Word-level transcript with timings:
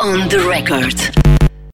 On 0.00 0.28
the 0.28 0.38
record. 0.48 0.96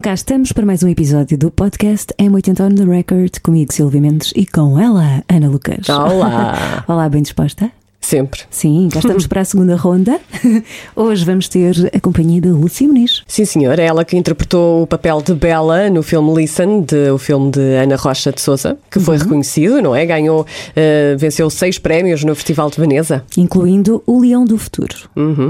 Cá 0.02 0.14
estamos 0.14 0.52
para 0.52 0.64
mais 0.64 0.82
um 0.82 0.88
episódio 0.88 1.36
do 1.36 1.50
podcast 1.50 2.12
M80 2.18 2.60
on 2.60 2.74
the 2.74 2.84
Record, 2.84 3.40
comigo 3.42 3.72
Silvia 3.72 4.00
Mendes 4.00 4.32
e 4.36 4.46
com 4.46 4.78
ela, 4.78 5.22
Ana 5.28 5.48
Lucas. 5.48 5.88
Olá! 5.88 6.84
Olá, 6.88 7.08
bem 7.08 7.22
disposta? 7.22 7.70
Sempre. 8.06 8.42
Sim, 8.48 8.88
cá 8.92 9.00
estamos 9.00 9.26
para 9.26 9.40
a 9.40 9.44
segunda 9.44 9.74
ronda. 9.74 10.20
Hoje 10.94 11.24
vamos 11.24 11.48
ter 11.48 11.90
a 11.92 11.98
companhia 11.98 12.40
da 12.40 12.50
Lúcia 12.50 12.86
Muniz. 12.86 13.24
Sim, 13.26 13.44
senhor. 13.44 13.76
É 13.80 13.86
ela 13.86 14.04
que 14.04 14.16
interpretou 14.16 14.84
o 14.84 14.86
papel 14.86 15.20
de 15.20 15.34
Bella 15.34 15.90
no 15.90 16.04
filme 16.04 16.32
Listen, 16.32 16.82
de, 16.82 17.10
o 17.10 17.18
filme 17.18 17.50
de 17.50 17.60
Ana 17.60 17.96
Rocha 17.96 18.30
de 18.30 18.40
Souza, 18.40 18.78
que 18.88 19.00
foi 19.00 19.16
reconhecido, 19.18 19.82
não 19.82 19.92
é? 19.96 20.06
Ganhou, 20.06 20.46
eh, 20.76 21.16
venceu 21.18 21.50
seis 21.50 21.80
prémios 21.80 22.22
no 22.22 22.32
Festival 22.36 22.70
de 22.70 22.80
Veneza. 22.80 23.24
Incluindo 23.36 24.00
O 24.06 24.20
Leão 24.20 24.44
do 24.44 24.56
Futuro. 24.56 24.94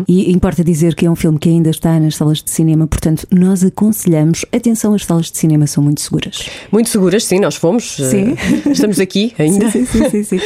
E 0.08 0.32
importa 0.32 0.64
dizer 0.64 0.94
que 0.94 1.04
é 1.04 1.10
um 1.10 1.16
filme 1.16 1.38
que 1.38 1.50
ainda 1.50 1.68
está 1.68 2.00
nas 2.00 2.16
salas 2.16 2.42
de 2.42 2.50
cinema, 2.50 2.86
portanto, 2.86 3.26
nós 3.30 3.62
aconselhamos. 3.64 4.46
Atenção, 4.50 4.94
as 4.94 5.04
salas 5.04 5.30
de 5.30 5.36
cinema 5.36 5.66
são 5.66 5.84
muito 5.84 6.00
seguras. 6.00 6.48
Muito 6.72 6.88
seguras, 6.88 7.22
sim, 7.22 7.38
nós 7.38 7.54
fomos. 7.56 8.00
eh, 8.00 8.04
Sim. 8.08 8.36
Estamos 8.70 8.98
aqui 8.98 9.34
ainda. 9.38 9.70
Sim, 9.70 9.84
sim, 9.84 9.98
sim, 10.04 10.08
sim, 10.10 10.38
sim. 10.38 10.40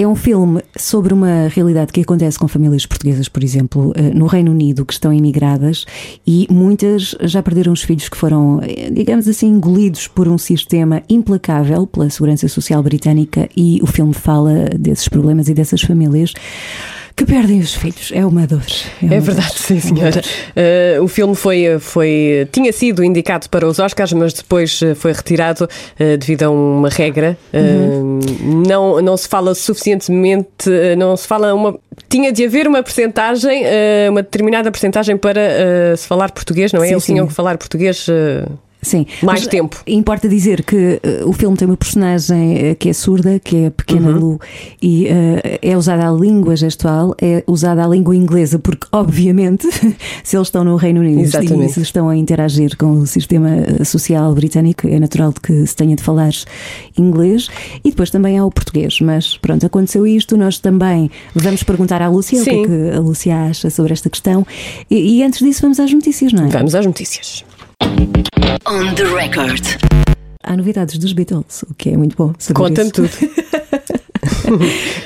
É 0.00 0.06
um 0.06 0.14
filme 0.14 0.62
sobre 0.76 1.12
uma 1.12 1.48
realidade 1.48 1.92
que 1.92 2.02
acontece 2.02 2.38
com 2.38 2.46
famílias 2.46 2.86
portuguesas, 2.86 3.28
por 3.28 3.42
exemplo, 3.42 3.92
eh, 3.96 4.14
no 4.14 4.26
Reino 4.26 4.52
Unido, 4.52 4.86
que 4.86 4.92
estão 4.92 5.12
imigradas 5.12 5.86
e 6.24 6.46
muitas 6.48 7.16
já 7.22 7.42
perderam 7.42 7.72
os 7.72 7.82
filhos 7.82 8.08
que 8.08 8.16
foram, 8.16 8.60
eh, 8.62 8.90
digamos 8.92 9.26
assim, 9.26 9.48
engolidos 9.48 10.06
por 10.06 10.28
um 10.28 10.38
sistema 10.38 11.02
implacável 11.08 11.84
pela 11.84 12.08
Segurança 12.10 12.46
Social 12.46 12.80
Britânica 12.80 13.48
e 13.56 13.80
o 13.82 13.88
filme 13.88 14.14
fala 14.14 14.66
desses 14.78 15.08
problemas 15.08 15.48
e 15.48 15.54
dessas 15.54 15.82
famílias 15.82 16.32
que 17.18 17.24
perdem 17.26 17.58
os 17.58 17.74
filhos. 17.74 18.10
É 18.14 18.24
uma 18.24 18.46
dor. 18.46 18.62
uma 19.02 19.14
É 19.14 19.18
dor. 19.20 19.34
verdade, 19.34 19.52
sim, 19.58 19.74
É 19.74 19.76
uma 19.76 19.82
senhora. 19.96 20.10
dor. 20.12 20.24
Eh, 20.56 20.98
o 21.02 21.08
filme 21.08 21.34
foi, 21.34 21.78
foi, 21.80 22.48
tinha 22.52 22.72
sido 22.72 23.02
indicado 23.02 23.48
para 23.50 23.66
os 23.66 23.78
Oscars, 23.78 24.12
mas 24.12 24.32
depois 24.32 24.80
eh, 24.82 24.94
foi 24.94 25.12
retirado 25.12 25.68
eh, 25.98 26.16
devido 26.16 26.44
a 26.44 26.50
uma 26.50 26.88
regra. 26.88 27.36
Eh, 27.52 27.60
não, 28.66 29.02
não 29.02 29.16
se 29.16 29.26
fala 29.28 29.54
suficientemente, 29.54 30.70
não 30.96 31.16
se 31.16 31.26
fala 31.26 31.52
uma. 31.54 31.78
Tinha 32.08 32.32
de 32.32 32.44
haver 32.44 32.66
uma 32.68 32.82
percentagem, 32.82 33.64
uma 34.08 34.22
determinada 34.22 34.70
percentagem 34.70 35.16
para 35.16 35.96
se 35.96 36.06
falar 36.06 36.30
português, 36.30 36.72
não 36.72 36.82
é? 36.82 36.86
Sim, 36.86 36.92
Eles 36.92 37.04
sim. 37.04 37.12
tinham 37.14 37.26
que 37.26 37.32
falar 37.34 37.58
português. 37.58 38.06
Sim. 38.80 39.06
Mais 39.22 39.40
Mas, 39.40 39.46
tempo. 39.48 39.82
Importa 39.86 40.28
dizer 40.28 40.62
que 40.62 41.00
eh, 41.02 41.22
o 41.24 41.32
filme 41.32 41.56
tem 41.56 41.66
uma 41.66 41.76
personagem 41.76 42.58
eh, 42.58 42.74
que 42.74 42.88
é 42.88 42.92
surda, 42.92 43.38
que 43.38 43.56
é 43.56 43.66
a 43.66 43.70
Pequena 43.70 44.10
Uhum. 44.10 44.18
Lu, 44.18 44.40
e 44.80 45.08
eh, 45.08 45.58
é 45.62 45.76
usada 45.76 46.08
a 46.08 46.12
língua 46.12 46.54
gestual, 46.54 47.14
é 47.20 47.42
usada 47.46 47.84
a 47.84 47.88
língua 47.88 48.14
inglesa, 48.14 48.58
porque, 48.58 48.86
obviamente, 48.92 49.68
se 50.22 50.36
eles 50.36 50.48
estão 50.48 50.62
no 50.62 50.76
Reino 50.76 51.00
Unido 51.00 51.20
Exatamente. 51.20 51.70
e 51.70 51.74
se 51.74 51.82
estão 51.82 52.08
a 52.08 52.16
interagir 52.16 52.76
com 52.76 52.92
o 52.92 53.06
sistema 53.06 53.50
social 53.84 54.32
britânico, 54.34 54.86
é 54.86 54.98
natural 55.00 55.32
de 55.32 55.40
que 55.40 55.66
se 55.66 55.74
tenha 55.74 55.96
de 55.96 56.02
falar 56.02 56.30
inglês. 56.96 57.48
E 57.84 57.90
depois 57.90 58.10
também 58.10 58.38
há 58.38 58.44
o 58.44 58.50
português. 58.50 59.00
Mas 59.00 59.36
pronto, 59.36 59.64
aconteceu 59.66 60.06
isto. 60.06 60.36
Nós 60.36 60.58
também 60.58 61.10
vamos 61.34 61.62
perguntar 61.62 62.00
à 62.02 62.08
Lúcia 62.08 62.40
o 62.40 62.44
que 62.44 62.50
é 62.50 62.54
Sim. 62.54 62.64
que 62.64 62.96
a 62.96 63.00
Lúcia 63.00 63.36
acha 63.36 63.70
sobre 63.70 63.92
esta 63.92 64.08
questão. 64.08 64.46
E, 64.90 65.18
e 65.18 65.22
antes 65.22 65.40
disso, 65.40 65.62
vamos 65.62 65.80
às 65.80 65.92
notícias, 65.92 66.32
não 66.32 66.46
é? 66.46 66.48
Vamos 66.48 66.74
às 66.74 66.86
notícias. 66.86 67.44
On 68.66 68.94
the 68.94 69.04
record. 69.04 69.64
Há 70.42 70.56
novidades 70.56 70.98
dos 70.98 71.12
Beatles, 71.12 71.62
o 71.68 71.74
que 71.74 71.90
é 71.90 71.96
muito 71.96 72.16
bom. 72.16 72.32
Conta-me 72.54 72.90
tudo. 72.90 73.10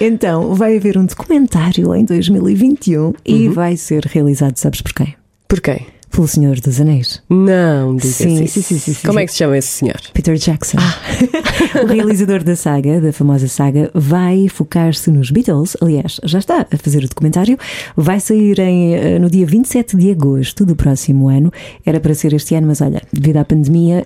Então, 0.00 0.54
vai 0.54 0.76
haver 0.76 0.96
um 0.96 1.04
documentário 1.04 1.94
em 1.96 2.04
2021 2.04 3.12
e 3.26 3.48
Uhum. 3.48 3.52
vai 3.52 3.76
ser 3.76 4.04
realizado, 4.04 4.56
sabes 4.56 4.80
por 4.80 4.92
quem? 4.92 5.14
Por 5.48 5.60
quem? 5.60 5.86
Pelo 6.12 6.28
Senhor 6.28 6.60
dos 6.60 6.78
Anéis. 6.78 7.22
Não, 7.28 7.96
diga 7.96 8.12
Sim, 8.12 8.46
sim, 8.46 8.60
sim, 8.60 8.78
sim, 8.78 9.06
Como 9.06 9.18
é 9.18 9.24
que 9.24 9.32
se 9.32 9.38
chama 9.38 9.56
esse 9.56 9.68
senhor? 9.68 9.96
Peter 10.12 10.36
Jackson. 10.36 10.76
Ah. 10.78 11.00
o 11.82 11.86
realizador 11.86 12.44
da 12.44 12.54
saga, 12.54 13.00
da 13.00 13.14
famosa 13.14 13.48
saga, 13.48 13.90
vai 13.94 14.46
focar-se 14.48 15.10
nos 15.10 15.30
Beatles. 15.30 15.74
Aliás, 15.80 16.20
já 16.22 16.38
está 16.38 16.66
a 16.70 16.76
fazer 16.76 17.02
o 17.02 17.08
documentário. 17.08 17.58
Vai 17.96 18.20
sair 18.20 18.58
em, 18.58 18.94
eh, 18.94 19.18
no 19.18 19.30
dia 19.30 19.46
27 19.46 19.96
de 19.96 20.10
agosto 20.10 20.66
do 20.66 20.76
próximo 20.76 21.30
ano. 21.30 21.50
Era 21.84 21.98
para 21.98 22.12
ser 22.12 22.34
este 22.34 22.54
ano, 22.54 22.66
mas 22.66 22.82
olha, 22.82 23.00
devido 23.10 23.38
à 23.38 23.44
pandemia, 23.46 24.04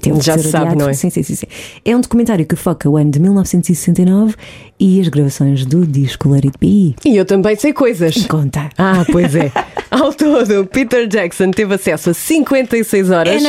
teve 0.00 0.18
de 0.18 0.24
Já 0.24 0.32
ser 0.38 0.44
se 0.44 0.50
sabe, 0.50 0.76
não 0.76 0.88
é? 0.88 0.94
Sim, 0.94 1.10
sim, 1.10 1.22
sim, 1.22 1.34
sim. 1.34 1.46
É 1.84 1.94
um 1.94 2.00
documentário 2.00 2.46
que 2.46 2.56
foca 2.56 2.88
o 2.88 2.96
ano 2.96 3.10
de 3.10 3.20
1969 3.20 4.34
e 4.80 4.98
as 4.98 5.08
gravações 5.08 5.66
do 5.66 5.86
disco 5.86 6.30
Let 6.30 6.46
It 6.46 6.58
Be. 6.58 6.96
E 7.04 7.16
eu 7.18 7.26
também 7.26 7.54
sei 7.54 7.74
coisas. 7.74 8.26
Conta. 8.26 8.70
Ah, 8.78 9.04
pois 9.12 9.34
é. 9.34 9.52
Ao 9.90 10.12
todo, 10.12 10.66
Peter 10.66 11.06
Jackson 11.06 11.17
teve 11.54 11.74
acesso 11.74 12.10
a 12.10 12.14
56 12.14 13.10
horas 13.10 13.42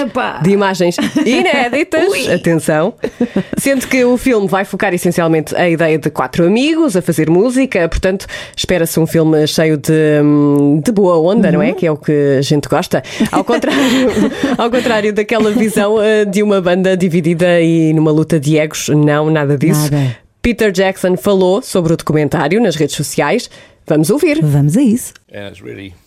de 0.44 0.52
imagens 0.52 0.97
inéditas. 1.25 2.28
Atenção. 2.34 2.94
Sendo 3.57 3.88
que 3.88 4.03
o 4.03 4.18
filme 4.18 4.47
vai 4.47 4.66
focar 4.66 4.94
essencialmente 4.94 5.56
a 5.56 5.69
ideia 5.69 5.97
de 5.97 6.09
quatro 6.09 6.46
amigos 6.46 6.96
a 6.96 7.02
fazer 7.02 7.29
música. 7.29 7.88
Portanto, 7.88 8.25
espera-se 8.56 9.00
um 9.00 9.08
filme 9.08 9.46
cheio 9.47 9.78
de, 9.78 10.22
hum, 10.24 10.81
de 10.84 10.91
boa 10.91 11.18
onda, 11.19 11.52
não 11.52 11.62
é? 11.62 11.74
Que 11.74 11.85
é 11.85 11.91
o 11.91 11.97
que 11.97 12.38
a 12.38 12.41
gente 12.41 12.68
gosta. 12.68 13.03
Ao 13.31 13.44
contrário, 13.44 14.09
ao 14.58 14.69
contrário 14.69 15.13
daquela 15.13 15.52
visão 15.52 16.02
eh, 16.02 16.25
de 16.25 16.41
uma 16.41 16.62
banda 16.62 16.96
dividida 16.96 17.62
e 17.62 17.94
numa 17.94 18.12
luta 18.12 18.40
de 18.40 18.58
egos. 18.58 18.90
Não, 18.90 19.29
nada 19.29 19.58
disso. 19.58 19.91
Nada. 19.91 20.18
Peter 20.41 20.72
Jackson 20.72 21.18
falou 21.18 21.62
sobre 21.62 21.94
o 21.94 21.97
documentário 21.97 22.62
nas 22.62 22.75
redes 22.75 22.96
sociais. 22.96 23.50
Vamos 23.89 24.11
ouvir. 24.11 24.39
Vamos 24.44 24.77
a 24.77 24.81
isso. 24.83 25.13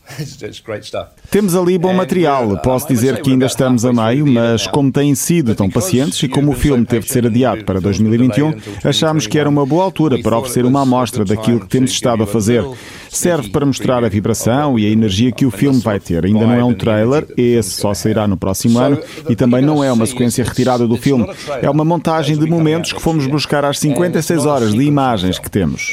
Temos 1.31 1.55
ali 1.55 1.79
bom 1.79 1.93
material. 1.93 2.51
uh, 2.51 2.59
Posso 2.59 2.87
dizer 2.89 3.21
que 3.23 3.31
ainda 3.31 3.47
estamos 3.47 3.85
a 3.85 3.93
meio, 3.93 4.27
mas 4.27 4.67
como 4.67 4.91
têm 4.91 5.15
sido 5.15 5.55
tão 5.55 5.71
pacientes 5.71 6.23
e 6.23 6.29
como 6.29 6.53
o 6.53 6.55
filme 6.55 6.85
teve 6.85 7.07
de 7.07 7.13
ser 7.13 7.27
adiado 7.27 7.65
para 7.65 7.81
caused 7.81 7.89
a 7.89 7.93
2021, 7.93 8.51
delay 8.51 8.63
until 8.69 8.89
achamos 8.89 9.27
que 9.27 9.39
era 9.39 9.49
uma 9.49 9.65
boa 9.65 9.85
altura 9.85 10.21
para 10.21 10.37
oferecer 10.39 10.65
uma 10.65 10.83
amostra 10.83 11.25
daquilo 11.25 11.61
que 11.61 11.69
temos 11.69 11.91
estado 11.91 12.23
a 12.23 12.27
fazer. 12.27 12.65
Serve 13.09 13.51
para 13.51 13.67
mostrar 13.67 14.05
a 14.05 14.09
vibração 14.09 14.79
e 14.79 14.87
a 14.87 14.89
energia 14.89 15.31
que 15.31 15.45
o 15.47 15.51
filme 15.51 15.81
vai 15.81 16.01
ter. 16.01 16.25
Ainda 16.25 16.47
não 16.47 16.55
é 16.55 16.65
um 16.65 16.75
trailer, 16.75 17.27
esse 17.37 17.71
só 17.71 17.95
sairá 17.95 18.27
no 18.27 18.37
próximo 18.37 18.79
ano 18.79 18.99
e 19.29 19.37
também 19.37 19.63
não 19.63 19.85
é 19.85 19.93
uma 19.93 20.05
thing 20.05 20.13
sequência 20.13 20.45
retirada 20.45 20.87
do 20.87 20.97
filme. 20.97 21.27
É 21.61 21.69
uma 21.71 21.85
montagem 21.85 22.37
de 22.37 22.47
momentos 22.47 22.93
que 22.93 23.01
fomos 23.01 23.27
buscar 23.27 23.65
às 23.65 23.83
And 23.83 23.91
it's 23.91 23.99
56 23.99 24.45
not 24.45 24.49
a 24.49 24.53
horas 24.53 24.75
de 24.75 24.83
imagens 24.83 25.39
que 25.39 25.51
temos. 25.51 25.93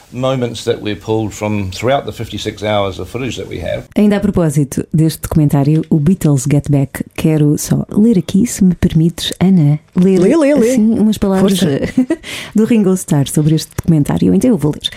It's 0.13 0.21
like 0.21 0.33
a 0.33 0.41
montage 0.41 0.41
of 0.41 0.41
moments 0.41 0.63
that 0.65 0.81
we 0.81 0.95
pulled 0.95 1.33
from 1.33 1.71
throughout 1.71 2.05
the 2.05 2.11
56 2.11 2.63
hours 2.63 2.99
of 2.99 3.09
footage 3.09 3.37
that 3.37 3.47
we 3.47 3.59
have. 3.59 3.87
Ainda 3.95 4.17
a 4.17 4.19
propósito 4.19 4.85
deste 4.93 5.21
documentário, 5.21 5.83
o 5.89 5.99
Beatles 5.99 6.45
Get 6.49 6.69
Back, 6.69 7.03
quero 7.15 7.57
só 7.57 7.85
ler 7.89 8.17
aqui, 8.17 8.45
se 8.45 8.63
me 8.63 8.75
permites, 8.75 9.31
Ana, 9.39 9.79
ler 9.95 10.19
Lê, 10.19 10.35
lê, 10.35 10.55
lê. 10.55 10.71
assim, 10.71 10.99
umas 10.99 11.17
palavras 11.17 11.59
Força. 11.59 11.79
do 12.55 12.65
Ringo 12.65 12.93
Starr 12.93 13.27
sobre 13.27 13.55
este 13.55 13.71
documentário. 13.75 14.33
Então 14.33 14.49
eu 14.49 14.57
vou 14.57 14.71
ler. 14.71 14.89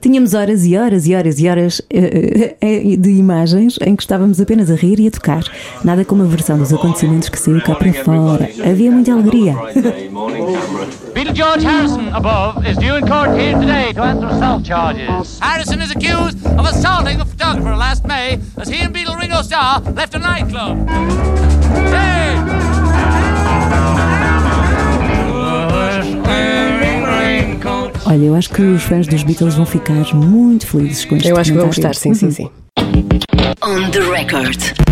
Tínhamos 0.00 0.34
horas 0.34 0.64
e 0.64 0.76
horas 0.76 1.06
e 1.06 1.14
horas 1.14 1.38
e 1.38 1.48
horas 1.48 1.80
eh, 1.88 2.56
eh, 2.60 2.96
de 2.96 3.10
imagens 3.10 3.78
em 3.86 3.94
que 3.94 4.02
estávamos 4.02 4.40
apenas 4.40 4.68
a 4.68 4.74
rir 4.74 4.98
e 4.98 5.06
a 5.06 5.10
tocar. 5.12 5.44
Nada 5.84 6.04
como 6.04 6.24
a 6.24 6.26
versão 6.26 6.58
dos 6.58 6.72
acontecimentos 6.72 7.28
que 7.28 7.38
saiu 7.38 7.60
cá 7.62 7.76
para 7.76 7.92
fora. 7.92 8.50
Havia 8.68 8.90
muita 8.90 9.12
alegria. 9.12 9.54
Beetle 11.14 11.34
George 11.34 11.64
Harrison, 11.64 12.08
above, 12.12 12.66
is 12.66 12.76
due 12.78 12.96
in 12.96 13.06
court 13.06 13.38
here 13.38 13.52
today 13.60 13.92
to 13.92 14.02
answer 14.02 14.26
assault 14.26 14.61
charges. 14.62 15.38
Harrison 15.40 15.80
is 15.80 15.90
accused 15.90 16.44
of 16.46 16.66
assaulting 16.66 17.20
a 17.20 17.24
photographer 17.24 17.76
last 17.76 18.06
May 18.06 18.38
as 18.56 18.68
he 18.68 18.80
and 18.80 18.92
Beetle 18.92 19.16
Ringo 19.16 19.42
Starr 19.42 19.80
left 19.92 20.14
a 20.14 20.18
nightclub. 20.18 20.88
Hey! 21.90 22.72
Olha, 28.04 28.24
eu 28.24 28.34
acho 28.34 28.50
que 28.50 28.60
os 28.60 28.82
fãs 28.82 29.06
dos 29.06 29.22
Beatles 29.22 29.54
vão 29.54 29.64
ficar 29.64 30.14
muito 30.14 30.66
felizes 30.66 31.04
com 31.06 31.16
este 31.16 31.28
Eu 31.28 31.36
acho 31.38 31.52
que 31.52 31.56
vão 31.56 31.66
gostar, 31.68 31.94
sim, 31.94 32.12
sim, 32.12 32.30
sim. 32.30 32.50
On 33.62 33.90
the 33.90 34.00
record. 34.00 34.91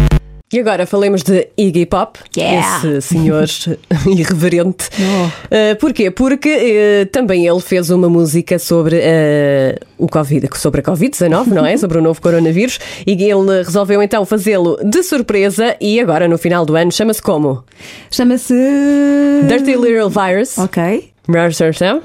E 0.53 0.59
agora 0.59 0.85
falemos 0.85 1.23
de 1.23 1.49
Iggy 1.57 1.87
Pop, 1.87 2.19
Yeah. 2.37 2.79
esse 2.79 3.03
senhor 3.03 3.47
irreverente. 4.05 4.89
Oh. 4.99 5.27
Uh, 5.47 5.77
porquê? 5.79 6.11
Porque 6.11 6.49
uh, 7.05 7.07
também 7.07 7.47
ele 7.47 7.61
fez 7.61 7.89
uma 7.89 8.09
música 8.09 8.59
sobre 8.59 8.97
uh, 8.97 9.79
o 9.97 10.09
Covid, 10.09 10.49
sobre 10.57 10.81
a 10.81 10.85
Covid-19, 10.85 11.47
não 11.47 11.65
é? 11.65 11.77
Sobre 11.79 11.99
o 11.99 12.03
novo 12.03 12.21
coronavírus. 12.21 12.81
E 13.07 13.13
ele 13.13 13.63
resolveu 13.63 14.03
então 14.03 14.27
fazê-lo 14.27 14.77
de 14.85 15.05
surpresa 15.05 15.77
e 15.81 16.01
agora 16.01 16.27
no 16.27 16.37
final 16.37 16.67
do 16.67 16.75
ano 16.75 16.91
chama-se 16.91 17.23
como? 17.23 17.63
Chama-se. 18.11 18.53
Dirty 19.47 19.77
Little 19.77 20.11
Virus. 20.11 20.59
Ok. 20.59 21.10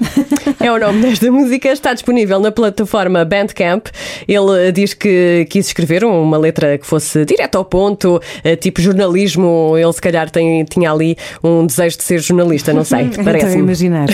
É 0.58 0.72
o 0.72 0.78
nome 0.78 1.02
desta 1.02 1.30
música, 1.30 1.68
está 1.68 1.92
disponível 1.92 2.40
na 2.40 2.50
plataforma 2.50 3.24
Bandcamp. 3.24 3.86
Ele 4.26 4.68
eh, 4.68 4.72
diz 4.72 4.94
que 4.94 5.46
quis 5.50 5.66
escrever 5.66 6.02
uma 6.02 6.38
letra 6.38 6.78
que 6.78 6.86
fosse 6.86 7.24
direto 7.24 7.56
ao 7.56 7.64
ponto, 7.64 8.20
eh, 8.42 8.56
tipo 8.56 8.80
jornalismo. 8.80 9.74
Ele, 9.76 9.92
se 9.92 10.00
calhar, 10.00 10.30
tem, 10.30 10.64
tinha 10.64 10.90
ali 10.90 11.16
um 11.44 11.66
desejo 11.66 11.98
de 11.98 12.02
ser 12.04 12.20
jornalista, 12.20 12.72
não 12.72 12.84
sei, 12.84 13.02
Então, 13.16 13.24
parece-me. 13.24 13.62
imaginar, 13.62 14.08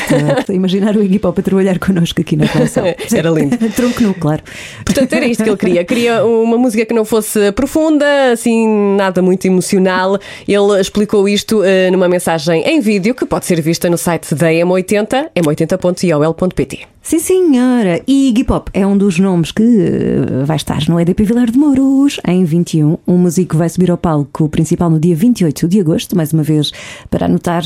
imaginar 0.48 0.96
o 0.96 1.02
Iggy 1.02 1.18
Pop 1.18 1.38
a 1.38 1.42
trabalhar 1.42 1.78
connosco 1.78 2.20
aqui 2.20 2.36
na 2.36 2.48
canção. 2.48 2.84
Era 3.14 3.30
lindo. 3.30 3.56
Tronco 3.70 4.02
nu, 4.02 4.14
claro. 4.14 4.42
Portanto, 4.84 5.12
era 5.12 5.26
isto 5.26 5.44
que 5.44 5.50
ele 5.50 5.56
queria. 5.56 5.84
Queria 5.84 6.24
uma 6.24 6.58
música 6.58 6.84
que 6.84 6.92
não 6.92 7.04
fosse 7.04 7.52
profunda, 7.52 8.32
assim, 8.32 8.96
nada 8.96 9.22
muito 9.22 9.46
emocional. 9.46 10.18
Ele 10.46 10.80
explicou 10.80 11.28
isto 11.28 11.62
eh, 11.64 11.90
numa 11.90 12.08
mensagem 12.08 12.62
em 12.66 12.80
vídeo 12.80 13.14
que 13.14 13.24
pode 13.24 13.46
ser 13.46 13.60
vista 13.60 13.88
no 13.88 13.96
site 13.96 14.34
da 14.34 14.48
M80, 14.48 14.91
m80.iol.pt. 14.92 16.91
Sim, 17.02 17.18
senhora. 17.18 18.00
E 18.06 18.28
Iggy 18.28 18.44
Pop 18.44 18.70
é 18.72 18.86
um 18.86 18.96
dos 18.96 19.18
nomes 19.18 19.50
que 19.50 19.62
eh, 19.62 20.44
vai 20.44 20.56
estar 20.56 20.88
no 20.88 21.00
EDP 21.00 21.24
Vilar 21.24 21.50
de 21.50 21.58
Mouros 21.58 22.20
em 22.26 22.44
21. 22.44 22.96
Um 23.06 23.18
músico 23.18 23.56
vai 23.56 23.68
subir 23.68 23.90
ao 23.90 23.98
palco 23.98 24.48
principal 24.48 24.88
no 24.88 25.00
dia 25.00 25.14
28 25.16 25.66
de 25.66 25.80
agosto, 25.80 26.16
mais 26.16 26.32
uma 26.32 26.44
vez 26.44 26.70
para 27.10 27.26
anotar 27.26 27.64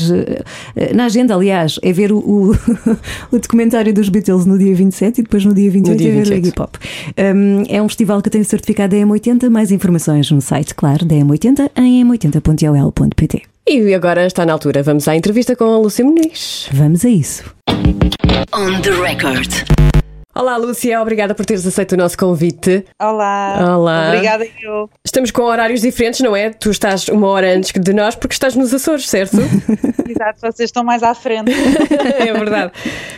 eh, 0.75 0.93
na 0.93 1.05
agenda, 1.05 1.35
aliás, 1.35 1.79
é 1.83 1.93
ver 1.93 2.11
o, 2.11 2.17
o, 2.17 2.51
o 3.31 3.39
documentário 3.39 3.93
dos 3.93 4.09
Beatles 4.09 4.45
no 4.45 4.57
dia 4.57 4.73
27 4.73 5.19
e 5.19 5.23
depois 5.23 5.45
no 5.45 5.53
dia 5.53 5.69
28 5.69 5.91
No 5.91 5.97
dia 5.97 6.09
é 6.09 6.15
ver 6.15 6.21
o 6.21 6.35
28. 6.35 6.39
Iggy 6.39 6.55
Pop. 6.55 6.79
Um, 7.17 7.63
é 7.69 7.81
um 7.81 7.87
festival 7.87 8.21
que 8.23 8.31
tem 8.31 8.43
certificado 8.43 8.95
da 8.95 9.01
M80, 9.05 9.49
mais 9.49 9.71
informações 9.71 10.31
no 10.31 10.41
site, 10.41 10.73
claro, 10.73 11.05
da 11.05 11.15
M80 11.15 11.69
em 11.77 12.03
m80.ol.pt. 12.03 13.43
E 13.69 13.93
agora 13.93 14.25
está 14.25 14.45
na 14.45 14.53
altura. 14.53 14.81
Vamos 14.81 15.07
à 15.07 15.15
entrevista 15.15 15.55
com 15.55 15.65
a 15.65 15.77
Lúcia 15.77 16.03
Muniz. 16.03 16.69
Vamos 16.71 17.05
a 17.05 17.09
isso. 17.09 17.56
On 17.67 18.81
the 18.81 18.91
record. 19.01 19.51
Olá, 20.35 20.55
Lúcia. 20.57 21.01
Obrigada 21.01 21.33
por 21.33 21.45
teres 21.45 21.65
aceito 21.65 21.93
o 21.93 21.97
nosso 21.97 22.17
convite. 22.17 22.85
Olá. 23.01 23.75
Olá. 23.75 24.07
Obrigada, 24.09 24.47
eu. 24.61 24.89
Estamos 25.03 25.31
com 25.31 25.43
horários 25.43 25.81
diferentes, 25.81 26.19
não 26.21 26.35
é? 26.35 26.51
Tu 26.51 26.69
estás 26.69 27.07
uma 27.07 27.27
hora 27.27 27.55
antes 27.55 27.71
de 27.71 27.93
nós 27.93 28.15
porque 28.15 28.33
estás 28.33 28.55
nos 28.55 28.73
Açores, 28.73 29.09
certo? 29.09 29.37
Exato, 30.07 30.39
vocês 30.41 30.67
estão 30.69 30.83
mais 30.83 31.01
à 31.03 31.13
frente. 31.13 31.51
é 32.19 32.33
verdade. 32.33 32.71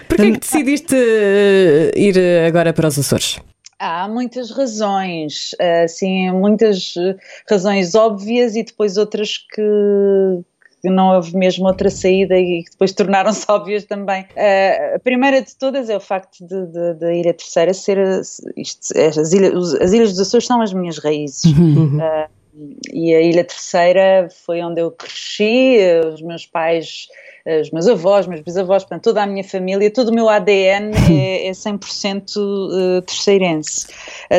Porquê 0.07 0.23
é 0.23 0.31
que 0.31 0.39
decidiste 0.39 0.95
eh, 0.95 1.91
ir 1.95 2.17
eh, 2.17 2.47
agora 2.47 2.71
para 2.73 2.87
os 2.87 2.97
Açores? 2.97 3.39
Há 3.77 4.09
muitas 4.09 4.51
razões, 4.51 5.51
assim, 5.85 6.31
muitas 6.31 6.93
eh, 6.97 7.15
razões 7.49 7.95
óbvias 7.95 8.55
e 8.55 8.63
depois 8.63 8.97
outras 8.97 9.37
que, 9.37 10.41
que 10.81 10.89
não 10.89 11.15
houve 11.15 11.35
mesmo 11.35 11.65
outra 11.67 11.89
saída 11.89 12.37
e 12.37 12.63
que 12.63 12.71
depois 12.71 12.91
tornaram-se 12.93 13.45
óbvias 13.49 13.83
também. 13.85 14.25
Eh, 14.35 14.93
a 14.95 14.99
primeira 14.99 15.41
de 15.41 15.55
todas 15.55 15.89
é 15.89 15.97
o 15.97 15.99
facto 15.99 16.45
de, 16.45 16.65
de- 16.67 16.93
da 16.95 17.13
Ilha 17.13 17.33
Terceira 17.33 17.73
ser. 17.73 17.97
Isto, 18.55 18.97
as, 18.97 19.33
ilhas, 19.33 19.75
as 19.75 19.91
Ilhas 19.93 20.09
dos 20.11 20.19
Açores 20.21 20.45
são 20.47 20.61
as 20.61 20.73
minhas 20.73 20.97
raízes. 20.97 21.43
Eh, 22.01 22.27
e 22.93 23.13
a 23.15 23.21
Ilha 23.21 23.43
Terceira 23.43 24.27
foi 24.45 24.61
onde 24.61 24.81
eu 24.81 24.91
cresci, 24.91 25.77
eh, 25.77 26.01
os 26.13 26.21
meus 26.21 26.45
pais, 26.45 27.07
os 27.61 27.71
meus 27.71 27.87
avós, 27.87 28.27
meus 28.27 28.41
bisavós, 28.41 28.83
portanto, 28.83 29.03
toda 29.03 29.23
a 29.23 29.27
minha 29.27 29.43
família, 29.43 29.89
todo 29.89 30.09
o 30.09 30.13
meu 30.13 30.27
ADN 30.29 30.91
é, 31.09 31.47
é 31.47 31.51
100% 31.51 32.27
eh, 32.97 33.01
terceirense. 33.01 33.87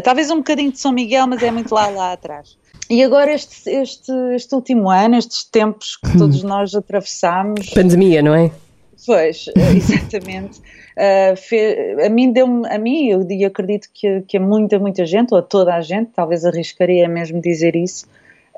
Talvez 0.04 0.31
um 0.31 0.36
bocadinho 0.36 0.70
de 0.70 0.78
São 0.78 0.93
Miguel, 0.93 1.26
mas 1.26 1.43
é 1.43 1.50
muito 1.50 1.75
lá, 1.75 1.88
lá 1.88 2.12
atrás. 2.12 2.56
E 2.90 3.04
agora 3.04 3.32
este, 3.32 3.70
este, 3.70 4.12
este 4.34 4.52
último 4.52 4.90
ano, 4.90 5.16
estes 5.16 5.44
tempos 5.44 5.96
que 5.96 6.19
todos 6.19 6.42
nós 6.42 6.75
atravessámos, 6.75 7.70
Pandemia, 7.70 8.20
não 8.20 8.34
é? 8.34 8.50
Pois, 9.06 9.46
eh, 9.56 9.72
exatamente. 9.78 10.58
Uh, 10.98 12.04
a 12.04 12.08
mim 12.10 12.32
deu-me, 12.32 12.69
a 12.69 12.78
mim, 12.78 13.06
eu, 13.06 13.25
e 13.31 13.44
acredito 13.44 13.88
que, 13.94 14.22
que 14.22 14.37
a 14.37 14.40
muita, 14.40 14.76
muita 14.78 15.06
gente, 15.06 15.32
ou 15.32 15.38
a 15.38 15.42
toda 15.42 15.72
a 15.72 15.81
gente, 15.81 16.10
talvez 16.14 16.44
arriscaria 16.44 17.08
mesmo 17.08 17.40
dizer 17.40 17.76
isso, 17.76 18.06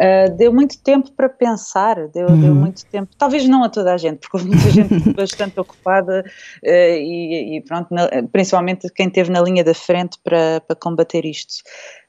uh, 0.02 0.36
deu 0.36 0.52
muito 0.52 0.78
tempo 0.82 1.10
para 1.12 1.28
pensar, 1.28 2.08
deu, 2.08 2.26
deu 2.26 2.54
muito 2.54 2.84
tempo, 2.86 3.10
talvez 3.16 3.48
não 3.48 3.62
a 3.64 3.68
toda 3.68 3.94
a 3.94 3.96
gente, 3.96 4.18
porque 4.18 4.36
houve 4.36 4.48
muita 4.48 4.70
gente 4.70 5.10
bastante 5.14 5.58
ocupada 5.60 6.24
uh, 6.62 6.68
e, 6.68 7.56
e 7.56 7.60
pronto, 7.62 7.88
na- 7.94 8.08
principalmente 8.32 8.88
quem 8.92 9.06
esteve 9.06 9.30
na 9.30 9.40
linha 9.40 9.62
da 9.62 9.74
frente 9.74 10.18
para, 10.22 10.60
para 10.60 10.76
combater 10.76 11.24
isto 11.24 11.62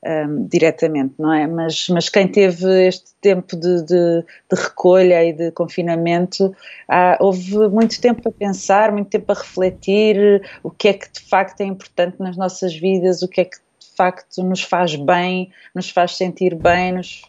um, 0.05 0.47
diretamente, 0.47 1.13
não 1.17 1.31
é? 1.33 1.47
Mas, 1.47 1.87
mas 1.89 2.09
quem 2.09 2.27
teve 2.27 2.87
este 2.87 3.13
tempo 3.21 3.55
de, 3.55 3.83
de, 3.85 4.21
de 4.51 4.61
recolha 4.61 5.23
e 5.23 5.31
de 5.31 5.51
confinamento, 5.51 6.53
há- 6.89 7.17
houve 7.21 7.69
muito 7.69 7.99
tempo 8.01 8.21
para 8.21 8.31
pensar, 8.31 8.91
muito 8.91 9.09
tempo 9.09 9.25
para 9.27 9.39
refletir 9.39 10.41
o 10.61 10.69
que 10.69 10.89
é 10.89 10.93
que 10.93 11.11
de 11.11 11.21
facto 11.21 11.61
é 11.61 11.65
importante 11.65 12.17
nas 12.19 12.35
nossas 12.35 12.75
vidas, 12.75 13.21
o 13.21 13.27
que 13.27 13.41
é 13.41 13.45
que 13.45 13.57
facto 13.95 14.43
nos 14.43 14.61
faz 14.61 14.95
bem, 14.95 15.49
nos 15.73 15.89
faz 15.89 16.15
sentir 16.17 16.55
bem, 16.55 16.93
nos- 16.93 17.21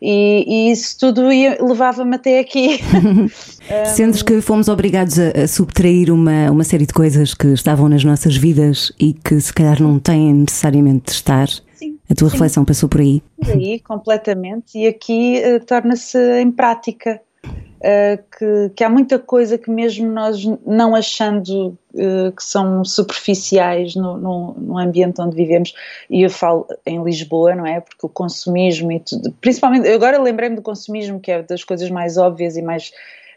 e, 0.00 0.44
e 0.46 0.72
isso 0.72 0.98
tudo 0.98 1.22
levava-me 1.28 2.16
até 2.16 2.38
aqui. 2.40 2.78
Sentes 3.94 4.22
que 4.22 4.40
fomos 4.40 4.68
obrigados 4.68 5.18
a, 5.18 5.42
a 5.44 5.48
subtrair 5.48 6.10
uma, 6.12 6.50
uma 6.50 6.64
série 6.64 6.86
de 6.86 6.92
coisas 6.92 7.34
que 7.34 7.48
estavam 7.48 7.88
nas 7.88 8.04
nossas 8.04 8.36
vidas 8.36 8.92
e 8.98 9.12
que 9.12 9.40
se 9.40 9.52
calhar 9.52 9.80
não 9.82 9.98
têm 9.98 10.32
necessariamente 10.34 11.06
de 11.06 11.12
estar? 11.12 11.48
Sim, 11.74 11.98
A 12.10 12.14
tua 12.14 12.28
sim. 12.28 12.34
reflexão 12.34 12.64
passou 12.64 12.88
por 12.88 13.00
aí? 13.00 13.22
por 13.42 13.50
aí 13.50 13.80
completamente 13.80 14.78
e 14.78 14.86
aqui 14.86 15.36
eh, 15.38 15.58
torna-se 15.60 16.18
em 16.40 16.50
prática 16.50 17.20
que, 18.38 18.70
que 18.76 18.84
há 18.84 18.88
muita 18.88 19.18
coisa 19.18 19.58
que 19.58 19.70
mesmo 19.70 20.08
nós 20.08 20.44
não 20.64 20.94
achando 20.94 21.76
eh, 21.94 22.32
que 22.34 22.42
são 22.42 22.84
superficiais 22.84 23.94
no, 23.94 24.16
no, 24.16 24.54
no 24.54 24.78
ambiente 24.78 25.20
onde 25.20 25.36
vivemos 25.36 25.74
e 26.08 26.22
eu 26.22 26.30
falo 26.30 26.66
em 26.86 27.02
Lisboa, 27.02 27.54
não 27.54 27.66
é? 27.66 27.80
Porque 27.80 28.06
o 28.06 28.08
consumismo 28.08 28.92
e 28.92 29.00
tudo, 29.00 29.32
principalmente, 29.40 29.88
agora 29.88 30.20
lembrei-me 30.20 30.56
do 30.56 30.62
consumismo 30.62 31.20
que 31.20 31.30
é 31.30 31.42
das 31.42 31.64
coisas 31.64 31.90
mais 31.90 32.16
óbvias 32.16 32.56
e 32.56 32.62
mais 32.62 32.92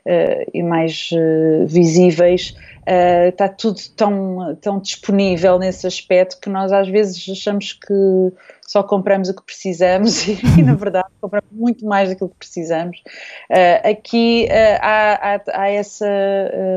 eh, 0.06 0.46
e 0.54 0.62
mais 0.62 1.10
eh, 1.12 1.66
visíveis, 1.66 2.56
eh, 2.86 3.30
está 3.30 3.50
tudo 3.50 3.80
tão, 3.96 4.56
tão 4.62 4.80
disponível 4.80 5.58
nesse 5.58 5.88
aspecto 5.88 6.40
que 6.40 6.48
nós 6.48 6.72
às 6.72 6.88
vezes 6.88 7.28
achamos 7.28 7.74
que 7.74 8.32
só 8.68 8.82
compramos 8.84 9.30
o 9.30 9.36
que 9.36 9.44
precisamos 9.44 10.28
e, 10.28 10.62
na 10.64 10.74
verdade 10.76 11.08
compramos 11.22 11.50
muito 11.52 11.86
mais 11.86 12.10
daquilo 12.10 12.30
que 12.30 12.38
precisamos. 12.38 13.02
Eh, 13.50 13.90
aqui 13.92 14.48
eh, 14.50 14.78
há, 14.82 15.36
há, 15.36 15.62
há 15.62 15.70
essa. 15.70 16.08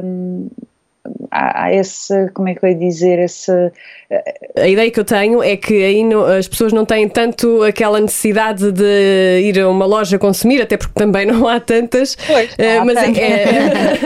hum, 0.05 0.49
há, 1.31 1.65
há 1.65 1.75
essa, 1.75 2.31
como 2.35 2.49
é 2.49 2.55
que 2.55 2.65
eu 2.65 2.69
ia 2.69 2.75
dizer, 2.75 3.19
essa, 3.19 3.73
A 4.57 4.69
ideia 4.69 4.91
que 4.91 5.01
eu 5.01 5.05
tenho 5.05 5.43
é 5.43 5.57
que 5.57 5.83
aí 5.83 6.05
no- 6.05 6.25
as 6.25 6.47
pessoas 6.47 6.73
não 6.73 6.85
têm 6.85 7.09
tanto 7.09 7.63
aquela 7.63 7.99
necessidade 8.01 8.71
de 8.73 9.41
ir 9.45 9.59
a 9.61 9.69
uma 9.69 9.87
loja 9.87 10.19
consumir, 10.19 10.61
até 10.63 10.77
porque 10.77 10.93
também 10.95 11.25
não 11.27 11.49
há 11.49 11.59
tantas. 11.61 12.15
Pois, 12.27 12.55
não 12.59 12.65
Eh, 12.65 12.79
há 12.79 12.85
mas 12.85 12.97
é, 12.99 13.09
é- 13.17 13.23
é- 13.23 13.99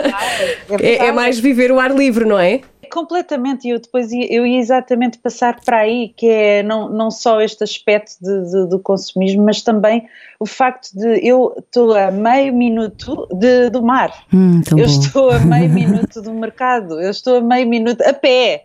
é 0.70 0.76
verdade. 0.76 1.12
mais 1.12 1.38
viver 1.40 1.72
o 1.72 1.80
ar 1.80 1.90
livre, 1.94 2.24
não 2.24 2.38
é? 2.38 2.60
Completamente, 2.92 3.66
e 3.66 3.70
eu 3.70 3.80
depois 3.80 4.12
ia, 4.12 4.30
eu 4.30 4.46
ia 4.46 4.58
exatamente 4.58 5.16
passar 5.18 5.60
para 5.64 5.78
aí, 5.78 6.10
que 6.14 6.28
é 6.28 6.62
não, 6.62 6.90
não 6.90 7.10
só 7.10 7.40
este 7.40 7.64
aspecto 7.64 8.12
de, 8.20 8.50
de- 8.50 8.68
do 8.68 8.78
consumismo, 8.78 9.42
mas 9.42 9.62
também 9.62 10.06
o 10.38 10.44
facto 10.44 10.90
de 10.94 11.26
eu 11.26 11.54
estou 11.58 11.94
a 11.94 12.10
meio 12.10 12.52
minuto 12.54 13.26
de, 13.32 13.70
do 13.70 13.82
mar, 13.82 14.12
Hum, 14.34 14.60
eu 14.72 14.76
bom. 14.76 14.84
estou 14.84 15.30
a 15.30 15.38
meio 15.38 15.70
minuto 15.72 16.20
do 16.20 16.34
mercado, 16.34 17.00
eu 17.00 17.10
estou 17.10 17.36
a 17.38 17.40
meio 17.40 17.66
minuto 17.66 18.02
a 18.02 18.12
pé 18.12 18.64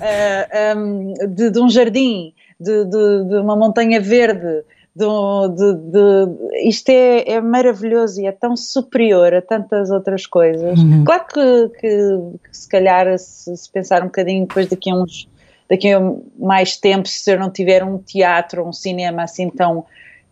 ah, 0.00 0.74
um, 0.78 1.12
de, 1.34 1.50
de 1.50 1.60
um 1.60 1.68
jardim, 1.68 2.32
de, 2.60 2.84
de- 2.84 3.24
de 3.28 3.34
uma 3.36 3.56
montanha 3.56 4.00
verde. 4.00 4.62
Um- 5.04 5.54
de- 5.54 5.74
de- 5.74 6.68
isto 6.68 6.88
é, 6.88 7.32
é 7.32 7.40
maravilhoso 7.40 8.20
e 8.20 8.26
é 8.26 8.32
tão 8.32 8.56
superior 8.56 9.34
a 9.34 9.42
tantas 9.42 9.90
outras 9.90 10.26
coisas. 10.26 10.78
Claro 11.04 11.24
que, 11.26 11.68
que- 11.80 12.48
que 12.48 12.56
se 12.56 12.68
calhar, 12.68 13.18
se, 13.18 13.56
se 13.56 13.70
pensar 13.70 14.02
um 14.02 14.06
bocadinho 14.06 14.46
depois 14.46 14.68
daqui 14.68 14.90
a 14.90 14.94
uns 14.94 15.28
daqui 15.68 15.92
a 15.92 16.00
mais 16.38 16.76
tempo, 16.76 17.08
se 17.08 17.28
eu 17.32 17.38
não 17.40 17.50
tiver 17.50 17.82
um 17.82 17.98
teatro, 17.98 18.64
um 18.64 18.72
cinema 18.72 19.24
assim 19.24 19.50
tão, 19.50 19.84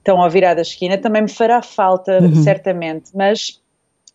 tão 0.04 0.22
ao 0.22 0.30
virar 0.30 0.54
da 0.54 0.62
esquina, 0.62 0.96
também 0.96 1.22
me 1.22 1.28
fará 1.28 1.60
falta, 1.60 2.20
certamente, 2.44 3.10
mas 3.12 3.60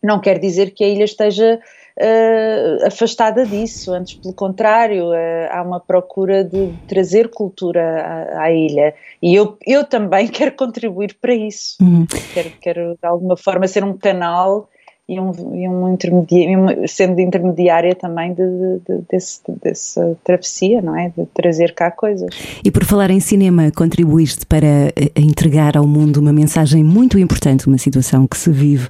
não 0.02 0.18
quer 0.18 0.38
dizer 0.38 0.70
que 0.70 0.82
a 0.82 0.88
ilha 0.88 1.04
esteja 1.04 1.60
eh, 2.02 2.78
afastada 2.86 3.44
disso, 3.44 3.92
antes 3.92 4.14
pelo 4.14 4.32
contrário, 4.32 5.12
eh, 5.12 5.48
há 5.52 5.62
uma 5.62 5.78
procura 5.78 6.42
de 6.42 6.72
trazer 6.88 7.28
cultura 7.28 7.82
à, 8.00 8.44
à 8.44 8.50
ilha 8.52 8.94
e 9.22 9.34
eu, 9.34 9.58
eu 9.66 9.84
também 9.84 10.26
quero 10.32 10.52
contribuir 10.52 11.16
para 11.20 11.34
isso, 11.34 11.76
Uhum. 11.82 12.06
quero, 12.32 12.50
quero 12.60 12.98
de 13.00 13.06
alguma 13.06 13.36
forma 13.36 13.68
ser 13.68 13.84
um 13.84 13.96
canal 13.96 14.68
e 15.10 15.18
um, 15.18 15.32
e 15.56 15.68
um 15.68 15.92
intermediário, 15.92 16.86
sendo 16.86 17.20
intermediária 17.20 17.96
também 17.96 18.32
de, 18.32 18.44
de, 18.86 19.02
desse, 19.10 19.40
dessa 19.60 20.16
travessia, 20.22 20.80
não 20.80 20.96
é? 20.96 21.08
De 21.08 21.26
trazer 21.34 21.74
cá 21.74 21.90
coisas. 21.90 22.30
E 22.64 22.70
por 22.70 22.84
falar 22.84 23.10
em 23.10 23.18
cinema, 23.18 23.72
contribuíste 23.72 24.46
para 24.46 24.66
eh, 24.94 25.10
entregar 25.16 25.76
ao 25.76 25.84
mundo 25.84 26.18
uma 26.18 26.32
mensagem 26.32 26.84
muito 26.84 27.18
importante, 27.18 27.66
uma 27.66 27.76
situação 27.76 28.24
que 28.24 28.38
se 28.38 28.52
vive 28.52 28.86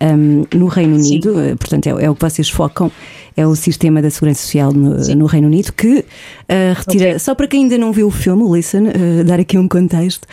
um, 0.00 0.44
no 0.56 0.66
Reino 0.68 0.94
Unido, 0.94 1.34
Sim. 1.34 1.40
Eh, 1.40 1.56
portanto, 1.56 1.88
é, 1.88 2.04
é, 2.04 2.08
o 2.08 2.14
que 2.14 2.22
vocês 2.22 2.48
focam. 2.48 2.90
É 3.36 3.44
o 3.44 3.56
sistema 3.56 4.00
da 4.00 4.10
segurança 4.10 4.42
social 4.42 4.72
no, 4.72 4.96
no 5.16 5.26
Reino 5.26 5.48
Unido 5.48 5.72
que 5.72 5.98
uh, 5.98 6.04
retira, 6.76 7.06
okay. 7.06 7.18
só 7.18 7.34
para 7.34 7.48
quem 7.48 7.64
ainda 7.64 7.76
não 7.76 7.92
viu 7.92 8.06
o 8.06 8.10
filme, 8.10 8.48
listen, 8.48 8.84
uh, 8.84 9.24
dar 9.24 9.40
aqui 9.40 9.58
um 9.58 9.66
contexto, 9.66 10.28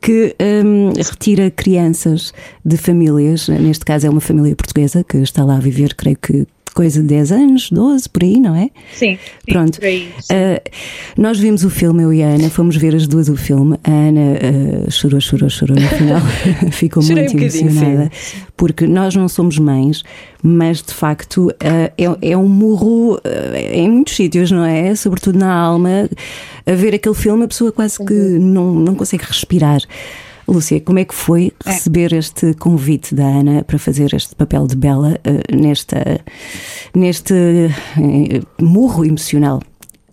que 0.00 0.36
um, 0.40 0.92
retira 0.92 1.50
crianças 1.50 2.32
de 2.64 2.76
famílias, 2.76 3.48
neste 3.48 3.84
caso 3.84 4.06
é 4.06 4.10
uma 4.10 4.20
família 4.20 4.54
portuguesa 4.54 5.02
que 5.04 5.18
está 5.18 5.44
lá 5.44 5.56
a 5.56 5.60
viver, 5.60 5.94
creio 5.94 6.16
que 6.16 6.46
coisa 6.74 7.00
de 7.00 7.06
10 7.06 7.32
anos, 7.32 7.70
12, 7.70 8.08
por 8.08 8.22
aí, 8.22 8.38
não 8.38 8.54
é? 8.54 8.70
Sim. 8.92 9.18
Pronto. 9.46 9.78
Aí, 9.82 10.10
sim. 10.20 10.34
Uh, 10.34 11.20
nós 11.20 11.38
vimos 11.38 11.64
o 11.64 11.70
filme, 11.70 12.02
eu 12.02 12.12
e 12.12 12.22
a 12.22 12.28
Ana, 12.28 12.50
fomos 12.50 12.76
ver 12.76 12.94
as 12.94 13.06
duas 13.06 13.28
o 13.28 13.36
filme. 13.36 13.78
A 13.82 13.90
Ana 13.90 14.20
uh, 14.86 14.90
chorou, 14.90 15.20
chorou, 15.20 15.48
chorou 15.48 15.76
no 15.76 15.88
final. 15.88 16.20
Ficou 16.72 17.02
Chorei 17.02 17.24
muito 17.24 17.36
um 17.36 17.40
emocionada. 17.40 18.10
Sim. 18.12 18.40
Porque 18.56 18.86
nós 18.86 19.14
não 19.14 19.28
somos 19.28 19.58
mães, 19.58 20.02
mas 20.42 20.82
de 20.82 20.92
facto 20.92 21.48
uh, 21.48 21.52
é, 21.62 22.30
é, 22.30 22.36
um 22.36 22.48
murro 22.48 23.20
em 23.54 23.90
muitos 23.90 24.16
sítios, 24.16 24.50
não 24.50 24.64
é? 24.64 24.94
Sobretudo 24.94 25.38
na 25.38 25.52
alma. 25.52 26.08
A 26.66 26.72
ver 26.72 26.94
aquele 26.94 27.14
filme, 27.14 27.44
a 27.44 27.48
pessoa 27.48 27.70
quase 27.72 27.98
que 28.04 28.12
uhum. 28.12 28.38
não, 28.38 28.74
não 28.74 28.94
consegue 28.94 29.24
respirar. 29.24 29.80
Lúcia, 30.48 30.80
como 30.80 30.98
é 30.98 31.04
que 31.04 31.14
foi 31.14 31.52
é. 31.64 31.70
receber 31.70 32.12
este 32.12 32.54
convite 32.54 33.14
da 33.14 33.24
Ana 33.24 33.64
para 33.64 33.78
fazer 33.78 34.14
este 34.14 34.34
papel 34.34 34.66
de 34.66 34.76
Bela 34.76 35.18
uh, 35.26 35.56
nesta, 35.56 36.20
neste 36.94 37.34
uh, 37.34 38.64
murro 38.64 39.04
emocional 39.04 39.60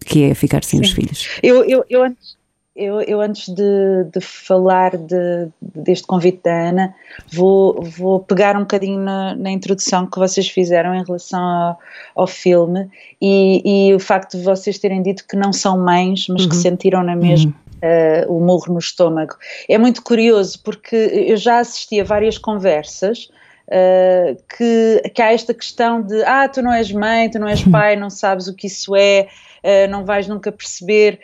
que 0.05 0.23
é 0.23 0.33
ficar 0.33 0.63
sem 0.63 0.79
Sim. 0.79 0.85
os 0.85 0.91
filhos? 0.91 1.29
Eu, 1.41 1.63
eu, 1.63 1.85
eu 1.89 2.03
antes, 2.03 2.35
eu, 2.75 3.01
eu 3.01 3.21
antes 3.21 3.47
de, 3.47 4.03
de 4.11 4.19
falar 4.19 4.97
de, 4.97 5.47
deste 5.61 6.05
convite 6.07 6.41
da 6.43 6.69
Ana, 6.69 6.95
vou, 7.31 7.81
vou 7.81 8.19
pegar 8.19 8.57
um 8.57 8.61
bocadinho 8.61 8.99
na, 8.99 9.35
na 9.35 9.51
introdução 9.51 10.07
que 10.07 10.17
vocês 10.17 10.49
fizeram 10.49 10.95
em 10.95 11.03
relação 11.03 11.39
ao, 11.39 11.79
ao 12.15 12.27
filme 12.27 12.89
e, 13.21 13.89
e, 13.89 13.93
o 13.93 13.99
facto 13.99 14.37
de 14.37 14.43
vocês 14.43 14.77
terem 14.79 15.01
dito 15.01 15.25
que 15.27 15.37
não 15.37 15.53
são 15.53 15.77
mães, 15.77 16.27
mas 16.27 16.43
uhum. 16.43 16.49
que 16.49 16.55
sentiram 16.55 17.03
na 17.03 17.15
mesma. 17.15 17.51
Uhum 17.51 17.62
uh, 17.83 18.33
o 18.33 18.39
morro 18.39 18.73
no 18.73 18.79
estômago. 18.79 19.35
É 19.67 19.77
muito 19.77 20.01
curioso 20.01 20.59
porque 20.63 20.95
eu 20.95 21.37
já 21.37 21.59
assisti 21.59 21.99
a 21.99 22.03
várias 22.03 22.37
conversas 22.37 23.29
uh, 23.67 24.41
que, 24.57 25.09
que 25.13 25.21
há 25.21 25.33
esta 25.33 25.53
questão 25.53 26.01
de 26.01 26.23
ah, 26.23 26.47
tu 26.47 26.61
não 26.61 26.71
és 26.71 26.91
mãe, 26.91 27.29
tu 27.29 27.39
não 27.39 27.47
és 27.47 27.61
pai, 27.63 27.95
não 27.95 28.09
sabes 28.09 28.47
o 28.47 28.55
que 28.55 28.67
isso 28.67 28.95
é, 28.95 29.27
uh, 29.63 29.91
não 29.91 30.05
vais 30.05 30.27
nunca 30.27 30.51
perceber. 30.51 31.19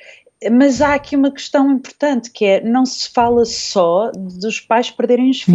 Mas 0.51 0.81
há 0.81 0.93
aqui 0.93 1.15
uma 1.15 1.31
questão 1.31 1.69
importante 1.71 2.31
que 2.31 2.45
é 2.45 2.61
não 2.61 2.85
se 2.85 3.09
fala 3.09 3.43
só 3.43 4.11
dos 4.15 4.59
pais 4.59 4.89
perderem 4.89 5.29
os 5.29 5.45
uhum. 5.47 5.53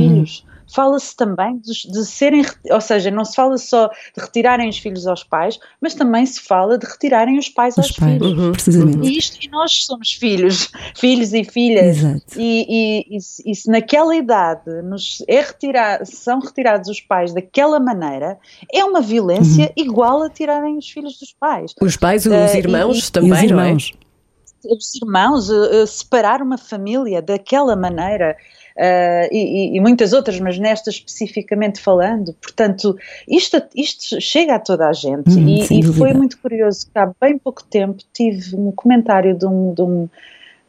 Fala-se 0.75 1.15
também 1.15 1.59
de, 1.59 1.73
de, 1.91 2.05
serem, 2.05 2.45
ou 2.71 2.81
seja, 2.81 3.11
não 3.11 3.25
se 3.25 3.37
fala 3.37 3.57
só 3.57 3.87
de 3.89 4.21
retirarem 4.21 4.69
os 4.69 4.79
filhos 4.79 5.07
aos 5.07 5.23
pais, 5.23 5.59
mas 5.81 5.95
também 5.95 6.27
se 6.27 6.41
fala 6.41 6.77
de 6.77 6.85
retirarem 6.85 7.39
os 7.39 7.49
pais 7.49 7.75
os 7.79 7.85
aos 7.85 7.93
pais. 7.93 8.19
filhos. 8.19 8.39
Uhum, 8.39 8.53
precisamente. 8.53 9.09
E, 9.09 9.19
isto, 9.19 9.39
e 9.45 9.49
nós 9.49 9.85
somos 9.87 10.13
filhos, 10.13 10.71
filhos 10.97 11.33
e 11.33 11.45
filhas. 11.45 11.99
Exato. 11.99 12.23
E, 12.37 12.67
e, 12.69 13.17
e, 13.17 13.53
e 13.53 13.55
se 13.55 13.71
naquela 13.71 14.17
idade 14.17 14.83
nos 14.83 15.23
é 15.29 15.41
retirar, 15.41 16.05
são 16.05 16.41
retirados 16.41 16.89
os 16.89 17.01
pais 17.01 17.33
daquela 17.33 17.79
maneira, 17.79 18.37
é 18.73 18.85
uma 18.85 19.01
violência 19.01 19.67
uhum. 19.67 19.85
igual 19.85 20.23
a 20.23 20.31
tirarem 20.31 20.77
os 20.77 20.89
filhos 20.91 21.19
dos 21.19 21.33
pais. 21.33 21.73
Os 21.81 21.97
pais, 21.97 22.27
os 22.27 22.33
uh, 22.33 22.57
irmãos 22.57 23.11
também, 23.11 23.33
os 23.33 23.43
irmãos. 23.43 23.93
não 23.93 24.01
é? 24.01 24.75
Os 24.75 24.95
irmãos, 24.95 25.51
uh, 25.51 25.87
separar 25.87 26.43
uma 26.43 26.59
família 26.59 27.23
daquela 27.23 27.77
maneira 27.77 28.35
uh, 28.77 29.29
e, 29.31 29.77
e, 29.77 29.81
muitas 29.81 30.13
outras, 30.13 30.39
mas 30.41 30.59
nesta 30.59 30.91
especificamente 30.91 31.81
falando. 31.81 32.35
Portanto, 32.35 32.97
isto, 33.29 33.63
isto 33.75 34.21
chega 34.21 34.57
a 34.57 34.59
toda 34.59 34.89
a 34.89 34.93
gente 34.93 35.31
hum, 35.31 35.49
e, 35.49 35.81
e 35.81 35.83
foi 35.83 36.13
muito 36.13 36.39
curioso 36.39 36.87
que 36.91 36.99
há 36.99 37.11
bem 37.21 37.39
pouco 37.39 37.63
tempo 37.65 38.03
tive 38.13 38.55
um 38.57 38.73
comentário 38.73 39.37
de 39.37 39.47
um, 39.47 39.75
de 39.75 39.83
um 39.83 40.09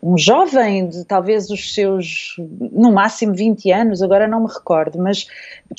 um 0.06 0.18
jovem 0.20 0.88
de 0.88 1.04
talvez 1.04 1.50
os 1.50 1.74
seus, 1.74 2.36
no 2.72 2.92
máximo 2.92 3.34
20 3.34 3.72
anos, 3.72 4.04
agora 4.04 4.28
não 4.28 4.42
me 4.42 4.48
recordo, 4.48 5.00
mas 5.00 5.26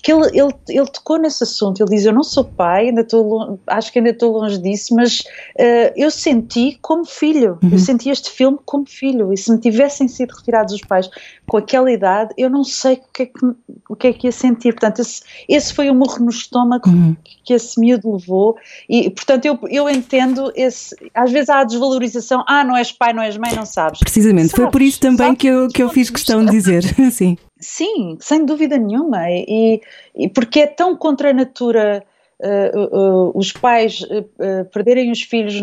que 0.02 0.12
ele, 0.12 0.26
ele, 0.36 0.52
ele 0.68 0.86
tocou 0.86 1.16
nesse 1.16 1.44
assunto, 1.44 1.80
ele 1.80 1.90
diz, 1.90 2.04
eu 2.04 2.12
não 2.12 2.24
sou 2.24 2.44
pai, 2.44 2.88
ainda 2.88 3.02
estou, 3.02 3.60
acho 3.68 3.92
que 3.92 4.00
ainda 4.00 4.10
estou 4.10 4.32
longe 4.32 4.58
disso, 4.58 4.96
mas 4.96 5.20
uh, 5.20 5.92
eu 5.94 6.10
senti 6.10 6.76
como 6.82 7.04
filho, 7.04 7.56
uhum. 7.62 7.70
eu 7.70 7.78
senti 7.78 8.10
este 8.10 8.28
filme 8.28 8.58
como 8.64 8.84
filho, 8.84 9.32
e 9.32 9.36
se 9.36 9.52
me 9.52 9.60
tivessem 9.60 10.08
sido 10.08 10.32
retirados 10.32 10.74
os 10.74 10.80
pais 10.80 11.08
com 11.46 11.58
aquela 11.58 11.90
idade, 11.92 12.34
eu 12.36 12.50
não 12.50 12.64
sei 12.64 12.94
o 12.94 13.00
que 13.12 13.22
é 13.22 13.26
que, 13.26 13.46
o 13.88 13.94
que, 13.94 14.08
é 14.08 14.12
que 14.12 14.26
ia 14.26 14.32
sentir, 14.32 14.72
portanto 14.72 14.98
esse, 14.98 15.22
esse 15.48 15.72
foi 15.72 15.88
o 15.88 15.94
morro 15.94 16.18
no 16.18 16.30
estômago 16.30 16.90
uhum. 16.90 17.16
que 17.44 17.54
esse 17.54 17.78
miúdo 17.78 18.12
levou, 18.12 18.56
e 18.88 19.08
portanto 19.08 19.44
eu, 19.44 19.56
eu 19.70 19.88
entendo 19.88 20.52
esse, 20.56 20.96
às 21.14 21.30
vezes 21.30 21.48
há 21.48 21.60
a 21.60 21.64
desvalorização, 21.64 22.44
ah 22.48 22.64
não 22.64 22.76
és 22.76 22.90
pai, 22.90 23.12
não 23.12 23.22
és 23.22 23.36
mãe, 23.36 23.54
não 23.54 23.64
sabes, 23.64 24.00
Precisamente, 24.16 24.48
sabes, 24.48 24.62
foi 24.62 24.70
por 24.70 24.80
isso 24.80 24.98
também 24.98 25.34
que 25.34 25.46
eu, 25.46 25.68
que 25.68 25.82
eu 25.82 25.90
fiz 25.90 26.08
questão 26.08 26.42
de 26.42 26.50
dizer. 26.50 26.82
Sim. 27.12 27.36
Sim, 27.60 28.16
sem 28.18 28.46
dúvida 28.46 28.78
nenhuma. 28.78 29.30
E, 29.30 29.82
e 30.14 30.28
porque 30.28 30.60
é 30.60 30.66
tão 30.66 30.96
contra 30.96 31.30
a 31.30 31.32
natura. 31.34 32.02
Uh, 32.38 32.94
uh, 32.94 33.32
os 33.34 33.50
pais 33.50 34.02
uh, 34.02 34.64
perderem 34.70 35.10
os 35.10 35.22
filhos, 35.22 35.54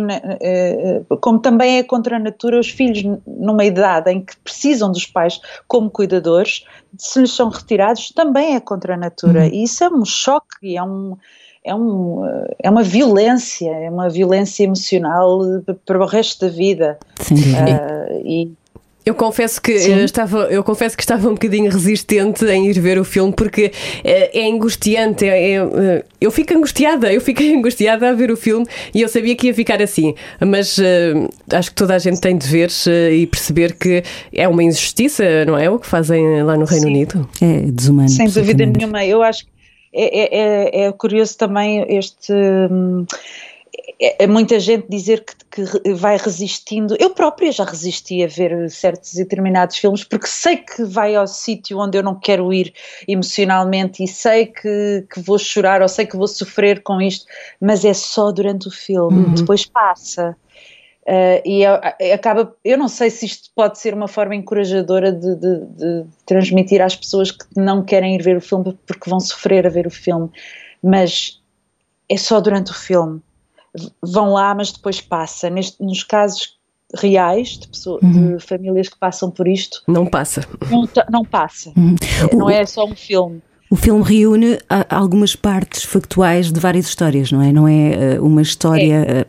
como 1.21 1.37
também 1.37 1.77
é 1.77 1.83
contra 1.83 2.15
a 2.15 2.19
natura 2.19 2.59
os 2.59 2.67
filhos 2.67 3.03
numa 3.27 3.63
idade 3.63 4.09
em 4.09 4.19
que 4.19 4.35
precisam 4.37 4.91
dos 4.91 5.05
pais 5.05 5.39
como 5.67 5.91
cuidadores, 5.91 6.65
se 6.97 7.19
lhes 7.19 7.31
são 7.31 7.49
retirados, 7.49 8.09
também 8.09 8.55
é 8.55 8.59
contra 8.59 8.95
a 8.95 8.97
natura. 8.97 9.41
Uhum. 9.41 9.49
E 9.53 9.63
isso 9.65 9.83
é 9.83 9.87
um 9.87 10.03
choque, 10.03 10.75
é 10.75 10.81
um, 10.81 11.15
é, 11.63 11.73
um, 11.73 12.23
é 12.59 12.69
uma 12.69 12.83
violência, 12.83 13.69
é 13.69 13.89
uma 13.89 14.09
violência 14.09 14.63
emocional 14.63 15.39
para 15.85 16.01
o 16.01 16.05
resto 16.05 16.45
da 16.45 16.51
vida. 16.51 16.97
Sim, 17.21 17.35
uh, 17.35 18.21
e 18.25 18.51
eu 19.05 19.13
confesso 19.13 19.61
que 19.61 19.71
eu 19.71 20.05
estava, 20.05 20.43
eu 20.45 20.63
confesso 20.63 20.95
que 20.95 21.03
estava 21.03 21.27
um 21.27 21.33
bocadinho 21.33 21.69
resistente 21.69 22.45
em 22.45 22.69
ir 22.69 22.79
ver 22.79 22.97
o 22.97 23.03
filme 23.03 23.33
porque 23.33 23.71
é, 24.01 24.39
é 24.39 24.49
angustiante. 24.49 25.25
É, 25.25 25.51
é, 25.51 25.55
eh, 25.55 26.05
eu 26.21 26.31
fico 26.31 26.53
angustiada, 26.53 27.11
eu 27.11 27.19
fiquei 27.19 27.51
angustiada 27.55 28.09
a 28.09 28.13
ver 28.13 28.31
o 28.31 28.37
filme 28.37 28.65
e 28.93 29.01
eu 29.01 29.09
sabia 29.09 29.35
que 29.35 29.47
ia 29.47 29.53
ficar 29.53 29.81
assim. 29.81 30.15
Mas 30.39 30.77
uh, 30.77 31.29
acho 31.51 31.69
que 31.69 31.75
toda 31.75 31.95
a 31.95 31.99
gente 31.99 32.21
tem 32.21 32.37
de 32.37 32.47
ver 32.47 32.69
uh, 32.69 33.11
e 33.11 33.27
perceber 33.27 33.73
que 33.73 34.03
é 34.31 34.47
uma 34.47 34.63
injustiça, 34.63 35.43
não 35.45 35.57
é? 35.57 35.69
O 35.69 35.77
que 35.77 35.87
fazem 35.87 36.41
lá 36.41 36.55
no 36.55 36.63
Reino 36.63 36.85
Sim. 36.85 36.89
Unido. 36.89 37.29
É 37.41 37.59
desumano. 37.71 38.09
Sem 38.09 38.29
dúvida 38.29 38.65
nenhuma. 38.65 39.05
Eu 39.05 39.21
acho 39.21 39.45
que 39.45 39.52
é, 39.93 40.19
é, 40.19 40.81
é, 40.81 40.85
é 40.85 40.91
curioso 40.91 41.37
também 41.37 41.85
este. 41.89 42.33
Hum, 42.33 43.05
é, 43.99 44.23
é, 44.23 44.27
muita 44.27 44.59
gente 44.59 44.87
dizer 44.89 45.23
que, 45.23 45.65
que, 45.65 45.93
vai 45.93 46.17
resistindo. 46.17 46.95
Eu 46.99 47.11
própria 47.11 47.51
já 47.51 47.63
resisti 47.63 48.23
a 48.23 48.27
ver 48.27 48.69
certos 48.69 49.13
e 49.13 49.23
determinados 49.23 49.77
filmes 49.77 50.03
porque 50.03 50.27
sei 50.27 50.57
que 50.57 50.83
vai 50.83 51.15
ao 51.15 51.27
sítio 51.27 51.79
onde 51.79 51.97
eu 51.97 52.03
não 52.03 52.15
quero 52.15 52.51
ir 52.53 52.73
emocionalmente 53.07 54.03
e 54.03 54.07
sei 54.07 54.47
que, 54.47 55.05
que, 55.11 55.21
vou 55.21 55.39
chorar 55.39 55.81
ou 55.81 55.87
sei 55.87 56.05
que 56.05 56.17
vou 56.17 56.27
sofrer 56.27 56.81
com 56.81 57.01
isto, 57.01 57.25
mas 57.61 57.85
é 57.85 57.93
só 57.93 58.31
durante 58.31 58.67
o 58.67 58.71
filme, 58.71 59.25
uhum. 59.25 59.33
depois 59.35 59.65
passa. 59.65 60.35
Uh, 61.05 61.43
e 61.45 61.65
acaba, 62.13 62.55
eu 62.63 62.77
não 62.77 62.87
sei 62.87 63.09
se 63.09 63.25
isto 63.25 63.49
pode 63.53 63.77
ser 63.77 63.93
uma 63.93 64.07
forma 64.07 64.35
encorajadora 64.35 65.11
de, 65.11 65.35
de, 65.35 65.59
de, 65.65 66.05
transmitir 66.25 66.81
às 66.81 66.95
pessoas 66.95 67.29
que 67.29 67.45
não 67.57 67.83
querem 67.83 68.15
ir 68.15 68.23
ver 68.23 68.37
o 68.37 68.41
filme 68.41 68.77
porque 68.87 69.09
vão 69.09 69.19
sofrer 69.19 69.67
a 69.67 69.69
ver 69.69 69.85
o 69.85 69.91
filme, 69.91 70.29
mas 70.81 71.41
é 72.07 72.15
só 72.15 72.39
durante 72.39 72.71
o 72.71 72.73
filme. 72.73 73.21
Vão 74.01 74.31
lá, 74.31 74.55
mas 74.55 74.71
depois 74.71 75.01
passa. 75.01 75.49
Neste, 75.49 75.83
nos 75.83 76.03
casos 76.03 76.57
reais 76.95 77.57
de, 77.57 77.67
pessoas, 77.67 78.01
uhum. 78.01 78.37
de 78.37 78.43
famílias 78.45 78.87
que 78.87 78.97
passam 78.97 79.29
por 79.29 79.47
isto, 79.47 79.83
não 79.87 80.05
passa. 80.05 80.47
Não, 80.71 80.87
não 81.09 81.25
passa. 81.25 81.73
Uhum. 81.75 81.95
Não 82.31 82.49
é 82.49 82.65
só 82.65 82.85
um 82.85 82.95
filme. 82.95 83.41
O 83.73 83.75
filme 83.75 84.03
reúne 84.03 84.59
algumas 84.87 85.35
partes 85.35 85.83
factuais 85.83 86.51
de 86.51 86.59
várias 86.59 86.85
histórias, 86.85 87.31
não 87.31 87.41
é? 87.41 87.51
Não 87.51 87.67
é 87.67 88.13
eh, 88.13 88.19
uma 88.19 88.43
história. 88.43 89.25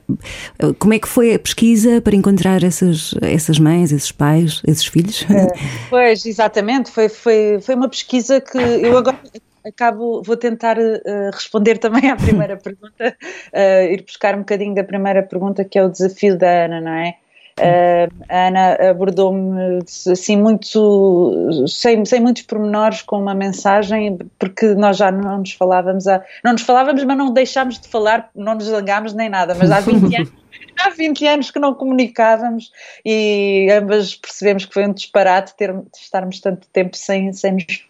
É. 0.60 0.72
Como 0.78 0.92
é 0.92 0.98
que 0.98 1.08
foi 1.08 1.32
a 1.32 1.38
pesquisa 1.38 1.98
para 2.02 2.14
encontrar 2.14 2.62
essas, 2.62 3.14
essas 3.22 3.58
mães, 3.58 3.90
esses 3.90 4.12
pais, 4.12 4.60
esses 4.66 4.84
filhos? 4.84 5.24
É, 5.30 5.46
pois, 5.88 6.26
exatamente. 6.26 6.90
Foi, 6.90 7.08
foi, 7.08 7.58
foi 7.62 7.74
uma 7.74 7.88
pesquisa 7.88 8.38
que 8.38 8.58
eu 8.58 8.98
agora 8.98 9.18
acabo, 9.66 10.22
vou 10.22 10.36
tentar 10.36 10.76
uh, 10.76 11.30
responder 11.32 11.78
também 11.78 12.10
à 12.10 12.14
primeira 12.14 12.58
pergunta, 12.60 13.16
uh, 13.50 13.92
ir 13.94 14.02
buscar 14.02 14.34
um 14.34 14.40
bocadinho 14.40 14.74
da 14.74 14.84
primeira 14.84 15.22
pergunta, 15.22 15.64
que 15.64 15.78
é 15.78 15.82
o 15.82 15.88
desafio 15.88 16.36
da 16.36 16.66
Ana, 16.66 16.82
não 16.82 16.92
é? 16.92 17.14
Uh, 17.58 18.12
a 18.28 18.48
Ana 18.48 18.90
abordou-me 18.90 19.78
assim 20.10 20.36
muito, 20.36 21.66
sem, 21.68 22.04
sem 22.04 22.20
muitos 22.20 22.42
pormenores, 22.42 23.02
com 23.02 23.18
uma 23.18 23.34
mensagem, 23.34 24.18
porque 24.38 24.74
nós 24.74 24.96
já 24.96 25.12
não 25.12 25.38
nos 25.38 25.52
falávamos, 25.52 26.06
há, 26.06 26.22
não 26.42 26.52
nos 26.52 26.62
falávamos, 26.62 27.04
mas 27.04 27.16
não 27.16 27.32
deixámos 27.32 27.78
de 27.78 27.88
falar, 27.88 28.28
não 28.34 28.54
nos 28.54 28.64
zangámos 28.64 29.14
nem 29.14 29.28
nada, 29.28 29.54
mas 29.54 29.70
há 29.70 29.80
20 29.80 30.16
anos 30.16 30.44
há 30.80 30.90
20 30.90 31.26
anos 31.26 31.50
que 31.50 31.58
não 31.58 31.74
comunicávamos 31.74 32.70
e 33.04 33.68
ambas 33.70 34.14
percebemos 34.14 34.64
que 34.64 34.74
foi 34.74 34.86
um 34.86 34.92
disparate 34.92 35.54
ter, 35.56 35.74
estarmos 35.96 36.40
tanto 36.40 36.66
tempo 36.68 36.96
sem, 36.96 37.32
sem 37.32 37.52
nos 37.52 37.86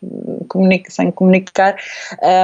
comunica, 0.48 0.90
sem 0.90 1.10
comunicar, 1.10 1.76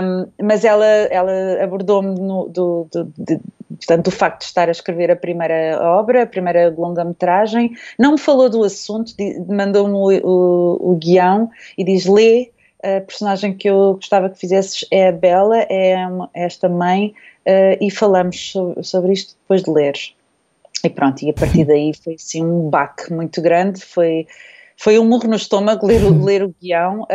um, 0.03 0.27
mas 0.43 0.65
ela, 0.65 0.87
ela 0.87 1.63
abordou-me 1.63 2.15
do, 2.15 2.49
do, 2.49 2.89
do, 2.93 3.41
portanto, 3.81 4.05
do 4.05 4.11
facto 4.11 4.41
de 4.41 4.45
estar 4.47 4.69
a 4.69 4.71
escrever 4.71 5.11
a 5.11 5.17
primeira 5.17 5.79
obra, 5.83 6.23
a 6.23 6.27
primeira 6.27 6.73
longa-metragem, 6.77 7.73
não 7.99 8.13
me 8.13 8.19
falou 8.19 8.49
do 8.49 8.63
assunto, 8.63 9.13
mandou-me 9.49 9.95
o, 9.95 10.29
o, 10.29 10.93
o 10.93 10.97
guião 10.97 11.51
e 11.77 11.83
diz, 11.83 12.05
lê, 12.07 12.51
a 12.83 13.01
personagem 13.01 13.55
que 13.55 13.69
eu 13.69 13.95
gostava 13.95 14.31
que 14.31 14.39
fizesses 14.39 14.87
é 14.91 15.09
a 15.09 15.13
Bela, 15.13 15.59
é 15.69 15.97
esta 16.35 16.69
mãe, 16.69 17.15
uh, 17.47 17.77
e 17.81 17.91
falamos 17.91 18.53
sobre, 18.53 18.83
sobre, 18.83 19.13
isto 19.13 19.37
depois 19.43 19.63
de 19.63 19.71
leres. 19.71 20.15
E 20.83 20.89
pronto, 20.89 21.23
e 21.23 21.31
a 21.31 21.35
partir 21.35 21.65
daí 21.65 21.93
foi 21.93 22.15
assim 22.15 22.45
um 22.45 22.71
baque 22.71 23.13
muito 23.13 23.43
grande, 23.43 23.85
foi 23.85 24.27
foi 24.83 24.99
um 24.99 25.05
murro 25.05 25.29
no 25.29 25.37
estômago 25.37 25.87
ler, 25.87 26.01
ler 26.25 26.43
o 26.43 26.55
guião. 26.59 27.03
Uh, 27.03 27.07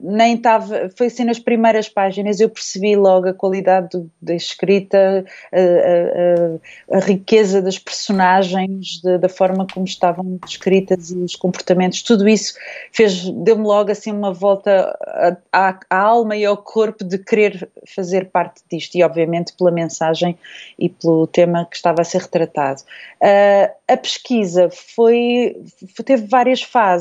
nem 0.00 0.36
estava, 0.36 0.88
foi 0.96 1.08
assim 1.08 1.24
nas 1.24 1.40
primeiras 1.40 1.88
páginas, 1.88 2.38
eu 2.38 2.48
percebi 2.48 2.94
logo 2.94 3.28
a 3.28 3.34
qualidade 3.34 3.88
do, 3.88 4.08
da 4.22 4.36
escrita, 4.36 5.24
a, 5.52 6.94
a, 6.94 6.98
a, 6.98 7.00
riqueza 7.00 7.60
das 7.60 7.76
personagens, 7.76 9.00
de, 9.02 9.18
da 9.18 9.28
forma 9.28 9.66
como 9.66 9.84
estavam 9.84 10.38
descritas 10.46 11.10
e 11.10 11.16
os 11.16 11.34
comportamentos, 11.34 12.02
tudo 12.02 12.28
isso 12.28 12.54
fez, 12.92 13.28
deu-me 13.30 13.64
logo 13.64 13.90
assim 13.90 14.12
uma 14.12 14.32
volta 14.32 14.96
à, 15.52 15.76
à 15.90 15.98
alma 15.98 16.36
e 16.36 16.44
ao 16.44 16.56
corpo 16.56 17.02
de 17.02 17.18
querer 17.18 17.68
fazer 17.84 18.26
parte 18.26 18.62
disto, 18.70 18.94
e 18.94 19.02
obviamente 19.02 19.52
pela 19.58 19.72
mensagem 19.72 20.38
e 20.78 20.88
pelo 20.88 21.26
tema 21.26 21.66
que 21.68 21.74
estava 21.74 22.02
a 22.02 22.04
ser 22.04 22.20
retratado. 22.20 22.82
Uh, 23.20 23.72
a 23.88 23.96
pesquisa 23.96 24.68
foi, 24.70 25.56
teve 26.04 26.26
várias 26.26 26.62
fases. 26.62 26.91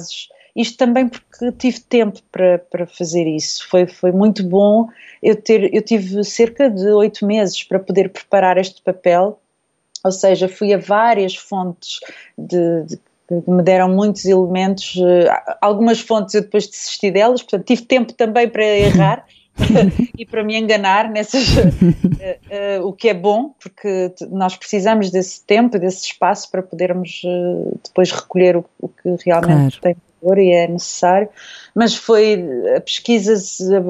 Isto 0.55 0.77
também 0.77 1.07
porque 1.07 1.51
tive 1.53 1.79
tempo 1.79 2.19
para, 2.31 2.59
para 2.59 2.85
fazer 2.85 3.25
isso. 3.25 3.67
Foi, 3.69 3.87
foi 3.87 4.11
muito 4.11 4.43
bom 4.43 4.87
eu 5.23 5.35
ter. 5.35 5.73
Eu 5.73 5.81
tive 5.81 6.23
cerca 6.23 6.69
de 6.69 6.87
oito 6.89 7.25
meses 7.25 7.63
para 7.63 7.79
poder 7.79 8.09
preparar 8.09 8.57
este 8.57 8.81
papel, 8.81 9.39
ou 10.03 10.11
seja, 10.11 10.49
fui 10.49 10.73
a 10.73 10.77
várias 10.77 11.35
fontes 11.35 11.99
de, 12.37 12.83
de 12.83 12.97
que 12.97 13.49
me 13.49 13.63
deram 13.63 13.89
muitos 13.89 14.25
elementos. 14.25 14.95
Eh, 14.97 15.55
algumas 15.61 16.01
fontes 16.01 16.35
eu 16.35 16.41
depois 16.41 16.67
desisti 16.67 17.09
delas, 17.11 17.41
portanto 17.41 17.65
tive 17.65 17.83
tempo 17.83 18.13
também 18.13 18.49
para 18.49 18.65
errar. 18.65 19.25
e 20.17 20.25
para 20.25 20.43
me 20.43 20.57
enganar 20.57 21.09
nessas 21.09 21.55
uh, 21.57 21.61
uh, 22.81 22.87
o 22.87 22.93
que 22.93 23.09
é 23.09 23.13
bom 23.13 23.53
porque 23.61 24.13
nós 24.29 24.55
precisamos 24.55 25.11
desse 25.11 25.45
tempo 25.45 25.77
desse 25.79 26.05
espaço 26.07 26.49
para 26.51 26.61
podermos 26.61 27.21
uh, 27.23 27.79
depois 27.83 28.11
recolher 28.11 28.57
o, 28.57 28.65
o 28.79 28.87
que 28.87 29.15
realmente 29.25 29.79
claro. 29.79 29.95
tem 29.95 29.95
valor 30.21 30.39
e 30.39 30.51
é 30.51 30.67
necessário 30.67 31.29
mas 31.73 31.95
foi 31.95 32.43
a 32.75 32.81
pesquisa 32.81 33.33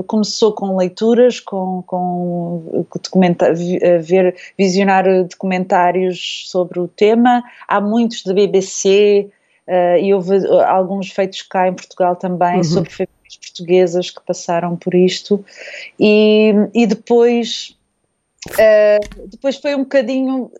começou 0.07 0.53
com 0.53 0.77
leituras 0.77 1.39
com, 1.39 1.83
com 1.85 2.85
documentar, 3.03 3.53
ver 3.55 4.35
visionar 4.57 5.05
documentários 5.23 6.45
sobre 6.47 6.79
o 6.79 6.87
tema 6.87 7.43
há 7.67 7.81
muitos 7.81 8.23
da 8.23 8.33
BBC 8.33 9.29
e 10.01 10.13
houve 10.13 10.35
alguns 10.65 11.09
feitos 11.11 11.41
cá 11.41 11.67
em 11.67 11.73
Portugal 11.73 12.15
também 12.15 12.57
uhum. 12.57 12.63
sobre 12.63 12.89
portuguesas 13.37 14.09
que 14.09 14.21
passaram 14.25 14.75
por 14.75 14.93
isto. 14.93 15.43
E, 15.99 16.53
e 16.73 16.85
depois 16.85 17.77
uh, 18.49 19.27
depois 19.27 19.57
foi 19.57 19.75
um 19.75 19.83
bocadinho 19.83 20.51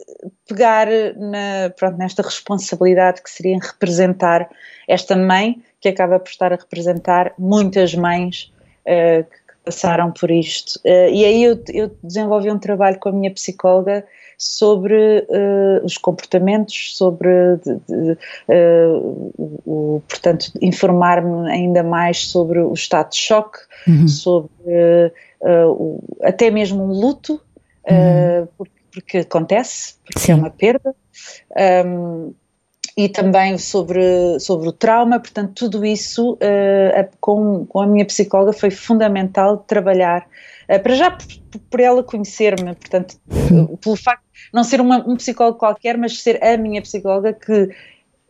pegar 0.47 0.87
na, 1.17 1.69
pronto, 1.77 1.97
nesta 1.97 2.21
responsabilidade 2.21 3.21
que 3.21 3.29
seria 3.29 3.57
representar 3.59 4.49
esta 4.87 5.15
mãe 5.15 5.61
que 5.79 5.89
acaba 5.89 6.19
por 6.19 6.29
estar 6.29 6.53
a 6.53 6.57
representar 6.57 7.33
muitas 7.37 7.95
mães 7.95 8.53
uh, 8.85 9.23
que 9.23 9.55
passaram 9.65 10.11
por 10.11 10.29
isto. 10.29 10.79
Uh, 10.85 11.09
e 11.11 11.25
aí 11.25 11.43
eu, 11.43 11.63
eu 11.69 11.95
desenvolvi 12.03 12.51
um 12.51 12.59
trabalho 12.59 12.99
com 12.99 13.09
a 13.09 13.11
minha 13.11 13.31
psicóloga 13.31 14.05
sobre 14.41 15.27
uh, 15.29 15.86
os 15.86 16.00
comportamentos, 16.00 16.98
sobre, 16.98 17.29
de, 17.57 17.75
de, 17.88 18.12
uh, 18.50 19.31
o, 19.38 20.01
portanto, 20.10 20.51
informar-me 20.60 21.48
ainda 21.51 21.83
mais 21.83 22.25
sobre 22.25 22.60
o 22.60 22.74
estado 22.74 23.12
de 23.12 23.17
choque, 23.17 23.60
uhum. 23.88 24.07
sobre 24.07 25.13
uh, 25.41 25.69
o, 25.69 26.03
até 26.24 26.50
mesmo 26.50 26.83
um 26.83 26.88
luto, 26.88 27.39
uhum. 27.88 28.48
porque, 28.57 28.74
porque, 28.91 29.17
acontece, 29.19 29.93
porque 30.05 30.19
Sim. 30.19 30.31
é 30.31 30.36
uma 30.36 30.50
perda. 30.50 30.95
Um, 31.86 32.33
e 32.98 33.07
também 33.07 33.57
sobre, 33.57 34.39
sobre 34.39 34.67
o 34.67 34.71
trauma, 34.71 35.19
portanto, 35.19 35.53
tudo 35.53 35.86
isso 35.86 36.33
uh, 36.33 37.10
com, 37.19 37.65
com 37.65 37.79
a 37.79 37.88
minha 37.88 38.05
psicóloga 38.05 38.53
foi 38.53 38.71
fundamental 38.71 39.57
trabalhar, 39.57 40.27
para 40.79 40.96
já 40.96 41.11
por, 41.11 41.25
por 41.69 41.79
ela 41.79 42.03
conhecer-me, 42.03 42.74
portanto, 42.75 43.17
uh, 43.29 43.77
pelo 43.77 43.96
facto 43.96 44.24
não 44.53 44.63
ser 44.63 44.79
uma, 44.81 44.98
um 45.07 45.15
psicólogo 45.15 45.57
qualquer, 45.57 45.98
mas 45.98 46.22
ser 46.22 46.43
a 46.43 46.57
minha 46.57 46.81
psicóloga 46.81 47.33
que 47.33 47.69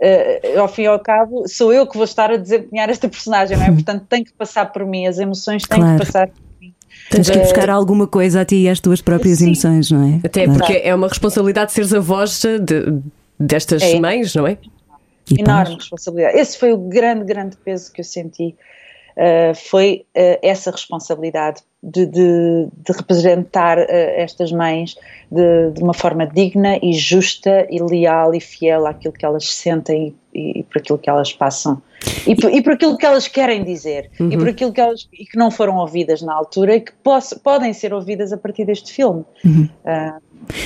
Uh, 0.04 0.60
ao 0.60 0.68
fim 0.68 0.82
e 0.82 0.88
ao 0.88 1.00
cabo, 1.00 1.48
sou 1.48 1.72
eu 1.72 1.86
que 1.86 1.94
vou 1.94 2.06
estar 2.06 2.32
a 2.32 2.36
desempenhar 2.36 2.90
esta 2.90 3.08
personagem, 3.08 3.56
não 3.56 3.66
é? 3.68 3.72
Portanto, 3.72 4.04
tem 4.10 4.24
que 4.24 4.34
passar 4.34 4.72
por 4.72 4.84
mim, 4.84 5.06
as 5.06 5.20
emoções 5.20 5.62
têm 5.62 5.80
claro. 5.80 6.00
que 6.00 6.06
passar 6.08 6.28
por 6.28 6.42
mim. 6.60 6.74
Tens 7.12 7.30
que 7.30 7.38
buscar 7.38 7.70
alguma 7.70 8.08
coisa 8.08 8.42
a 8.42 8.46
ti 8.46 8.64
e 8.64 8.68
às 8.68 8.80
tuas 8.80 9.00
próprias 9.00 9.38
Sim. 9.38 9.50
emoções, 9.50 9.92
não 9.92 10.04
é? 10.04 10.20
Até 10.26 10.46
claro. 10.46 10.60
porque 10.60 10.82
é 10.84 10.96
uma 10.96 11.08
responsabilidade 11.08 11.72
seres 11.72 11.94
a 11.94 12.00
voz 12.00 12.42
de, 12.42 13.00
destas 13.40 13.84
é. 13.84 14.00
mães, 14.00 14.34
não 14.34 14.48
é? 14.48 14.58
E 15.30 15.40
Enorme 15.40 15.66
paz. 15.66 15.76
responsabilidade. 15.76 16.36
Esse 16.36 16.58
foi 16.58 16.74
o 16.74 16.78
grande, 16.78 17.24
grande 17.24 17.56
peso 17.58 17.94
que 17.94 18.02
eu 18.02 18.06
senti. 18.06 18.56
Uh, 19.18 19.54
foi 19.54 20.06
uh, 20.16 20.40
essa 20.42 20.72
responsabilidade 20.72 21.62
de, 21.84 22.06
de, 22.06 22.68
de 22.72 22.92
representar 22.94 23.78
uh, 23.78 23.86
estas 23.90 24.52
mães 24.52 24.96
de, 25.32 25.72
de, 25.72 25.84
uma 25.84 25.94
forma 25.94 26.26
digna 26.26 26.78
e 26.82 26.94
justa 26.94 27.68
e 27.70 27.82
leal 27.82 28.34
e 28.34 28.40
fiel 28.40 28.86
àquilo 28.88 29.14
que 29.14 29.26
elas 29.26 29.52
sentem 29.52 30.16
e, 30.34 30.60
e 30.60 30.64
por 30.64 30.80
aquilo 30.80 30.98
que 30.98 31.10
elas 31.10 31.34
passam 31.34 31.82
e 32.26 32.36
por, 32.36 32.52
e 32.52 32.62
por 32.62 32.74
aquilo 32.74 32.98
que 32.98 33.06
elas 33.06 33.28
querem 33.28 33.64
dizer 33.64 34.10
uhum. 34.20 34.32
e 34.32 34.38
por 34.38 34.48
aquilo 34.48 34.72
que 34.72 34.80
elas 34.80 35.08
e 35.12 35.26
que 35.26 35.38
não 35.38 35.52
foram 35.52 35.76
ouvidas 35.78 36.22
na 36.22 36.34
altura 36.34 36.76
e 36.76 36.82
que 36.82 36.94
poss, 37.04 37.34
podem 37.34 37.74
ser 37.74 37.94
ouvidas 37.94 38.32
a 38.32 38.38
partir 38.38 38.66
deste 38.66 38.94
filme. 38.94 39.26
Uhum. 39.44 39.70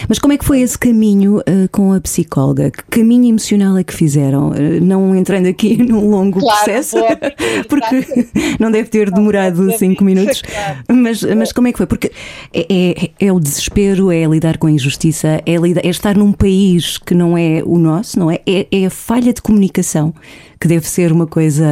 Mas 0.07 0.19
como 0.19 0.33
é 0.33 0.37
que 0.37 0.45
foi 0.45 0.61
esse 0.61 0.77
caminho 0.77 1.39
uh, 1.39 1.69
com 1.71 1.93
a 1.93 2.01
psicóloga? 2.01 2.71
Que 2.71 2.83
caminho 2.83 3.29
emocional 3.29 3.77
é 3.77 3.83
que 3.83 3.93
fizeram? 3.93 4.49
Uh, 4.49 4.81
não 4.81 5.15
entrando 5.15 5.47
aqui 5.47 5.77
num 5.83 6.09
longo 6.09 6.39
claro, 6.39 6.63
processo, 6.63 6.97
porque 7.69 8.27
não 8.59 8.71
deve 8.71 8.89
ter 8.89 9.11
demorado 9.11 9.71
cinco 9.77 10.03
minutos, 10.03 10.41
mas, 10.89 11.23
mas 11.23 11.51
como 11.51 11.67
é 11.67 11.71
que 11.71 11.77
foi? 11.77 11.87
Porque 11.87 12.11
é, 12.53 12.65
é, 12.69 13.27
é, 13.27 13.31
o 13.31 13.39
desespero, 13.39 14.11
é 14.11 14.25
lidar 14.25 14.57
com 14.57 14.67
a 14.67 14.71
injustiça, 14.71 15.41
é, 15.45 15.55
lidar, 15.55 15.85
é 15.85 15.89
estar 15.89 16.15
num 16.15 16.31
país 16.31 16.97
que 16.97 17.13
não 17.13 17.37
é 17.37 17.61
o 17.65 17.77
nosso, 17.77 18.19
não 18.19 18.31
é? 18.31 18.39
É, 18.45 18.67
é 18.71 18.85
a 18.85 18.89
falha 18.89 19.33
de 19.33 19.41
comunicação 19.41 20.13
que 20.59 20.67
deve 20.67 20.87
ser 20.87 21.11
uma 21.11 21.27
coisa 21.27 21.65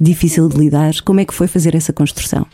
difícil 0.00 0.48
de 0.48 0.58
lidar. 0.58 0.92
Como 1.04 1.20
é 1.20 1.24
que 1.24 1.34
foi 1.34 1.46
fazer 1.46 1.74
essa 1.74 1.92
construção? 1.92 2.46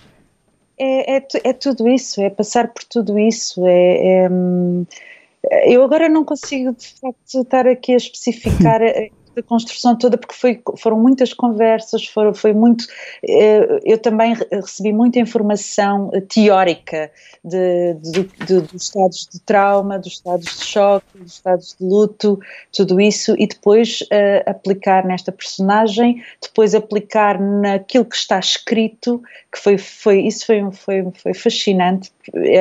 É, 0.78 1.16
é, 1.16 1.26
é, 1.44 1.52
tudo 1.52 1.88
isso, 1.88 2.20
é 2.20 2.30
passar 2.30 2.68
por 2.68 2.84
tudo 2.84 3.18
isso. 3.18 3.66
É, 3.66 4.26
é, 4.26 5.74
eu 5.74 5.82
agora 5.82 6.08
não 6.08 6.24
consigo 6.24 6.72
de 6.72 6.88
facto 6.88 7.42
estar 7.42 7.66
aqui 7.66 7.92
a 7.92 7.96
especificar 7.96 8.80
a 9.40 9.42
construção 9.42 9.96
toda, 9.96 10.16
porque 10.16 10.34
foi, 10.34 10.62
foram 10.78 10.98
muitas 10.98 11.32
conversas, 11.32 12.06
foram, 12.06 12.34
foi 12.34 12.52
muito. 12.52 12.86
Eh, 13.26 13.80
eu 13.84 13.98
também 13.98 14.34
recebi 14.50 14.92
muita 14.92 15.18
informação 15.18 16.10
eh, 16.12 16.20
teórica 16.20 17.10
de, 17.44 17.94
de, 17.94 18.22
de, 18.46 18.60
dos 18.60 18.82
estados 18.82 19.28
de 19.30 19.40
trauma, 19.40 19.98
dos 19.98 20.12
estados 20.12 20.46
de 20.46 20.64
choque, 20.64 21.18
dos 21.18 21.32
estados 21.34 21.76
de 21.78 21.84
luto, 21.84 22.38
tudo 22.72 23.00
isso, 23.00 23.34
e 23.38 23.46
depois 23.46 24.00
uh, 24.02 24.50
aplicar 24.50 25.04
nesta 25.04 25.30
personagem, 25.30 26.22
depois 26.40 26.74
aplicar 26.74 27.40
naquilo 27.40 28.04
que 28.04 28.16
está 28.16 28.38
escrito, 28.38 29.22
que 29.52 29.58
foi, 29.58 29.78
foi 29.78 30.22
isso 30.22 30.46
foi, 30.46 30.72
foi, 30.72 31.12
foi 31.14 31.34
fascinante. 31.34 32.10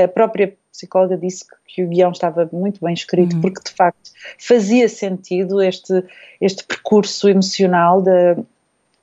A 0.04 0.08
própria 0.08 0.54
psicóloga 0.74 1.16
disse 1.16 1.46
que 1.68 1.84
o 1.84 1.88
guião 1.88 2.12
estava 2.12 2.50
muito 2.52 2.84
bem 2.84 2.94
escrito, 2.94 3.36
uhum. 3.36 3.42
porque 3.42 3.62
de 3.64 3.72
facto 3.72 4.12
fazia 4.40 4.90
sentido 4.90 5.62
este, 5.62 6.04
este 6.42 6.64
percurso 6.66 7.30
emocional 7.30 8.02
da, 8.02 8.34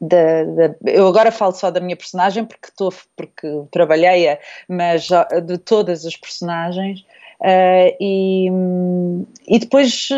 da, 0.01 0.45
da, 0.45 0.75
eu 0.85 1.07
agora 1.07 1.31
falo 1.31 1.53
só 1.53 1.71
da 1.71 1.81
minha 1.81 1.97
personagem 1.97 2.45
porque 2.45 2.69
estou 2.69 2.93
porque 3.17 3.63
trabalhei-a, 3.71 4.39
mas 4.69 5.09
de 5.47 5.59
todas 5.59 6.05
as 6.05 6.17
personagens 6.17 7.01
uh, 7.41 7.97
e, 8.01 8.49
e 9.47 9.59
depois 9.59 10.09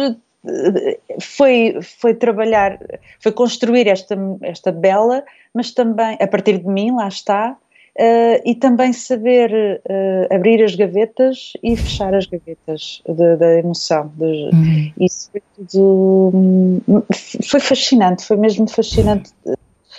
foi, 1.20 1.78
foi 1.82 2.14
trabalhar, 2.14 2.78
foi 3.20 3.32
construir 3.32 3.86
esta, 3.86 4.16
esta 4.42 4.72
bela, 4.72 5.24
mas 5.54 5.70
também, 5.70 6.16
a 6.20 6.26
partir 6.26 6.58
de 6.58 6.66
mim, 6.66 6.90
lá 6.92 7.08
está, 7.08 7.56
Uh, 7.94 8.40
e 8.46 8.55
também 8.55 8.90
saber 8.90 9.52
uh, 9.52 10.35
abrir 10.35 10.62
as 10.62 10.74
gavetas 10.74 11.52
e 11.62 11.76
fechar 11.76 12.14
as 12.14 12.24
gavetas 12.24 13.02
da 13.07 13.59
emoção. 13.59 14.11
De, 14.16 14.24
uhum. 14.24 14.92
Isso 14.98 15.31
foi 15.31 15.42
tudo. 15.55 16.31
Hum, 16.35 17.02
foi 17.44 17.61
fascinante, 17.61 18.24
foi 18.24 18.38
mesmo 18.38 18.66
fascinante. 18.66 19.31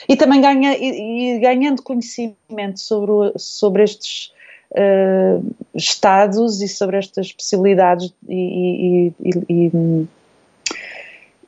E 0.09 0.15
também 0.15 0.41
ganha, 0.41 0.75
e, 0.75 1.35
e 1.35 1.39
ganhando 1.39 1.83
conhecimento 1.83 2.79
sobre, 2.79 3.31
sobre 3.37 3.83
estes 3.83 4.33
uh, 4.71 5.55
estados 5.75 6.61
e 6.61 6.67
sobre 6.67 6.97
estas 6.97 7.31
possibilidades 7.31 8.11
e, 8.27 9.13
e, 9.19 9.31
e 9.49 10.07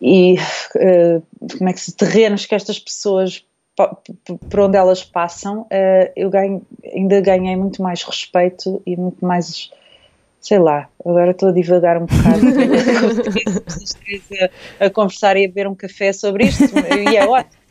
e 0.01 0.35
uh, 0.35 1.23
como 1.57 1.69
é 1.69 1.73
que 1.73 1.79
se 1.79 1.95
terrenos 1.95 2.45
que 2.45 2.53
estas 2.53 2.77
pessoas 2.77 3.43
por 4.49 4.59
onde 4.59 4.77
elas 4.77 5.03
passam, 5.03 5.61
uh, 5.61 6.11
eu 6.15 6.29
ganho, 6.29 6.61
ainda 6.93 7.19
ganhei 7.19 7.55
muito 7.55 7.81
mais 7.81 8.03
respeito 8.03 8.81
e 8.85 8.95
muito 8.95 9.25
mais, 9.25 9.71
sei 10.39 10.59
lá, 10.59 10.87
agora 11.05 11.31
estou 11.31 11.49
a 11.49 11.51
divagar 11.51 11.97
um 11.97 12.05
bocado, 12.05 12.45
a, 14.79 14.85
a, 14.85 14.89
conversar 14.89 15.35
e 15.35 15.45
a 15.45 15.47
beber 15.47 15.67
um 15.67 15.75
café 15.75 16.13
sobre 16.13 16.45
isto, 16.45 16.73
e 17.09 17.17
é 17.17 17.27
ótimo. 17.27 17.65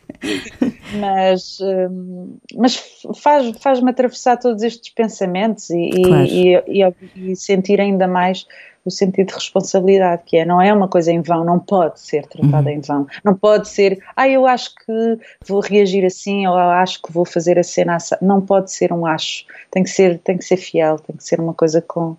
Mas, 0.99 1.59
um, 1.61 2.37
mas 2.55 2.81
faz, 3.17 3.57
faz-me 3.59 3.89
atravessar 3.89 4.37
todos 4.37 4.63
estes 4.63 4.93
pensamentos 4.93 5.69
e, 5.69 5.89
claro. 6.03 6.25
e, 6.25 6.63
e, 6.67 7.31
e 7.31 7.35
sentir 7.35 7.81
ainda 7.81 8.07
mais 8.07 8.45
o 8.85 8.91
sentido 8.91 9.27
de 9.27 9.33
responsabilidade, 9.33 10.21
que 10.25 10.37
é 10.37 10.45
não 10.45 10.61
é 10.61 10.71
uma 10.71 10.87
coisa 10.87 11.11
em 11.11 11.19
vão, 11.19 11.43
não 11.43 11.59
pode 11.59 11.99
ser 11.99 12.27
tratada 12.27 12.69
uhum. 12.69 12.75
em 12.75 12.81
vão. 12.81 13.07
Não 13.23 13.33
pode 13.33 13.67
ser, 13.67 13.99
ah, 14.15 14.29
eu 14.29 14.45
acho 14.45 14.75
que 14.75 15.19
vou 15.47 15.59
reagir 15.59 16.05
assim, 16.05 16.45
ou 16.45 16.55
acho 16.55 17.01
que 17.01 17.11
vou 17.11 17.25
fazer 17.25 17.57
a 17.57 17.63
cena 17.63 17.95
assim. 17.95 18.15
Não 18.21 18.39
pode 18.39 18.71
ser 18.71 18.93
um 18.93 19.05
acho. 19.05 19.45
Tem 19.71 19.83
que 19.83 19.89
ser, 19.89 20.19
tem 20.19 20.37
que 20.37 20.45
ser 20.45 20.57
fiel, 20.57 20.99
tem 20.99 21.15
que 21.15 21.23
ser 21.23 21.39
uma 21.39 21.53
coisa 21.53 21.81
com. 21.81 22.15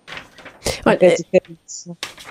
Olha, 0.84 0.98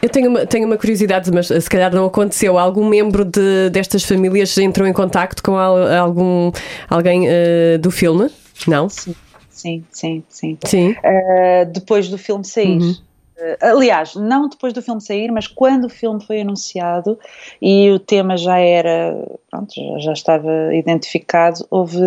eu 0.01 0.09
tenho 0.09 0.29
uma, 0.29 0.45
tenho 0.45 0.67
uma 0.67 0.77
curiosidade, 0.77 1.31
mas 1.31 1.47
se 1.47 1.69
calhar 1.69 1.93
não 1.93 2.05
aconteceu. 2.05 2.57
Algum 2.57 2.85
membro 2.85 3.23
de, 3.23 3.69
destas 3.69 4.03
famílias 4.03 4.57
entrou 4.57 4.85
em 4.85 4.91
contacto 4.91 5.41
com 5.41 5.55
algum 5.55 6.51
alguém 6.89 7.27
uh, 7.27 7.79
do 7.79 7.89
filme? 7.89 8.29
Não? 8.67 8.89
Sim, 8.89 9.15
sim, 9.49 9.85
sim. 9.89 10.23
Sim. 10.29 10.57
sim. 10.65 10.91
Uh, 10.91 11.71
depois 11.71 12.09
do 12.09 12.17
filme 12.17 12.43
sair. 12.43 12.81
Uhum. 12.81 12.95
Eh, 13.37 13.57
aliás, 13.61 14.15
não 14.15 14.47
depois 14.47 14.73
do 14.73 14.81
filme 14.81 15.01
sair, 15.01 15.31
mas 15.31 15.47
quando 15.47 15.85
o 15.85 15.89
filme 15.89 16.23
foi 16.23 16.41
anunciado 16.41 17.19
e 17.61 17.91
o 17.91 17.99
tema 17.99 18.37
já 18.37 18.57
era, 18.57 19.15
pronto, 19.49 19.73
já, 19.99 20.13
estava 20.13 20.73
identificado, 20.73 21.65
houve, 21.69 21.99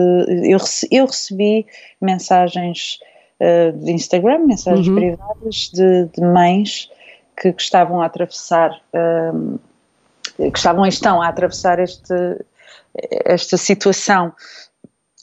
eu, 0.44 0.58
eu 0.90 1.06
recebi 1.06 1.66
mensagens 2.00 2.98
uh, 3.40 3.72
de 3.72 3.92
Instagram, 3.92 4.46
mensagens 4.46 4.88
uhum. 4.88 4.94
privadas 4.94 5.70
de, 5.72 6.06
de, 6.06 6.20
mães 6.20 6.90
que, 7.36 7.52
que, 7.52 7.62
estavam 7.62 8.00
a 8.00 8.06
atravessar, 8.06 8.80
um, 9.34 9.58
eh, 10.38 10.50
que 10.50 10.58
estavam 10.58 10.86
e 10.86 10.88
estão 10.88 11.20
a 11.20 11.28
atravessar 11.28 11.78
este, 11.78 12.14
esta 13.24 13.56
situação. 13.56 14.32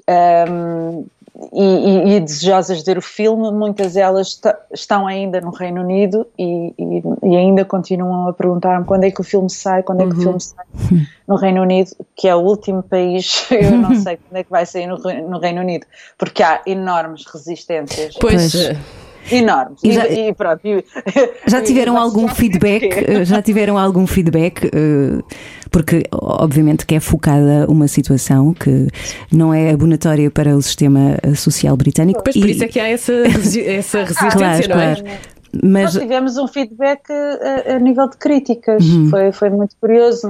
Um, 0.07 1.07
e, 1.51 1.63
e, 1.63 2.15
e, 2.15 2.19
desejosas 2.19 2.79
de 2.79 2.85
ver 2.85 2.97
o 2.97 3.01
filme, 3.01 3.51
muitas 3.51 3.93
delas 3.93 4.39
estão 4.73 5.05
ainda 5.05 5.41
no 5.41 5.51
Reino 5.51 5.81
Unido 5.81 6.25
e, 6.39 6.73
e 7.23 7.35
ainda 7.35 7.65
continuam 7.65 8.29
a 8.29 8.33
perguntar-me 8.33 8.85
quando 8.85 9.03
é 9.03 9.11
que 9.11 9.19
o 9.19 9.23
filme 9.23 9.49
sai, 9.49 9.83
quando 9.83 10.01
é 10.01 10.05
que 10.05 10.13
uhum. 10.13 10.19
o 10.19 10.21
filme 10.21 10.41
sai 10.41 10.65
no 11.27 11.35
Reino 11.35 11.61
Unido, 11.61 11.91
que 12.15 12.27
é 12.27 12.35
o 12.35 12.39
último 12.39 12.81
país, 12.81 13.47
eu 13.51 13.71
não 13.71 13.95
sei 13.95 14.17
quando 14.17 14.37
é 14.37 14.43
que 14.43 14.49
vai 14.49 14.65
sair 14.65 14.87
no, 14.87 14.97
no 14.97 15.39
Reino 15.39 15.61
Unido, 15.61 15.85
porque 16.17 16.41
há 16.41 16.61
enormes 16.65 17.25
resistências. 17.25 18.15
Pois. 18.19 18.53
Enormes. 19.31 19.79
E 19.83 19.91
já, 19.91 20.07
e, 20.07 20.33
pronto, 20.33 20.61
já 21.47 21.61
tiveram 21.61 21.97
algum 21.97 22.27
feedback? 22.27 22.85
Eh, 23.05 23.25
já 23.25 23.41
tiveram 23.41 23.77
algum 23.77 24.07
feedback? 24.07 24.65
Eh, 24.65 25.21
porque, 25.69 26.03
obviamente, 26.11 26.85
que 26.85 26.95
é 26.95 26.99
focada 26.99 27.65
uma 27.69 27.87
situação 27.87 28.53
que 28.53 28.87
não 29.31 29.53
é 29.53 29.71
abonatória 29.71 30.31
para 30.31 30.55
o 30.55 30.61
sistema 30.61 31.17
social 31.35 31.75
britânico. 31.75 32.23
Pois, 32.23 32.35
por 32.35 32.49
isso 32.49 32.63
é 32.63 32.67
que 32.67 32.79
há 32.79 32.87
essa, 32.87 33.13
essa 33.65 34.03
resistência, 34.03 34.31
claro, 34.31 34.69
não 34.69 34.81
é? 34.81 34.95
Claro. 34.95 35.03
Mas... 35.63 35.93
Nós 35.95 36.03
tivemos 36.03 36.37
um 36.37 36.47
feedback 36.47 37.11
a, 37.11 37.75
a 37.75 37.79
nível 37.79 38.09
de 38.09 38.17
críticas, 38.17 38.85
uhum. 38.85 39.09
foi, 39.09 39.31
foi 39.31 39.49
muito 39.49 39.75
curioso. 39.79 40.29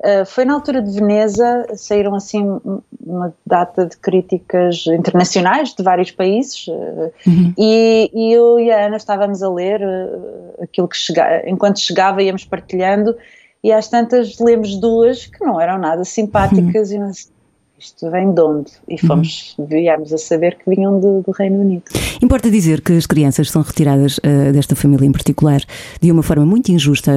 Uh, 0.00 0.24
foi 0.24 0.44
na 0.44 0.54
altura 0.54 0.80
de 0.80 0.92
Veneza, 0.92 1.66
saíram 1.74 2.14
assim 2.14 2.60
uma 3.04 3.34
data 3.44 3.84
de 3.84 3.96
críticas 3.96 4.86
internacionais 4.86 5.74
de 5.74 5.82
vários 5.82 6.12
países 6.12 6.68
uh, 6.68 7.12
uhum. 7.26 7.52
e, 7.58 8.08
e, 8.14 8.32
eu 8.32 8.60
e 8.60 8.70
a 8.70 8.86
Ana 8.86 8.96
estávamos 8.96 9.42
a 9.42 9.50
ler 9.50 9.80
uh, 9.80 10.62
aquilo 10.62 10.86
que 10.86 10.96
chegava, 10.96 11.42
enquanto 11.48 11.80
chegava 11.80 12.22
íamos 12.22 12.44
partilhando 12.44 13.16
e 13.62 13.72
às 13.72 13.88
tantas 13.88 14.38
lemos 14.38 14.76
duas 14.76 15.26
que 15.26 15.44
não 15.44 15.60
eram 15.60 15.78
nada 15.78 16.04
simpáticas 16.04 16.90
uhum. 16.90 16.96
e 16.96 16.98
nós 17.00 17.32
isto 17.78 18.10
vem 18.10 18.32
de 18.32 18.40
onde? 18.40 18.72
E 18.88 18.94
uhum. 18.94 18.98
fomos, 19.06 19.54
uhum. 19.56 19.66
viemos 19.66 20.12
a 20.12 20.18
saber 20.18 20.56
que 20.56 20.68
vinham 20.68 20.98
do, 20.98 21.22
do, 21.22 21.30
Reino 21.30 21.60
Unido. 21.60 21.84
Importa 22.22 22.50
dizer 22.50 22.80
que 22.80 22.92
as 22.92 23.06
crianças 23.06 23.50
são 23.50 23.62
retiradas 23.62 24.18
uh, 24.18 24.52
desta 24.52 24.74
família 24.74 25.06
em 25.06 25.12
particular 25.12 25.60
de 26.00 26.10
uma 26.10 26.22
forma 26.22 26.44
muito 26.44 26.70
injusta, 26.70 27.12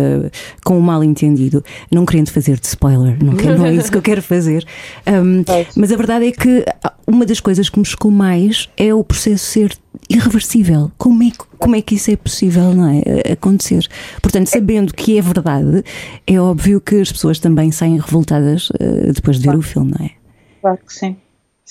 com 0.63 0.77
um 0.77 0.81
mal 0.81 1.03
entendido, 1.03 1.63
não 1.91 2.05
querendo 2.05 2.29
fazer 2.29 2.59
de 2.59 2.67
spoiler, 2.67 3.17
não, 3.23 3.35
quero, 3.35 3.57
não 3.57 3.65
é 3.65 3.73
isso 3.73 3.91
que 3.91 3.97
eu 3.97 4.01
quero 4.01 4.21
fazer. 4.21 4.65
Um, 5.11 5.41
é. 5.51 5.65
Mas 5.75 5.91
a 5.91 5.97
verdade 5.97 6.27
é 6.27 6.31
que 6.31 6.63
uma 7.07 7.25
das 7.25 7.39
coisas 7.39 7.69
que 7.69 7.79
me 7.79 7.85
chocou 7.85 8.11
mais 8.11 8.69
é 8.77 8.93
o 8.93 9.03
processo 9.03 9.45
ser 9.45 9.77
irreversível. 10.09 10.91
Como 10.97 11.23
é, 11.23 11.31
como 11.57 11.75
é 11.75 11.81
que 11.81 11.95
isso 11.95 12.11
é 12.11 12.15
possível 12.15 12.73
não 12.73 12.87
é, 12.87 13.31
acontecer? 13.33 13.87
Portanto, 14.21 14.47
sabendo 14.47 14.93
que 14.93 15.17
é 15.17 15.21
verdade, 15.21 15.83
é 16.27 16.39
óbvio 16.39 16.79
que 16.79 17.01
as 17.01 17.11
pessoas 17.11 17.39
também 17.39 17.71
saem 17.71 17.97
revoltadas 17.97 18.69
uh, 18.69 19.11
depois 19.13 19.39
de 19.39 19.49
ver 19.49 19.57
o 19.57 19.61
filme, 19.61 19.93
não 19.97 20.05
é? 20.05 20.20
Claro 20.61 20.79
que 20.85 20.93
sim. 20.93 21.17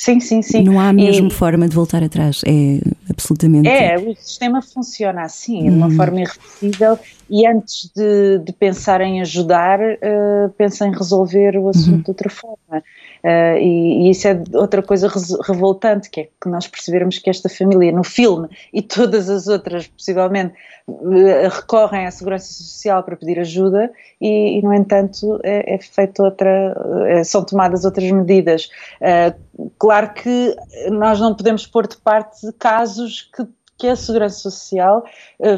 Sim, 0.01 0.19
sim, 0.19 0.41
sim. 0.41 0.63
Não 0.63 0.81
há 0.81 0.95
mesmo 0.95 1.29
e, 1.29 1.31
forma 1.31 1.69
de 1.69 1.75
voltar 1.75 2.03
atrás, 2.03 2.41
é 2.47 2.81
absolutamente. 3.11 3.69
É, 3.69 3.99
o 3.99 4.17
sistema 4.17 4.63
funciona 4.63 5.23
assim, 5.23 5.65
de 5.65 5.69
uma 5.69 5.89
uhum. 5.89 5.97
forma 5.97 6.23
irreversível, 6.23 6.99
e 7.29 7.47
antes 7.47 7.91
de, 7.95 8.39
de 8.39 8.51
pensar 8.51 9.03
em 9.03 9.21
ajudar, 9.21 9.79
uh, 9.79 10.49
pensa 10.57 10.87
em 10.87 10.93
resolver 10.93 11.55
o 11.59 11.69
assunto 11.69 11.97
uhum. 11.97 12.03
de 12.03 12.11
outra 12.11 12.31
forma. 12.31 12.83
Uh, 13.23 13.59
e, 13.59 14.07
e, 14.07 14.11
isso 14.11 14.27
é 14.27 14.43
outra 14.55 14.83
coisa 14.83 15.09
revoltante, 15.43 16.09
que 16.09 16.21
é 16.21 16.29
que 16.41 16.49
nós 16.49 16.67
percebermos 16.67 17.19
que 17.19 17.29
esta 17.29 17.49
família, 17.49 17.93
no 17.93 18.03
filme 18.03 18.49
e 18.73 18.81
todas 18.81 19.29
as 19.29 19.47
outras, 19.47 19.87
possivelmente, 19.87 20.55
uh, 20.89 21.49
recorrem 21.51 22.07
à 22.07 22.11
segurança 22.11 22.53
social 22.53 23.03
para 23.03 23.17
pedir 23.17 23.39
ajuda 23.39 23.91
e, 24.21 24.59
e 24.59 24.63
no 24.63 24.73
entanto, 24.73 25.39
é, 25.43 25.75
é 25.75 25.79
feita 25.79 26.23
outra, 26.23 26.75
é, 27.09 27.23
são 27.23 27.45
tomadas 27.45 27.85
outras 27.85 28.11
medidas. 28.11 28.71
Uh, 29.01 29.71
claro 29.79 30.15
que 30.15 30.57
nós 30.91 31.21
não 31.21 31.35
podemos 31.35 31.67
pôr 31.67 31.87
de 31.87 31.97
parte 31.99 32.51
casos 32.59 33.31
que 33.37 33.47
que 33.81 33.87
a 33.87 33.97
Segurança 33.97 34.37
Social 34.41 35.03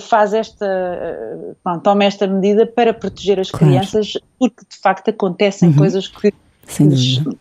faz 0.08 0.32
esta, 0.32 0.64
uh, 0.64 1.80
toma 1.80 2.04
esta 2.04 2.24
medida 2.24 2.64
para 2.64 2.94
proteger 2.94 3.40
as 3.40 3.50
claro. 3.50 3.66
crianças, 3.66 4.12
porque 4.38 4.62
de 4.70 4.78
facto 4.78 5.08
acontecem 5.08 5.70
uhum. 5.70 5.76
coisas 5.76 6.06
que, 6.06 6.32
Sem 6.68 6.88
dúvida. 6.88 7.36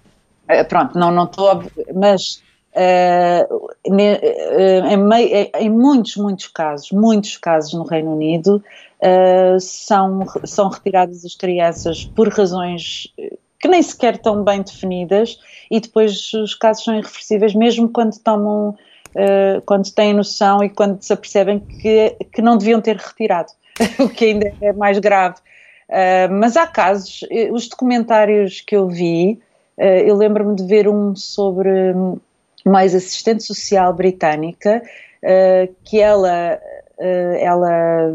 Eh, 0.52 0.64
pronto, 0.64 0.98
não 0.98 1.12
não 1.12 1.26
estou, 1.26 1.64
mas 1.94 2.42
uh, 2.76 3.70
ne, 3.90 4.14
uh, 4.16 4.86
em, 4.88 4.98
mei, 4.98 5.52
em, 5.56 5.70
muitos, 5.70 6.18
muitos 6.18 6.48
casos, 6.48 6.92
muitos 6.92 7.38
casos 7.38 7.74
no 7.74 7.84
Reino 7.84 8.14
Unido, 8.14 8.64
uh, 9.02 9.60
são, 9.60 10.26
são 10.44 10.70
retiradas 10.70 11.24
as 11.26 11.36
crianças 11.36 12.06
por 12.06 12.28
razões 12.30 13.08
que 13.60 13.68
nem 13.68 13.82
sequer 13.82 14.16
estão 14.16 14.44
bem 14.44 14.62
definidas 14.62 15.40
e 15.70 15.80
depois 15.80 16.34
os 16.34 16.56
casos 16.56 16.84
são 16.84 16.96
irreversíveis 16.96 17.54
mesmo 17.54 17.88
quando 17.88 18.18
tomam, 18.18 18.76
quando 19.68 19.92
têm 19.94 20.16
noção 20.16 20.64
e 20.64 20.70
quando 20.70 21.00
se 21.00 21.14
apercebem 21.14 21.60
que, 21.60 22.16
que 22.34 22.42
não 22.42 22.58
deviam 22.58 22.82
ter 22.82 22.96
retirado, 22.98 23.52
o 24.00 24.10
que 24.10 24.26
ainda 24.26 24.52
é 24.60 24.74
mais 24.74 24.98
grave. 24.98 25.36
mas 26.32 26.58
há 26.58 26.66
casos, 26.66 27.20
os 27.52 27.70
documentários 27.70 28.62
que 28.62 28.76
eu 28.76 28.88
vi, 28.88 29.40
eu 29.78 30.16
lembro-me 30.16 30.56
de 30.56 30.66
ver 30.66 30.88
um 30.88 31.16
sobre 31.16 31.70
mais 32.66 32.94
assistente 32.96 33.44
social 33.44 33.94
britânica, 33.94 34.82
eh, 35.24 35.70
que 35.84 36.00
ela, 36.00 36.60
eh, 37.00 37.40
ela 37.42 38.12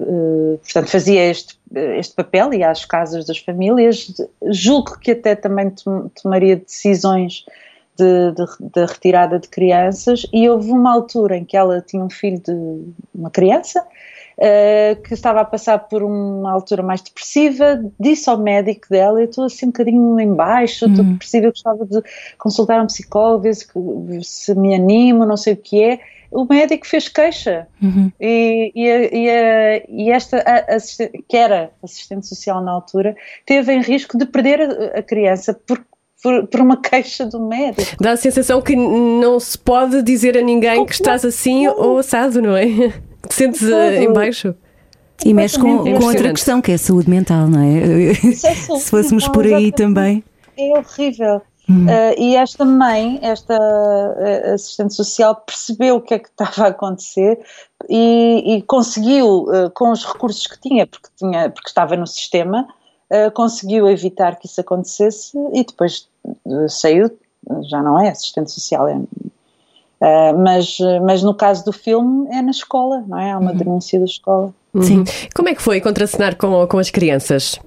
portanto, 0.63 0.89
fazia 0.89 1.31
este, 1.31 1.59
este 1.99 2.15
papel 2.15 2.53
e 2.53 2.63
às 2.63 2.85
casas 2.85 3.27
das 3.27 3.39
famílias. 3.39 4.13
Julgo 4.51 4.99
que 4.99 5.13
até 5.13 5.35
também 5.35 5.73
tomaria 6.23 6.57
decisões 6.57 7.45
de, 7.97 8.33
de, 8.33 8.45
de, 8.73 8.85
retirada 8.85 9.39
de 9.39 9.49
crianças 9.49 10.27
e 10.33 10.49
houve 10.49 10.71
uma 10.71 10.93
altura 10.93 11.37
em 11.37 11.45
que 11.45 11.57
ela 11.57 11.81
tinha 11.81 12.05
um 12.05 12.11
filho 12.11 12.41
de 12.41 12.53
uma 13.15 13.31
criança 13.31 13.83
uh, 14.39 15.03
que 15.03 15.15
estava 15.15 15.41
a 15.41 15.45
passar 15.45 15.79
por 15.81 16.03
uma 16.03 16.51
altura 16.53 16.83
mais 16.83 17.01
depressiva, 17.01 17.83
disse 17.99 18.29
ao 18.29 18.39
médico 18.39 18.87
dela, 18.91 19.21
eu 19.21 19.25
estou 19.27 19.45
assim 19.45 19.67
um 19.67 19.71
bocadinho 19.71 20.21
em 20.21 20.33
baixo, 20.35 20.87
estou 20.87 21.05
depressiva, 21.13 21.47
eu 21.47 21.51
gostava 21.53 21.85
de 21.87 22.03
consultar 22.39 22.81
um 22.83 22.87
psicólogo, 22.87 23.43
ver 23.43 23.55
se, 23.55 23.67
se 24.23 24.55
me 24.55 24.75
animo, 24.75 25.25
não 25.25 25.37
sei 25.37 25.55
o 25.55 25.57
que 25.57 25.83
é. 25.83 26.01
O 26.31 26.45
médico 26.45 26.87
fez 26.87 27.09
queixa 27.09 27.69
e, 28.21 28.73
e, 28.75 28.91
a- 28.91 29.15
e 29.15 29.31
a- 29.31 29.83
e 29.89 30.11
esta, 30.11 30.39
assistente- 30.69 31.25
que 31.29 31.37
era 31.37 31.71
assistente 31.83 32.27
social 32.27 32.61
na 32.63 32.73
altura, 32.73 33.15
teve 33.47 33.73
em 33.73 33.81
risco 33.81 34.19
de 34.19 34.27
perder 34.27 34.61
a, 34.61 34.99
a 34.99 35.03
criança 35.03 35.55
por, 35.55 35.81
por, 36.21 36.47
por 36.49 36.61
uma 36.61 36.83
queixa 36.83 37.25
do 37.25 37.39
médico. 37.41 37.97
Dá 38.01 38.11
a 38.11 38.17
sensação 38.17 38.61
que 38.61 38.75
não 38.75 39.39
se 39.39 39.57
pode 39.57 40.03
dizer 40.03 40.37
a 40.37 40.43
ninguém 40.43 40.85
que 40.85 40.93
estás 40.95 41.25
assim 41.25 41.69
ou 41.69 41.99
assado, 41.99 42.43
não 42.43 42.57
é? 42.57 42.67
Te 43.29 43.35
sentes 43.35 43.63
eh, 43.63 44.05
em 44.05 44.13
baixo. 44.13 44.55
E 45.25 45.33
mexe 45.33 45.59
com, 45.59 45.79
com 45.79 46.05
outra 46.05 46.31
questão, 46.31 46.61
que 46.61 46.73
é 46.73 46.75
a 46.75 46.79
saúde 46.79 47.09
mental, 47.09 47.49
não 47.49 47.61
é? 47.61 48.13
Isso 48.23 48.47
é 48.47 48.55
saúde 48.55 48.83
Se 48.83 48.91
fôssemos 48.91 49.25
mental, 49.25 49.33
por 49.33 49.47
aí 49.47 49.73
também. 49.73 50.25
É 50.57 50.79
horrível. 50.79 51.43
Uh, 51.69 52.15
e 52.17 52.37
esta 52.37 52.65
mãe, 52.65 53.19
esta 53.23 53.59
uh, 53.59 54.55
assistente 54.55 54.95
social, 54.95 55.35
percebeu 55.35 55.97
o 55.97 56.01
que 56.01 56.15
é 56.15 56.19
que 56.21 56.29
estava 56.29 56.67
a 56.67 56.69
acontecer 56.69 57.41
e, 57.89 58.57
e 58.57 58.63
conseguiu, 58.63 59.45
uh, 59.45 59.71
com 59.75 59.91
os 59.91 60.05
recursos 60.05 60.47
que 60.47 60.61
tinha, 60.61 60.87
porque, 60.87 61.09
tinha, 61.17 61.51
porque 61.51 61.69
estava 61.69 61.97
no 61.97 62.07
sistema, 62.07 62.69
uh, 63.11 63.33
conseguiu 63.33 63.89
evitar 63.89 64.37
que 64.37 64.47
isso 64.47 64.61
acontecesse 64.61 65.37
e 65.53 65.65
depois 65.65 66.09
uh, 66.45 66.69
saiu, 66.69 67.11
já 67.69 67.83
não 67.83 68.01
é 68.01 68.11
assistente 68.11 68.53
social, 68.53 68.87
é, 68.87 69.01
uh, 70.01 70.39
mas, 70.39 70.79
mas 71.05 71.23
no 71.23 71.35
caso 71.35 71.65
do 71.65 71.73
filme 71.73 72.29
é 72.31 72.43
na 72.43 72.51
escola, 72.51 73.05
não 73.07 73.19
é? 73.19 73.33
Há 73.33 73.39
uma 73.39 73.55
denúncia 73.55 73.99
da 73.99 74.05
escola. 74.05 74.53
Sim. 74.83 75.05
Como 75.35 75.49
é 75.49 75.55
que 75.55 75.63
foi 75.63 75.81
contracenar 75.81 76.37
com, 76.37 76.67
com 76.67 76.79
as 76.79 76.91
crianças? 76.91 77.59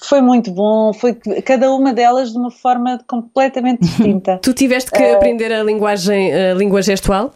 Foi 0.00 0.20
muito 0.20 0.50
bom, 0.52 0.92
foi 0.92 1.14
cada 1.14 1.72
uma 1.72 1.92
delas 1.92 2.30
de 2.32 2.38
uma 2.38 2.50
forma 2.50 3.00
completamente 3.06 3.80
distinta. 3.80 4.38
Tu 4.42 4.52
tiveste 4.52 4.90
que 4.90 5.02
aprender 5.02 5.52
a 5.52 5.62
linguagem, 5.62 6.32
a 6.32 6.54
língua 6.54 6.82
gestual? 6.82 7.32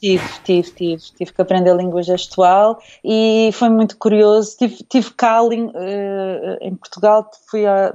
Tive, 0.00 0.24
tive, 0.44 0.70
tive. 0.70 1.02
Tive 1.18 1.32
que 1.32 1.42
aprender 1.42 1.74
língua 1.74 2.02
gestual 2.02 2.78
e 3.04 3.50
foi 3.52 3.68
muito 3.68 3.96
curioso. 3.96 4.56
Tive, 4.56 4.76
tive 4.88 5.10
cá 5.10 5.40
eh, 5.74 6.58
em 6.62 6.74
Portugal, 6.76 7.28
fui 7.50 7.66
a, 7.66 7.92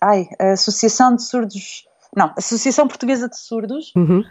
ai, 0.00 0.28
a 0.38 0.52
Associação 0.52 1.14
de 1.16 1.22
Surdos, 1.24 1.86
não, 2.16 2.32
Associação 2.36 2.88
Portuguesa 2.88 3.28
de 3.28 3.38
Surdos, 3.38 3.92
Uhum. 3.96 4.22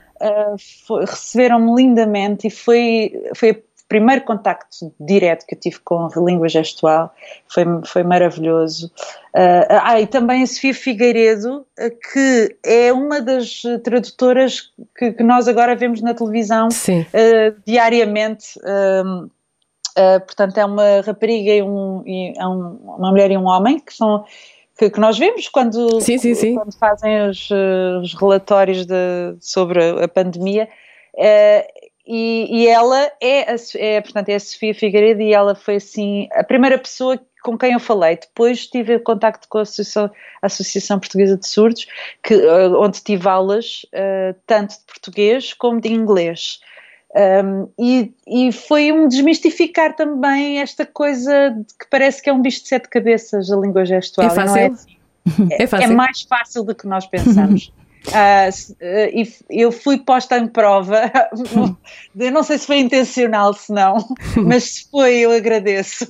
foi- 0.87 1.05
receberam-me 1.05 1.75
lindamente 1.75 2.47
e 2.47 2.49
foi, 2.49 3.11
foi 3.35 3.51
o 3.51 3.63
primeiro 3.87 4.23
contacto 4.23 4.93
direto 4.99 5.45
que 5.47 5.55
eu 5.55 5.59
tive 5.59 5.79
com 5.79 6.05
a 6.05 6.09
língua 6.19 6.47
gestual, 6.47 7.11
foi, 7.47 7.65
foi 7.85 8.03
maravilhoso. 8.03 8.91
Eh, 9.33 9.67
ah, 9.69 9.99
e 9.99 10.05
também 10.05 10.43
a 10.43 10.47
Sofia 10.47 10.73
Figueiredo, 10.75 11.65
eh, 11.77 11.89
que 11.89 12.55
é 12.63 12.93
uma 12.93 13.19
das 13.21 13.63
tradutoras 13.83 14.71
que, 14.95 15.13
que 15.13 15.23
nós 15.23 15.47
agora 15.47 15.75
vemos 15.75 16.01
na 16.01 16.13
televisão 16.13 16.67
uh, 17.13 17.61
diariamente. 17.65 18.59
um, 18.63 19.23
uh, 19.97 20.19
portanto, 20.25 20.57
é 20.57 20.65
uma 20.65 21.01
rapariga 21.01 21.51
e, 21.51 21.63
um, 21.63 22.03
e 22.05 22.33
é 22.37 22.45
um- 22.47 22.77
uma 22.97 23.09
mulher 23.09 23.31
e 23.31 23.37
um 23.37 23.45
homem 23.47 23.79
que 23.79 23.93
são 23.93 24.23
que, 24.79 24.89
que 24.89 24.99
nós 24.99 25.17
vemos 25.19 25.49
quando, 25.49 25.99
Sim, 25.99 26.17
sim, 26.17 26.33
sim. 26.33 26.55
quando 26.55 26.73
fazem 26.77 27.27
os, 27.27 27.49
uh, 27.51 27.99
os 28.01 28.13
relatórios 28.13 28.85
de- 28.85 29.35
sobre 29.41 29.83
a, 29.83 30.05
a 30.05 30.07
pandemia. 30.07 30.69
Uh, 31.15 31.89
e, 32.07 32.47
e 32.49 32.67
ela 32.67 33.11
é, 33.21 33.51
a, 33.51 33.55
é, 33.75 33.99
portanto, 33.99 34.29
é 34.29 34.35
a 34.35 34.39
Sofia 34.39 34.73
Figueiredo 34.73 35.21
e 35.21 35.33
ela 35.33 35.53
foi 35.53 35.75
assim 35.75 36.29
a 36.31 36.45
primeira 36.45 36.77
pessoa 36.79 37.19
com 37.43 37.57
quem 37.57 37.73
eu 37.73 37.79
falei. 37.79 38.15
Depois 38.15 38.67
tive 38.67 38.99
contacto 38.99 39.49
com 39.49 39.57
a 39.57 39.63
Associação, 39.63 40.09
a 40.41 40.45
Associação 40.45 40.97
Portuguesa 40.97 41.35
de 41.37 41.45
Surdos, 41.45 41.85
que, 42.23 42.35
uh, 42.35 42.79
onde 42.79 43.03
tive 43.03 43.27
aulas 43.27 43.85
uh, 43.93 44.33
tanto 44.47 44.75
de 44.75 44.85
português 44.87 45.51
como 45.53 45.81
de 45.81 45.91
inglês. 45.91 46.61
Um, 47.15 47.67
e, 47.79 48.13
e 48.27 48.51
foi 48.51 48.91
um 48.91 49.07
desmistificar 49.07 49.95
também 49.95 50.59
esta 50.61 50.85
coisa 50.85 51.49
de 51.49 51.73
que 51.73 51.89
parece 51.89 52.21
que 52.21 52.29
é 52.29 52.33
um 52.33 52.41
bicho 52.41 52.61
de 52.61 52.67
sete 52.67 52.87
cabeças 52.87 53.51
a 53.51 53.57
língua 53.57 53.83
gestual. 53.85 54.29
É 54.29 54.31
e 54.31 54.35
não 54.35 54.45
fácil? 54.45 54.73
assim. 54.73 54.99
É 55.51 55.63
É 55.63 55.67
fácil. 55.67 55.95
mais 55.95 56.21
fácil 56.21 56.63
do 56.63 56.75
que 56.75 56.87
nós 56.87 57.05
pensamos. 57.07 57.71
Eh, 58.13 58.49
e 59.13 59.33
eu 59.49 59.73
fui 59.73 59.97
posta 59.97 60.37
em 60.37 60.47
prova, 60.47 61.11
eu 62.17 62.31
não 62.31 62.43
sei 62.43 62.57
se 62.57 62.65
foi 62.65 62.79
intencional, 62.79 63.53
se 63.53 63.73
não, 63.73 63.97
mas 64.37 64.63
se 64.63 64.89
foi, 64.89 65.17
eu 65.19 65.31
agradeço. 65.31 66.05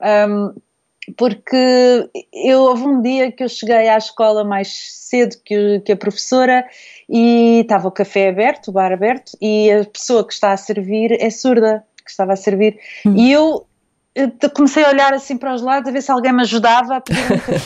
Ahm, 0.00 0.54
porque 1.16 2.08
eu 2.32 2.60
houve 2.60 2.82
um 2.82 3.00
dia 3.02 3.30
que 3.30 3.44
eu 3.44 3.48
cheguei 3.48 3.88
à 3.88 3.96
escola 3.98 4.44
mais 4.44 4.68
cedo 5.08 5.36
que, 5.44 5.80
que 5.80 5.92
a 5.92 5.96
professora 5.96 6.64
e 7.08 7.60
estava 7.60 7.88
o 7.88 7.92
café 7.92 8.28
aberto, 8.28 8.68
o 8.68 8.72
bar 8.72 8.92
aberto, 8.92 9.36
e 9.40 9.70
a 9.70 9.84
pessoa 9.84 10.26
que 10.26 10.32
está 10.32 10.52
a 10.52 10.56
servir 10.56 11.16
é 11.20 11.30
surda, 11.30 11.84
que 12.04 12.10
estava 12.10 12.32
a 12.32 12.36
servir. 12.36 12.78
E 13.16 13.30
eu, 13.30 13.66
eu 14.14 14.30
te- 14.30 14.48
comecei 14.48 14.84
a 14.84 14.88
olhar 14.88 15.12
assim 15.12 15.36
para 15.36 15.54
os 15.54 15.62
lados 15.62 15.88
a 15.88 15.92
ver 15.92 16.02
se 16.02 16.10
alguém 16.10 16.32
me 16.32 16.42
ajudava 16.42 16.96
a 16.96 17.00
pedir 17.00 17.20
um 17.24 17.38
café. 17.38 17.60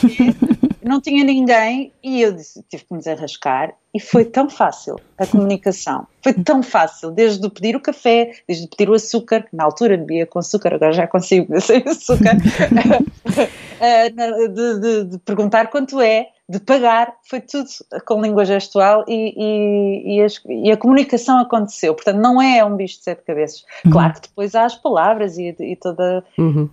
Não 0.89 0.99
tinha 0.99 1.23
ninguém 1.23 1.93
e 2.03 2.19
eu 2.21 2.31
disse, 2.33 2.63
tive 2.67 2.83
que 2.83 2.91
me 2.93 2.97
desenrascar 2.99 3.73
e 3.93 3.99
foi 3.99 4.25
tão 4.25 4.49
fácil 4.49 4.95
a 5.19 5.25
comunicação, 5.27 6.07
foi 6.23 6.33
tão 6.33 6.63
fácil, 6.63 7.11
desde 7.11 7.45
o 7.45 7.49
pedir 7.51 7.75
o 7.75 7.79
café, 7.79 8.31
desde 8.47 8.65
o 8.65 8.69
pedir 8.69 8.89
o 8.89 8.95
açúcar, 8.95 9.43
que 9.43 9.55
na 9.55 9.63
altura 9.65 9.95
bebia 9.97 10.25
com 10.25 10.39
açúcar, 10.39 10.73
agora 10.73 10.91
já 10.91 11.05
consigo 11.05 11.45
beber 11.45 11.61
sem 11.61 11.83
açúcar, 11.87 12.35
eh, 13.79 14.09
de, 14.09 14.79
de- 14.79 15.03
de 15.11 15.17
perguntar 15.19 15.67
quanto 15.67 16.01
é, 16.01 16.27
de 16.47 16.59
pagar, 16.59 17.13
foi 17.29 17.39
tudo 17.41 17.67
com 18.05 18.21
língua 18.21 18.43
gestual 18.45 19.05
e, 19.07 19.33
e- 19.37 20.15
e 20.17 20.21
as- 20.23 20.41
e 20.47 20.71
a 20.71 20.77
comunicação 20.77 21.37
aconteceu. 21.39 21.93
Portanto, 21.93 22.17
não 22.17 22.41
é 22.41 22.65
um 22.65 22.75
bicho 22.75 22.97
de 22.97 23.03
sete 23.03 23.21
cabeças. 23.23 23.63
Claro 23.91 24.13
que 24.15 24.21
depois 24.27 24.55
há 24.55 24.65
as 24.65 24.75
palavras 24.75 25.37
e, 25.37 25.55
e 25.59 25.75
toda. 25.75 26.23
Uhum. 26.37 26.67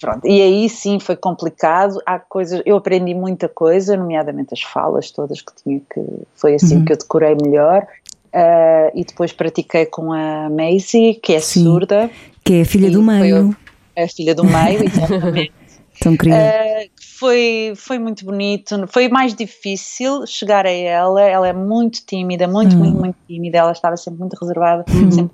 Pronto, 0.00 0.26
e 0.26 0.42
aí 0.42 0.68
sim 0.68 0.98
foi 0.98 1.16
complicado. 1.16 2.00
Há 2.04 2.18
coisas, 2.18 2.62
eu 2.66 2.76
aprendi 2.76 3.14
muita 3.14 3.48
coisa, 3.48 3.96
nomeadamente 3.96 4.52
as 4.52 4.62
falas 4.62 5.10
todas 5.10 5.40
que 5.40 5.52
tinha 5.62 5.80
que. 5.80 6.00
Foi 6.34 6.54
assim 6.54 6.84
que 6.84 6.92
eu 6.92 6.96
decorei 6.96 7.34
melhor. 7.34 7.86
Ah, 8.34 8.90
e 8.92 9.04
depois 9.04 9.32
pratiquei 9.32 9.86
com 9.86 10.12
a 10.12 10.50
Maisie, 10.50 11.14
que 11.14 11.34
é 11.34 11.40
Sim. 11.40 11.62
surda, 11.62 12.10
Que 12.44 12.54
é 12.54 12.60
a 12.62 12.64
filha 12.64 12.90
do 12.90 13.00
meio. 13.00 13.56
a 13.96 14.08
filha 14.08 14.34
do 14.34 14.44
meio, 14.44 14.82
exatamente. 14.84 15.52
Tão 16.00 16.16
querida. 16.16 16.36
Uh, 16.36 16.90
foi, 17.16 17.72
foi 17.76 17.98
muito 18.00 18.24
bonito, 18.24 18.74
foi 18.88 19.08
mais 19.08 19.32
difícil 19.34 20.26
chegar 20.26 20.66
a 20.66 20.70
ela, 20.70 21.22
ela 21.22 21.46
é 21.46 21.52
muito 21.52 22.04
tímida, 22.04 22.48
muito, 22.48 22.76
muito, 22.76 22.96
muito 22.98 23.16
tímida, 23.28 23.58
ela 23.58 23.70
estava 23.70 23.96
sempre 23.96 24.18
muito 24.18 24.34
reservada, 24.34 24.84
sempre 24.88 25.22
no 25.22 25.30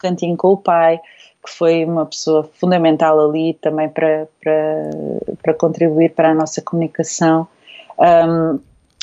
cantinho 0.00 0.36
com 0.36 0.48
o 0.48 0.56
pai, 0.56 0.98
que 1.44 1.50
foi 1.50 1.84
uma 1.84 2.06
pessoa 2.06 2.48
fundamental 2.54 3.18
ali 3.20 3.54
também 3.54 3.88
para, 3.88 4.28
para, 4.42 4.90
para 5.42 5.54
contribuir 5.54 6.10
para 6.10 6.30
a 6.30 6.34
nossa 6.34 6.60
comunicação. 6.60 7.46
Um, 7.98 8.58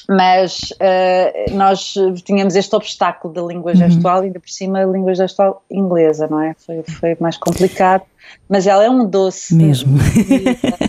mas 0.09 0.71
uh, 0.71 1.53
nós 1.53 1.93
tínhamos 2.23 2.55
este 2.55 2.73
obstáculo 2.73 3.33
da 3.33 3.41
língua 3.41 3.75
gestual, 3.75 4.21
ainda 4.21 4.39
por 4.39 4.49
cima 4.49 4.79
a 4.79 4.85
língua 4.85 5.13
gestual 5.13 5.61
inglesa, 5.69 6.27
não 6.27 6.41
é? 6.41 6.55
Foi, 6.57 6.83
foi 6.83 7.17
mais 7.19 7.35
complicado, 7.37 8.03
mas 8.49 8.65
ela 8.65 8.83
é 8.83 8.89
um 8.89 9.05
doce. 9.05 9.55
Mesmo. 9.55 9.97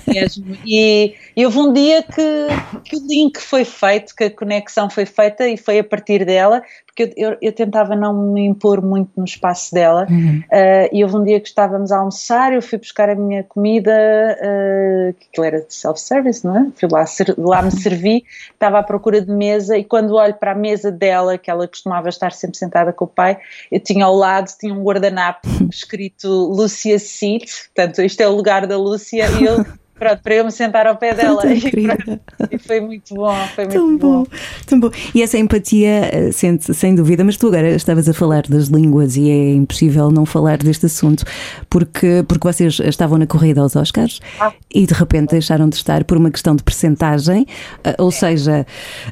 mesmo. 0.07 0.57
E, 0.65 1.15
e 1.37 1.45
houve 1.45 1.59
um 1.59 1.73
dia 1.73 2.03
que, 2.03 2.49
que 2.85 2.97
o 2.97 3.07
link 3.07 3.41
foi 3.41 3.65
feito, 3.65 4.15
que 4.15 4.25
a 4.25 4.31
conexão 4.31 4.89
foi 4.89 5.07
feita 5.07 5.49
e 5.49 5.57
foi 5.57 5.79
a 5.79 5.85
partir 5.85 6.25
dela, 6.25 6.63
porque 6.87 7.15
eu, 7.17 7.31
eu, 7.31 7.39
eu 7.41 7.53
tentava 7.53 7.95
não 7.95 8.33
me 8.33 8.45
impor 8.45 8.83
muito 8.83 9.11
no 9.17 9.25
espaço 9.25 9.73
dela. 9.75 10.07
Uh, 10.09 10.89
e 10.93 11.03
houve 11.05 11.17
um 11.17 11.25
dia 11.25 11.41
que 11.41 11.49
estávamos 11.49 11.93
a 11.93 11.99
almoçar, 11.99 12.53
eu 12.53 12.63
fui 12.63 12.79
buscar 12.79 13.09
a 13.09 13.15
minha 13.15 13.43
comida, 13.45 13.93
uh, 13.93 15.13
que 15.15 15.27
aquilo 15.31 15.47
era 15.47 15.61
de 15.61 15.75
self-service, 15.75 16.45
não 16.45 16.57
é? 16.57 16.67
Fui 16.75 16.89
lá, 16.91 17.07
ser- 17.07 17.35
lá 17.39 17.63
me 17.63 17.71
servi, 17.71 18.25
estava 18.53 18.79
à 18.79 18.83
procura 18.83 19.21
de 19.21 19.31
mesa 19.31 19.77
e 19.77 19.85
quando 19.85 20.15
olho 20.15 20.35
para 20.35 20.53
a 20.53 20.55
mesa 20.55 20.91
dela, 20.91 21.39
que 21.39 21.51
ela 21.51 21.67
costumava 21.67 22.09
estar 22.09 22.33
sempre 22.33 22.57
sentada 22.57 22.93
com 22.93 23.05
o 23.05 23.09
pai, 23.09 23.39
eu 23.71 23.81
tinha 23.81 24.05
ao 24.05 24.15
lado, 24.15 24.51
tinha 24.59 24.75
um 24.75 24.83
guardanapo 24.83 25.49
escrito 25.71 26.29
Lúcia 26.29 26.99
Seat, 27.29 27.71
portanto 27.75 28.03
isto 28.03 28.21
é 28.21 28.29
o 28.29 28.35
lugar 28.35 28.67
da 28.67 28.77
Lúcia. 28.77 29.27
E 29.39 29.45
eu, 29.45 29.65
pronto, 29.99 30.21
para 30.23 30.35
eu 30.35 30.45
me 30.45 30.51
sentar 30.53 30.87
ao 30.87 30.97
pé 30.97 31.15
dela. 31.15 31.43
Tão 31.43 31.51
E, 31.59 31.71
pronto, 31.83 32.21
e 32.53 32.59
foi 32.59 32.81
muito 32.81 33.15
bom, 33.15 33.35
foi 33.55 33.65
muito 33.65 33.77
Tão 33.77 33.97
bom, 33.99 34.27
tão 34.67 34.81
bom. 34.81 34.91
E 35.15 35.23
essa 35.23 35.37
empatia, 35.39 36.11
eh, 36.13 36.33
sente 36.33 36.73
sem 36.75 36.95
dúvida, 36.95 37.25
mas 37.25 37.37
tu 37.37 37.49
agora 37.49 37.71
estavas 37.71 38.09
a 38.09 38.15
falar 38.15 38.43
das 38.49 38.67
línguas 38.69 39.17
e 39.17 39.29
é 39.31 39.53
impossível 39.55 40.11
não 40.11 40.25
falar 40.27 40.59
deste 40.59 40.87
assunto, 40.87 41.25
porque, 41.69 42.25
porque 42.29 42.47
vocês 42.47 42.79
estavam 42.81 43.19
na 43.19 43.27
corrida 43.27 43.61
aos 43.61 43.75
Oscars 43.77 44.21
Ah. 44.41 44.53
e 44.75 44.87
de 44.87 44.95
repente 44.95 45.31
deixaram 45.31 45.69
de 45.69 45.77
estar 45.77 46.05
por 46.05 46.17
uma 46.17 46.31
questão 46.31 46.55
de 46.55 46.63
percentagem, 46.63 47.47
eh, 47.85 47.95
ou 47.99 48.11
seja, 48.11 48.67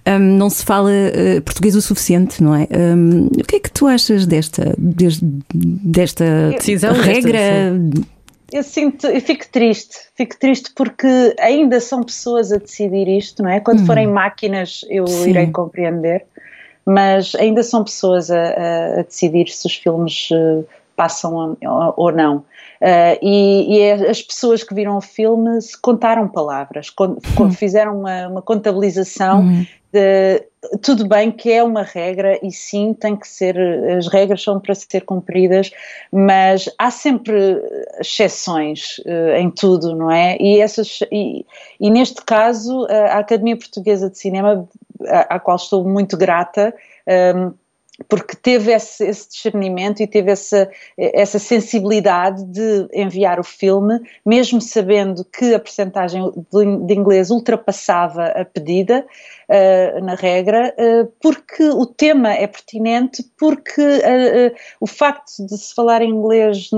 hum, 0.07 0.19
não 0.39 0.49
se 0.51 0.65
fala 0.65 0.91
eh, 0.93 1.41
português 1.41 1.75
o 1.75 1.83
suficiente, 1.83 2.43
não 2.43 2.55
é? 2.55 2.67
Hum, 2.71 3.27
o 3.39 3.45
que 3.45 3.57
é 3.57 3.61
que 3.61 3.71
tu 3.71 3.87
achas 3.87 4.27
desta, 4.27 4.75
des- 4.79 5.21
desta 5.53 6.51
Decisão, 6.57 6.93
desta, 6.93 7.07
regra? 7.07 7.73
Eu 8.53 8.63
sinto, 8.63 9.07
eu 9.07 9.21
fico 9.21 9.47
triste, 9.49 9.97
fico 10.15 10.39
triste 10.39 10.73
porque 10.75 11.35
ainda 11.41 11.81
são 11.81 12.03
pessoas 12.03 12.53
a 12.53 12.59
decidir 12.59 13.09
isto, 13.09 13.43
não 13.43 13.51
é? 13.51 13.61
Quando 13.61 13.81
forem 13.87 14.07
máquinas 14.07 14.85
eu 14.89 15.07
Sim. 15.07 15.31
irei 15.31 15.47
compreender, 15.49 16.25
mas 16.85 17.35
ainda 17.35 17.63
são 17.63 17.83
pessoas 17.83 18.31
a, 18.31 18.39
a- 18.39 19.01
a 19.01 19.03
decidir 19.03 19.49
se 19.49 19.67
os 19.67 19.75
filmes 19.75 20.29
eh, 20.33 20.63
passam 20.95 21.57
ou 21.97 22.13
não. 22.13 22.45
Eh, 22.81 23.19
e, 23.23 23.77
e 23.77 23.81
é- 23.81 24.11
as 24.11 24.23
pessoas 24.23 24.63
que 24.63 24.75
viram 24.75 24.97
o 24.97 25.01
filme 25.01 25.59
contaram 25.83 26.29
palavras, 26.29 26.91
con- 26.91 27.17
con- 27.37 27.51
fizeram 27.51 27.99
uma, 28.01 28.29
uma 28.29 28.43
contabilização 28.43 29.43
de 29.93 30.45
tudo 30.83 31.07
bem 31.07 31.31
que 31.31 31.51
é 31.53 31.63
uma 31.63 31.83
regra 31.83 32.39
e 32.43 32.51
sim 32.51 32.93
tem 32.93 33.15
que 33.17 33.27
ser 33.27 33.57
as 33.97 34.09
regras 34.09 34.43
são 34.43 34.59
para 34.61 34.75
ser 34.75 35.03
cumpridas 35.05 35.71
mas 36.13 36.69
há 36.77 36.91
sempre 36.91 37.63
exceções 38.01 39.01
eh, 39.07 39.41
em 39.41 39.51
tudo 39.51 39.95
não 39.95 40.11
é? 40.11 40.37
E 40.41 40.61
essas 40.61 40.99
e, 41.13 41.47
e 41.81 41.89
neste 41.91 42.23
caso 42.25 42.85
a 42.91 43.17
a 43.17 43.19
Academia 43.21 43.57
Portuguesa 43.57 44.11
de 44.11 44.19
Cinema 44.19 44.69
à, 45.07 45.37
à 45.37 45.41
qual 45.41 45.57
estou 45.57 45.85
muito 45.85 46.17
grata 46.17 46.75
ehm, 47.07 47.53
porque 48.09 48.37
teve 48.37 48.73
esse, 48.73 49.05
esse 49.05 49.29
discernimento 49.31 50.01
e 50.01 50.07
teve 50.07 50.31
essa, 50.31 50.71
essa 50.99 51.39
sensibilidade 51.39 52.45
de 52.45 52.89
enviar 52.93 53.41
o 53.41 53.45
filme, 53.45 54.01
mesmo 54.25 54.61
sabendo 54.61 55.25
que 55.25 55.55
a 55.55 55.59
percentagem 55.59 56.23
de, 56.53 56.95
inglês 56.95 57.31
ultrapassava 57.31 58.27
a 58.27 58.45
pedida 58.45 59.07
uh, 59.49 60.05
na 60.05 60.15
regra, 60.15 60.75
uh, 60.79 61.13
porque 61.21 61.65
o 61.71 61.87
tema 61.87 62.33
é 62.33 62.47
pertinente, 62.47 63.25
porque 63.39 63.83
uh, 63.83 64.55
o 64.81 64.87
facto 64.87 65.47
de 65.47 65.57
se 65.57 65.75
falar 65.75 66.03
inglês 66.03 66.71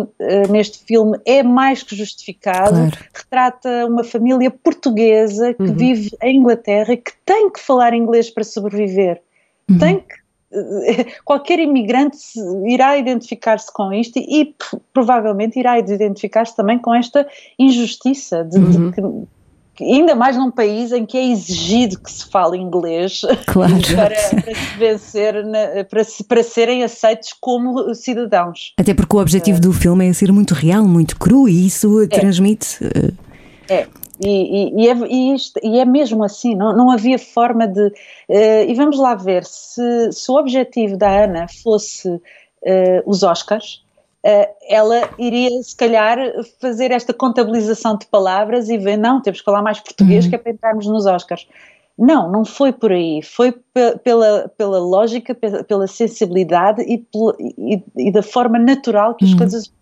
neste 0.48 0.85
filme 0.85 1.18
é 1.24 1.42
mais 1.42 1.83
que 1.83 1.96
justificado, 1.96 2.68
Claro. 2.68 2.90
retrata 3.14 3.87
uma 3.87 4.04
família 4.04 4.50
portuguesa 4.50 5.54
que 5.54 5.72
vive 5.72 6.11
em 6.22 6.38
Inglaterra 6.38 6.92
e 6.92 6.96
que 6.96 7.12
tem 7.24 7.50
que 7.50 7.61
falar 7.61 7.94
inglês 7.94 8.31
para 8.31 8.44
sobreviver. 8.44 9.20
Tem 9.78 10.00
que 10.00 10.27
qualquer 11.24 11.58
imigrante 11.58 12.18
irá 12.66 12.96
identificar-se 12.96 13.72
com 13.72 13.92
isto 13.92 14.18
e, 14.18 14.54
provavelmente 14.92 15.58
irá 15.58 15.78
identificar-se 15.78 16.56
também 16.56 16.78
com 16.78 16.94
esta 16.94 17.26
injustiça 17.58 18.44
de, 18.44 18.58
de 18.58 18.92
que, 19.74 19.84
ainda 19.84 20.14
mais 20.14 20.37
num 20.37 20.50
país 20.50 20.90
em 20.90 21.06
que 21.06 21.16
é 21.16 21.24
exigido 21.30 22.00
que 22.00 22.11
se 22.11 22.28
fale 22.30 22.56
inglês 22.58 23.20
Claro. 23.46 23.74
para, 23.94 24.42
para 24.42 24.54
se 24.54 24.78
vencer 24.78 25.44
na- 25.46 25.84
para, 25.88 26.02
se- 26.04 26.24
para 26.24 26.42
serem 26.42 26.82
aceitos 26.82 27.32
como 27.40 27.94
cidadãos. 27.94 28.72
Até 28.76 28.92
porque 28.94 29.14
o 29.16 29.20
objetivo 29.20 29.61
do 29.61 29.72
filme 29.72 30.08
é 30.08 30.12
ser 30.12 30.32
muito 30.32 30.54
real, 30.54 30.84
muito 30.84 31.16
cru 31.18 31.48
e 31.48 31.66
isso 31.66 32.08
transmite. 32.08 32.78
eh, 32.82 33.12
É. 33.68 33.87
E, 34.24 34.28
e- 34.28 34.83
e 34.85 34.88
é, 34.88 34.94
e 35.09 35.35
isto- 35.35 35.61
e 35.62 35.78
é 35.78 35.85
mesmo 35.85 36.24
assim, 36.24 36.54
não, 36.54 36.76
não 36.76 36.90
havia 36.90 37.18
forma 37.18 37.66
de. 37.68 37.92
eh, 38.28 38.66
e 38.68 38.74
vamos 38.74 38.98
lá 38.98 39.14
ver 39.14 39.44
se, 39.44 40.11
se 40.12 40.31
o 40.31 40.35
objetivo 40.37 40.96
da 40.96 41.24
Ana 41.24 41.46
fosse 41.62 42.20
eh, 42.64 43.02
os 43.07 43.22
Oscars, 43.22 43.85
eh, 44.24 44.50
ela 44.68 45.09
iria 45.18 45.50
se 45.62 45.76
calhar 45.76 46.18
fazer 46.61 46.90
esta 46.90 47.14
contabilização 47.14 47.96
de 47.96 48.07
palavras 48.07 48.68
e 48.68 48.76
ver, 48.76 48.96
não, 48.96 49.22
temos 49.22 49.38
que 49.40 49.44
falar 49.44 49.62
mais 49.62 49.78
português 49.78 50.24
que 50.31 50.35
é 50.35 50.38
para 50.38 50.52
entrarmos 50.52 50.87
nos 50.87 51.07
Oscars. 51.07 51.46
Não, 51.96 52.31
não 52.31 52.44
foi 52.44 52.72
por 52.72 52.90
aí. 52.92 53.22
Foi 53.22 53.52
pe- 53.52 53.98
pela, 54.04 54.48
pela 54.57 54.78
lógica, 54.81 55.35
pe- 55.35 55.62
pela 55.64 55.87
sensibilidade 55.87 56.83
e, 56.83 58.11
da 58.12 58.22
forma 58.22 58.59
natural 58.59 59.14
que 59.14 59.24
as 59.24 59.31
coisas, 59.38 59.72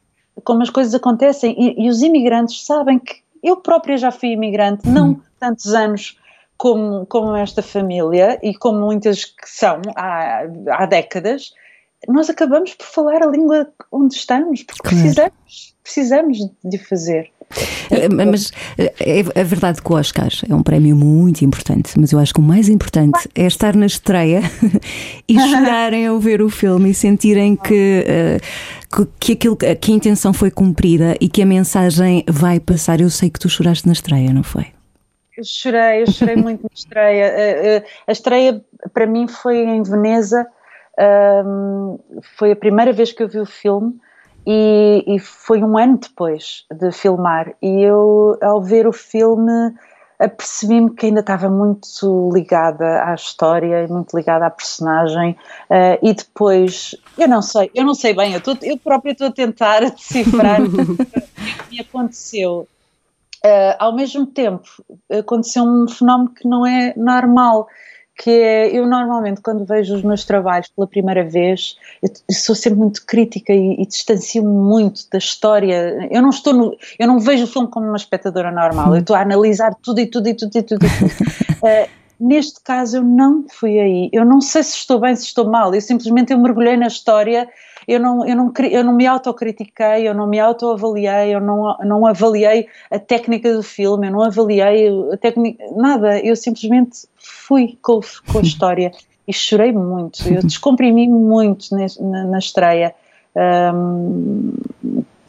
como 0.44 0.62
as 0.62 0.70
coisas 0.70 0.94
acontecem. 0.94 1.54
E, 1.58 1.86
e 1.86 1.88
os 1.90 2.02
imigrantes 2.02 2.64
sabem 2.64 2.98
que 2.98 3.25
eu 3.42 3.56
própria 3.56 3.96
já 3.96 4.10
fui 4.10 4.30
imigrante, 4.30 4.88
não 4.88 5.20
tantos 5.38 5.74
anos 5.74 6.16
como, 6.56 7.04
como 7.06 7.34
esta 7.36 7.62
família 7.62 8.38
e 8.42 8.54
como 8.54 8.80
muitas 8.80 9.24
que 9.24 9.46
são 9.48 9.80
há, 9.94 10.42
há 10.70 10.86
décadas. 10.86 11.52
Nós 12.08 12.28
acabamos 12.30 12.74
por 12.74 12.86
falar 12.86 13.22
a 13.22 13.26
língua 13.26 13.68
onde 13.90 14.14
estamos, 14.14 14.62
porque 14.62 14.82
Claro. 14.82 14.96
precisamos, 14.96 15.74
precisamos 15.82 16.38
de 16.64 16.78
fazer. 16.78 17.30
Eh, 17.90 18.08
Mas 18.08 18.52
eh, 18.76 18.92
é, 19.00 19.18
é 19.40 19.44
verdade 19.44 19.80
que 19.80 19.92
o 19.92 19.96
Oscar 19.96 20.28
é 20.48 20.54
um 20.54 20.62
prémio 20.62 20.96
muito 20.96 21.44
importante, 21.44 21.98
mas 21.98 22.12
eu 22.12 22.18
acho 22.18 22.34
que 22.34 22.40
o 22.40 22.42
mais 22.42 22.68
importante 22.68 23.28
é 23.34 23.46
estar 23.46 23.74
na 23.76 23.86
estreia 23.86 24.40
e 25.28 25.34
chorarem 25.40 26.06
ao 26.06 26.18
ver 26.18 26.42
o 26.42 26.50
filme 26.50 26.90
e 26.90 26.94
sentirem 26.94 27.54
que, 27.56 28.04
eh, 28.06 28.38
que, 29.18 29.32
aquilo, 29.32 29.56
que 29.56 29.66
a 29.66 29.94
intenção 29.94 30.32
foi 30.32 30.50
cumprida 30.50 31.16
e 31.20 31.28
que 31.28 31.42
a 31.42 31.46
mensagem 31.46 32.24
vai 32.28 32.60
passar. 32.60 33.00
Eu 33.00 33.10
sei 33.10 33.30
que 33.30 33.38
tu 33.38 33.48
choraste 33.48 33.86
na 33.86 33.92
estreia, 33.92 34.32
não 34.32 34.42
foi? 34.42 34.66
Eu 35.36 35.44
chorei, 35.44 36.02
eu 36.02 36.10
chorei 36.10 36.36
muito 36.36 36.62
na 36.62 36.70
estreia. 36.74 37.26
Eh, 37.36 37.76
eh, 37.76 37.84
A 38.06 38.12
estreia 38.12 38.64
para 38.92 39.06
mim 39.06 39.28
foi 39.28 39.58
em 39.58 39.82
Veneza, 39.82 40.46
foi 42.38 42.52
a 42.52 42.56
primeira 42.56 42.92
vez 42.92 43.12
que 43.12 43.22
eu 43.22 43.28
vi 43.28 43.38
o 43.38 43.46
filme 43.46 43.94
e, 44.46 45.04
e 45.06 45.18
foi 45.18 45.62
um 45.62 45.76
ano 45.76 45.98
depois 45.98 46.64
de 46.72 46.90
filmar. 46.92 47.52
E 47.60 47.82
eu, 47.82 48.38
ao 48.40 48.62
ver 48.62 48.86
o 48.86 48.92
filme, 48.92 49.74
apercebi-me 50.18 50.90
que 50.94 51.06
ainda 51.06 51.20
estava 51.20 51.48
muito 51.48 52.30
ligada 52.32 53.04
à 53.04 53.14
história 53.14 53.84
e 53.84 53.88
muito 53.88 54.16
ligada 54.16 54.46
à 54.46 54.50
personagem. 54.50 55.36
eh, 55.70 55.98
e 56.02 56.14
depois, 56.14 56.94
eu 57.18 57.28
não 57.28 57.42
sei, 57.42 57.70
eu 57.74 57.84
não 57.84 57.94
sei 57.94 58.14
bem, 58.14 58.32
eu, 58.32 58.38
estou- 58.38 58.56
eu 58.62 58.76
própria 58.78 59.12
estou 59.12 59.28
a 59.28 59.32
tentar 59.32 59.80
decifrar 59.90 60.62
o 60.62 60.68
que 60.70 61.70
me 61.70 61.80
aconteceu. 61.80 62.66
Uh, 63.44 63.76
ao 63.78 63.94
mesmo 63.94 64.26
tempo, 64.26 64.64
aconteceu 65.08 65.62
um 65.62 65.86
fenómeno 65.86 66.30
que 66.30 66.48
não 66.48 66.66
é 66.66 66.92
normal, 66.96 67.68
que 68.16 68.30
é, 68.30 68.74
eu 68.74 68.86
normalmente 68.86 69.40
quando 69.42 69.64
vejo 69.64 69.94
os 69.94 70.02
meus 70.02 70.24
trabalhos 70.24 70.68
pela 70.68 70.86
primeira 70.86 71.22
vez, 71.22 71.76
eu, 72.02 72.10
eu 72.28 72.34
sou 72.34 72.54
sempre 72.54 72.78
muito 72.78 73.04
crítica 73.04 73.52
e, 73.52 73.74
e 73.74 73.86
distancio-me 73.86 74.48
muito 74.48 75.02
da 75.12 75.18
história. 75.18 76.08
Eu 76.10 76.22
não 76.22 76.30
estou 76.30 76.52
no, 76.52 76.76
eu 76.98 77.06
não 77.06 77.18
vejo 77.18 77.44
o 77.44 77.46
filme 77.46 77.68
como 77.68 77.86
uma 77.86 77.96
espectadora 77.96 78.50
normal, 78.50 78.94
eu 78.94 79.00
estou 79.00 79.14
a 79.14 79.20
analisar 79.20 79.74
tudo 79.82 80.00
e 80.00 80.06
tudo 80.06 80.28
e 80.28 80.34
tudo 80.34 80.56
e 80.56 80.62
tudo. 80.62 80.86
E 80.86 80.88
tudo. 80.88 81.10
Uh, 81.62 81.88
neste 82.18 82.60
caso 82.62 82.96
eu 82.96 83.02
não 83.02 83.44
fui 83.48 83.78
aí, 83.78 84.08
eu 84.12 84.24
não 84.24 84.40
sei 84.40 84.62
se 84.62 84.76
estou 84.76 84.98
bem, 84.98 85.14
se 85.14 85.24
estou 85.24 85.50
mal, 85.50 85.74
eu 85.74 85.80
simplesmente 85.80 86.32
eu 86.32 86.38
mergulhei 86.38 86.76
na 86.76 86.86
história 86.86 87.46
eu 87.86 88.00
não, 88.00 88.26
eu 88.26 88.34
não, 88.36 88.52
eu 88.70 88.84
não 88.84 88.92
me 88.94 89.06
autocritiquei, 89.06 90.08
eu 90.08 90.14
não 90.14 90.26
me 90.26 90.40
autoavaliei, 90.40 91.34
eu 91.34 91.40
não, 91.40 91.76
não 91.84 92.06
avaliei 92.06 92.66
a 92.90 92.98
técnica 92.98 93.52
do 93.54 93.62
filme, 93.62 94.08
eu 94.08 94.12
não 94.12 94.22
avaliei 94.22 94.88
a 95.12 95.16
técnica, 95.16 95.62
nada, 95.76 96.18
eu 96.20 96.34
simplesmente 96.34 97.06
fui 97.16 97.78
com, 97.80 98.00
com 98.26 98.38
a 98.38 98.42
história 98.42 98.90
e 99.28 99.32
chorei 99.32 99.72
muito, 99.72 100.26
eu 100.28 100.42
descomprimi 100.42 101.08
muito 101.08 101.74
nes- 101.74 101.98
na, 101.98 102.24
na 102.24 102.38
estreia. 102.38 102.94
Ahm, 103.34 104.52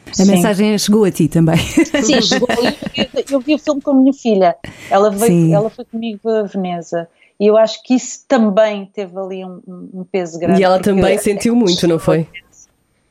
A 0.09 0.13
sim. 0.13 0.31
mensagem 0.31 0.77
chegou 0.77 1.03
a 1.03 1.11
ti 1.11 1.27
também. 1.27 1.57
Sim, 1.57 2.21
chegou 2.21 2.47
ali, 2.57 2.77
eu, 2.95 3.23
eu 3.29 3.39
vi 3.41 3.55
o 3.55 3.59
filme 3.59 3.81
com 3.81 3.91
a 3.91 3.93
minha 3.95 4.13
filha. 4.13 4.55
Ela, 4.89 5.11
Sim. 5.11 5.17
veio, 5.19 5.53
ela 5.55 5.69
foi 5.69 5.85
comigo 5.85 6.29
a 6.29 6.43
Veneza. 6.43 7.07
E 7.39 7.45
eu 7.45 7.57
acho 7.57 7.83
que 7.83 7.93
isso 7.93 8.23
também 8.27 8.85
teve 8.93 9.15
ali 9.17 9.45
um, 9.45 9.61
um 9.93 10.03
peso 10.03 10.39
grande. 10.39 10.59
E 10.61 10.63
ela 10.63 10.79
também 10.79 11.17
sentiu 11.17 11.55
muito, 11.55 11.87
não 11.87 11.99
foi? 11.99 12.25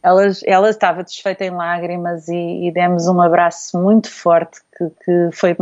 Ela, 0.03 0.23
ela 0.45 0.71
estava 0.71 1.03
desfeita 1.03 1.45
em 1.45 1.51
lágrimas 1.51 2.29
e, 2.29 2.69
e 2.69 2.73
demos 2.73 3.09
um 3.09 3.21
abraço 3.21 3.77
muito 3.81 4.11
forte 4.11 4.61
que, 4.77 4.85
que 5.05 5.37
foi, 5.37 5.57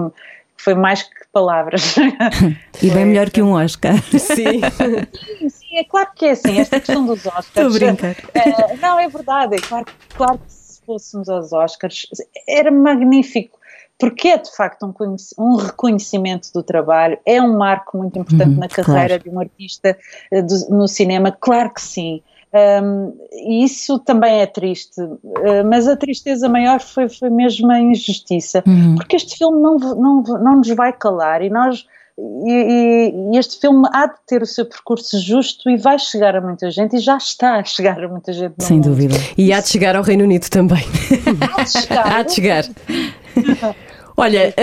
foi 0.57 0.75
mais 0.75 1.03
que 1.03 1.11
palavras. 1.33 1.94
E 2.83 2.90
bem 2.90 3.07
melhor 3.07 3.31
que 3.31 3.40
um 3.40 3.53
Oscar. 3.53 3.94
Sim. 4.18 4.61
Sim, 4.61 5.49
sim, 5.49 5.77
é 5.79 5.85
claro 5.85 6.11
que 6.14 6.27
é 6.27 6.31
assim, 6.33 6.59
esta 6.61 6.79
questão 6.81 7.07
dos 7.07 7.25
Oscars. 7.25 7.47
Estou 7.47 7.66
a 7.66 7.70
brincar. 7.70 8.16
Eh, 8.35 8.77
não, 8.77 8.99
é 9.01 9.09
verdade, 9.09 9.57
é 9.57 9.61
claro, 9.61 9.87
claro 10.14 10.38
que 10.38 10.53
se 10.53 10.83
fôssemos 10.85 11.29
aos 11.29 11.53
Oscars 11.53 12.07
era 12.47 12.70
magnífico, 12.70 13.59
porque 13.99 14.29
é 14.29 14.38
de 14.38 14.55
facto 14.55 14.85
um, 14.85 15.16
um 15.38 15.57
reconhecimento 15.57 16.53
do 16.53 16.62
trabalho, 16.62 17.16
é 17.25 17.40
um 17.40 17.57
marco 17.57 17.97
muito 17.97 18.18
importante 18.18 18.51
Uhum, 18.51 18.59
na 18.61 18.68
carreira 18.68 19.18
claro. 19.18 19.23
de 19.23 19.31
um 19.31 19.40
artista 19.40 19.97
eh, 20.31 20.42
do- 20.42 20.68
no 20.70 20.87
cinema, 20.88 21.33
claro 21.33 21.73
que 21.73 21.81
sim. 21.81 22.23
Um, 22.57 23.12
e 23.33 23.64
isso 23.64 23.99
também 23.99 24.40
é 24.40 24.47
triste, 24.47 25.01
eh, 25.43 25.64
mas 25.64 25.88
a 25.88 25.97
tristeza 25.97 26.49
maior 26.49 26.81
foi, 26.81 27.09
foi 27.09 27.29
mesmo 27.29 27.69
a 27.73 27.81
injustiça, 27.81 28.62
Uhum. 28.64 28.95
porque 28.95 29.17
este 29.17 29.37
filme 29.37 29.61
não, 29.61 29.77
não, 29.77 30.23
não 30.23 30.57
nos 30.59 30.69
vai 30.69 30.93
calar 30.93 31.43
e 31.43 31.51
nós 31.51 31.85
e, 32.17 33.12
e- 33.35 33.37
este 33.37 33.61
filme 33.61 33.88
há 33.93 34.07
de 34.07 34.14
ter 34.25 34.40
o 34.40 34.47
seu 34.47 34.64
percurso 34.67 35.19
justo 35.21 35.69
e 35.69 35.77
vai 35.77 35.99
chegar 35.99 36.37
a 36.37 36.40
muita 36.40 36.71
gente 36.71 36.95
e 36.95 37.01
já 37.01 37.17
está 37.17 37.57
a 37.57 37.64
chegar 37.64 38.01
a 38.05 38.07
muita 38.07 38.33
gente 38.33 38.55
Sem 38.61 38.77
mundo. 38.77 38.90
dúvida. 38.90 39.17
E 39.37 39.53
há 39.53 39.61
de 39.61 39.69
chegar 39.69 39.97
ao 39.97 40.05
Reino 40.05 40.23
Unido 40.23 40.49
também. 40.49 40.85
Há 41.59 41.62
de 41.64 41.71
chegar. 41.73 42.07
Há 42.14 42.23
de 42.23 42.33
chegar. 42.35 42.64
Olha, 44.17 44.55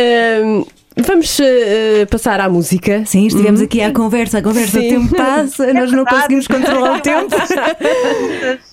hum, 0.46 0.66
vamos 0.98 1.40
uh, 1.40 2.08
passar 2.10 2.40
à 2.40 2.50
música. 2.50 3.04
Sim, 3.06 3.28
estivemos 3.28 3.62
aqui 3.62 3.82
à 3.82 3.92
conversa, 3.92 4.40
a 4.40 4.42
conversa, 4.42 4.80
Sim. 4.80 4.88
o 4.88 4.90
tempo 5.02 5.16
passa, 5.16 5.72
nós 5.74 5.92
não 5.92 6.06
conseguimos 6.06 6.48
controlar 6.48 6.98
o 6.98 7.02
tempo. 7.02 7.36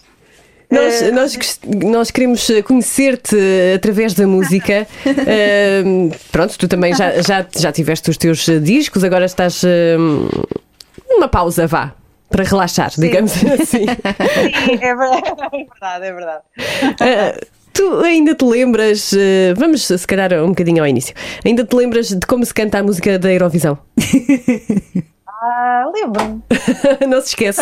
Nós, 0.71 1.01
Eh, 1.01 1.11
nós, 1.13 1.39
nós 1.83 2.11
queremos 2.11 2.47
conhecer-te 2.67 3.35
através 3.75 4.13
da 4.13 4.27
música. 4.27 4.87
Ahm, 5.07 6.11
pronto, 6.31 6.59
tu 6.59 6.69
também 6.69 6.95
já, 6.95 7.23
já, 7.23 7.47
já 7.57 7.73
tiveste 7.73 8.11
os 8.11 8.19
teus 8.19 8.45
discos, 8.63 9.03
agora 9.03 9.25
estás 9.25 9.63
numa 11.09 11.27
pausa, 11.27 11.67
vá, 11.67 11.95
para 12.29 12.45
relaxar, 12.45 12.91
digamos 12.99 13.33
assim. 13.33 13.65
Sim, 13.65 13.87
é 14.83 14.95
verdade, 14.95 15.23
é 15.31 15.59
verdade. 15.59 16.05
É 16.05 16.13
verdade. 16.13 16.43
Ah, 17.01 17.47
tu 17.79 18.01
ainda 18.01 18.35
te 18.35 18.45
lembras, 18.45 19.13
ah, 19.15 19.55
vamos 19.57 19.83
se 19.87 20.07
calhar 20.07 20.33
um 20.43 20.49
bocadinho 20.49 20.83
ao 20.83 20.89
início, 20.89 21.15
ainda 21.47 21.65
te 21.65 21.77
lembras 21.77 22.09
de 22.09 22.27
como 22.27 22.45
se 22.45 22.53
canta 22.53 22.79
a 22.79 22.83
música 22.83 23.19
da 23.19 23.33
Eurovisão? 23.33 23.79
Ah, 25.41 25.89
lembro-me. 25.95 26.43
Não 27.09 27.21
se 27.21 27.29
esquece. 27.29 27.61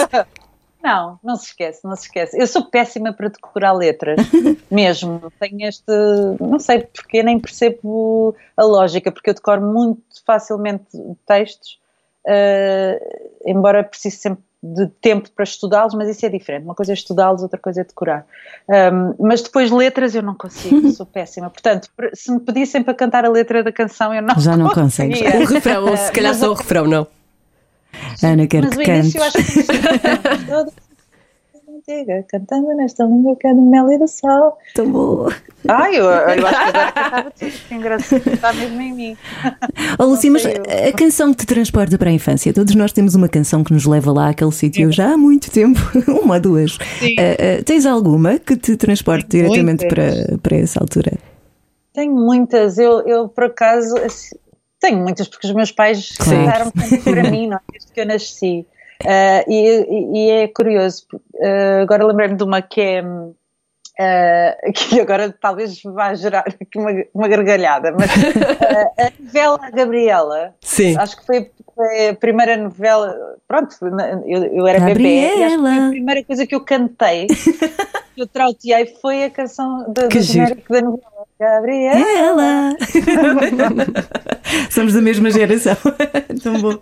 Não, 0.83 1.19
não 1.23 1.37
se 1.37 1.47
esquece, 1.49 1.81
não 1.85 1.95
se 1.95 2.05
esquece. 2.05 2.41
Eu 2.41 2.47
sou 2.47 2.65
péssima 2.65 3.13
para 3.13 3.29
decorar 3.29 3.73
letras, 3.73 4.19
mesmo. 4.71 5.31
Tenho 5.39 5.69
este. 5.69 5.93
Não 6.41 6.59
sei 6.59 6.87
porque, 6.87 7.23
nem 7.23 7.39
percebo 7.39 8.35
a 8.57 8.65
lógica, 8.65 9.13
porque 9.13 9.29
eu 9.29 9.35
decoro 9.35 9.61
muito 9.61 10.01
facilmente 10.25 10.87
textos, 11.27 11.79
eh, 12.27 12.99
embora 13.45 13.85
precise 13.85 14.17
sempre 14.17 14.43
de 14.75 14.87
tempo 15.01 15.31
para 15.31 15.45
estudá-los, 15.45 15.95
mas 15.95 16.09
isso 16.09 16.25
é 16.27 16.29
diferente. 16.29 16.65
Uma 16.65 16.75
coisa 16.75 16.93
é 16.93 16.95
estudá-los, 16.95 17.43
outra 17.43 17.59
coisa 17.59 17.81
é 17.83 17.85
decorar. 17.85 18.27
Ahm, 18.69 19.15
mas 19.19 19.43
depois 19.43 19.71
letras 19.71 20.15
eu 20.15 20.23
não 20.23 20.35
consigo, 20.35 20.91
sou 20.93 21.07
péssima. 21.07 21.51
Portanto, 21.51 21.89
se 22.15 22.31
me 22.33 22.41
pedissem 22.41 22.83
para 22.83 22.95
cantar 22.95 23.25
a 23.25 23.29
letra 23.29 23.63
da 23.63 23.73
canção, 23.73 24.13
eu 24.15 24.23
não 24.23 24.39
Já 24.39 24.57
não 24.57 24.71
consegues. 24.71 25.21
O 25.21 25.45
refrão, 25.53 25.85
ou 25.87 25.97
se 25.97 26.11
calhar 26.13 26.35
só 26.35 26.51
o 26.51 26.55
refrão, 26.55 26.87
não. 26.87 27.07
Ana, 28.23 28.47
quero 28.47 28.67
Mas 28.67 28.77
que 28.77 28.91
o 28.91 28.95
início 28.95 29.19
eu 29.19 29.23
cantes. 29.23 29.37
acho 29.37 30.75
que 30.75 30.86
antiga, 31.89 32.25
cantando 32.29 32.75
nesta 32.75 33.05
língua 33.05 33.37
que 33.37 33.47
é 33.47 33.55
do 33.55 33.63
mel 33.63 33.91
e 33.93 33.99
do 33.99 34.09
sol. 34.09 34.59
Tão 34.75 34.91
boa. 34.91 35.33
Ai, 35.69 35.97
eu, 35.97 36.05
eu 36.05 36.47
acho 36.47 36.59
que 36.59 36.69
agora 36.77 36.93
cantava 36.93 37.31
tudo, 37.31 37.53
que 37.69 37.75
engraçado, 37.75 38.27
está 38.33 38.53
mesmo 38.53 38.81
em 38.81 38.93
mim. 38.93 39.17
Oh, 39.99 40.05
Lucia, 40.05 40.31
mas 40.31 40.45
eu. 40.45 40.53
a 40.89 40.93
canção 40.93 41.33
que 41.33 41.39
te 41.39 41.47
transporta 41.47 41.97
para 41.97 42.11
a 42.11 42.13
infância, 42.13 42.53
todos 42.53 42.75
nós 42.75 42.93
temos 42.93 43.15
uma 43.15 43.29
canção 43.29 43.63
que 43.63 43.73
nos 43.73 43.85
leva 43.87 44.13
lá 44.13 44.31
àquele 44.31 44.53
sítio 44.53 44.91
já 44.93 45.13
há 45.13 45.17
muito 45.17 45.51
tempo, 45.51 45.79
uma 46.23 46.35
ou 46.35 46.41
duas. 46.41 46.73
Sim. 46.99 47.15
Ah, 47.19 47.59
ah, 47.61 47.63
tens 47.65 47.87
alguma 47.87 48.39
que 48.39 48.57
te 48.57 48.77
transporte 48.77 49.27
Tenho 49.27 49.45
diretamente 49.45 49.85
muitas. 49.87 50.27
para, 50.27 50.39
para 50.39 50.57
essa 50.57 50.81
altura? 50.81 51.13
Tenho 51.93 52.15
muitas, 52.15 52.79
eu, 52.79 53.01
eu 53.07 53.29
por 53.29 53.45
acaso 53.45 53.97
assim, 53.99 54.37
tenho 54.81 54.99
muitas 54.99 55.29
porque 55.29 55.47
os 55.47 55.55
meus 55.55 55.73
pais 55.73 56.15
Claro. 56.19 56.71
cantaram 56.73 57.03
para 57.03 57.31
mim, 57.31 57.47
não 57.49 57.57
é? 57.57 57.61
desde 57.73 57.93
que 57.93 58.01
eu 58.01 58.07
nasci. 58.07 58.67
Ah, 59.05 59.45
e, 59.47 59.87
e- 60.15 60.31
é 60.31 60.49
curioso, 60.49 61.07
ah, 61.43 61.81
agora 61.83 62.07
lembrei-me 62.07 62.37
de 62.37 62.45
uma 62.45 62.63
que 62.63 62.81
é. 62.81 63.05
ah, 63.99 64.57
que 64.75 65.01
agora 65.01 65.35
talvez 65.41 65.81
vá 65.83 66.15
gerar 66.15 66.45
aqui 66.47 66.79
uma, 66.79 66.91
uma 67.15 67.29
gargalhada, 67.29 67.93
mas 67.93 68.11
a 68.99 69.13
novela 69.23 69.71
Gabriela, 69.71 70.55
Sim. 70.61 70.97
acho 70.97 71.17
que 71.19 71.25
foi, 71.27 71.51
a 72.11 72.15
primeira 72.15 72.57
novela. 72.57 73.15
Pronto, 73.47 73.77
eu, 74.27 74.45
eu 74.47 74.67
era 74.67 74.81
bebê 74.81 75.37
e 75.39 75.43
acho 75.45 75.57
que 75.57 75.61
foi 75.61 75.71
Gabriela. 75.71 75.87
a 75.87 75.91
primeira 75.91 76.25
coisa 76.25 76.47
que 76.47 76.55
eu 76.55 76.61
cantei, 76.65 77.27
que 78.15 78.23
eu 78.23 78.27
trauteei, 78.27 78.87
foi 79.01 79.25
a 79.25 79.31
canção 79.31 79.93
da, 79.93 80.07
do 80.09 80.21
genérico 80.21 80.73
da 80.73 80.81
novela. 80.81 81.16
Gabriela. 81.39 81.99
Ela! 82.19 82.77
Somos 84.71 84.95
da 84.95 85.03
mesma 85.03 85.31
geração. 85.31 85.77
Tão 86.43 86.61
bom. 86.61 86.79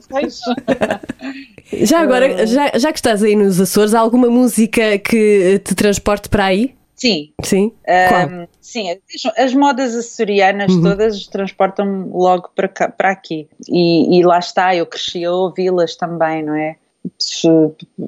Já 1.73 2.01
agora, 2.01 2.47
já, 2.47 2.71
já 2.77 2.93
que 2.93 2.99
estás 2.99 3.23
aí 3.23 3.35
nos 3.35 3.61
Açores, 3.61 3.95
há 3.95 4.01
alguma 4.01 4.29
música 4.29 4.99
que 4.99 5.59
te 5.65 5.75
transporte 5.75 6.29
para 6.29 6.45
aí? 6.47 6.75
Sim, 6.97 7.33
Sim? 7.43 7.73
Ahm, 7.89 8.47
sim, 8.61 8.87
as- 8.91 9.33
as 9.37 9.53
modas 9.55 9.97
açorianas 9.97 10.73
todas 10.81 11.27
transportam 11.27 12.09
logo 12.13 12.51
para, 12.55 12.69
cá- 12.69 12.89
para 12.89 13.11
aqui. 13.11 13.49
E, 13.69 14.19
e 14.21 14.25
lá 14.25 14.39
está, 14.39 14.75
eu 14.77 14.87
cresci 14.87 15.25
a 15.25 15.33
ouvi-las 15.33 15.97
também, 15.97 16.43
não 16.45 16.55
é? 16.55 16.77
Se- 17.19 17.49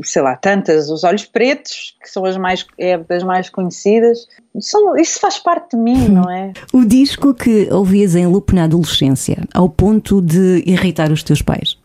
Sei 0.02 0.22
lá, 0.22 0.36
tantas, 0.36 0.88
os 0.90 1.04
Olhos 1.04 1.24
Pretos, 1.24 1.96
que 2.02 2.08
são 2.10 2.24
as 2.24 2.36
mais, 2.36 2.66
é, 2.78 2.96
das 2.98 3.22
mais 3.22 3.48
conhecidas, 3.50 4.26
são, 4.60 4.96
isso 4.96 5.20
faz 5.20 5.38
parte 5.38 5.76
de 5.76 5.82
mim, 5.82 6.08
não 6.08 6.30
é? 6.30 6.52
O 6.72 6.84
disco 6.84 7.34
que 7.34 7.68
ouvias 7.72 8.14
em 8.14 8.26
loop 8.26 8.54
na 8.54 8.64
adolescência, 8.64 9.36
ao 9.54 9.68
ponto 9.68 10.20
de 10.22 10.62
irritar 10.66 11.10
os 11.12 11.22
teus 11.22 11.42
pais, 11.42 11.76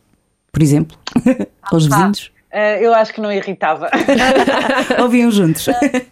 por 0.51 0.61
exemplo, 0.61 0.97
aos 1.71 1.85
vizinhos, 1.85 2.31
Ah, 2.53 2.75
eu 2.81 2.93
acho 2.93 3.13
que 3.13 3.21
não 3.21 3.31
irritava. 3.31 3.89
ouviam 5.01 5.31
juntos. 5.31 5.67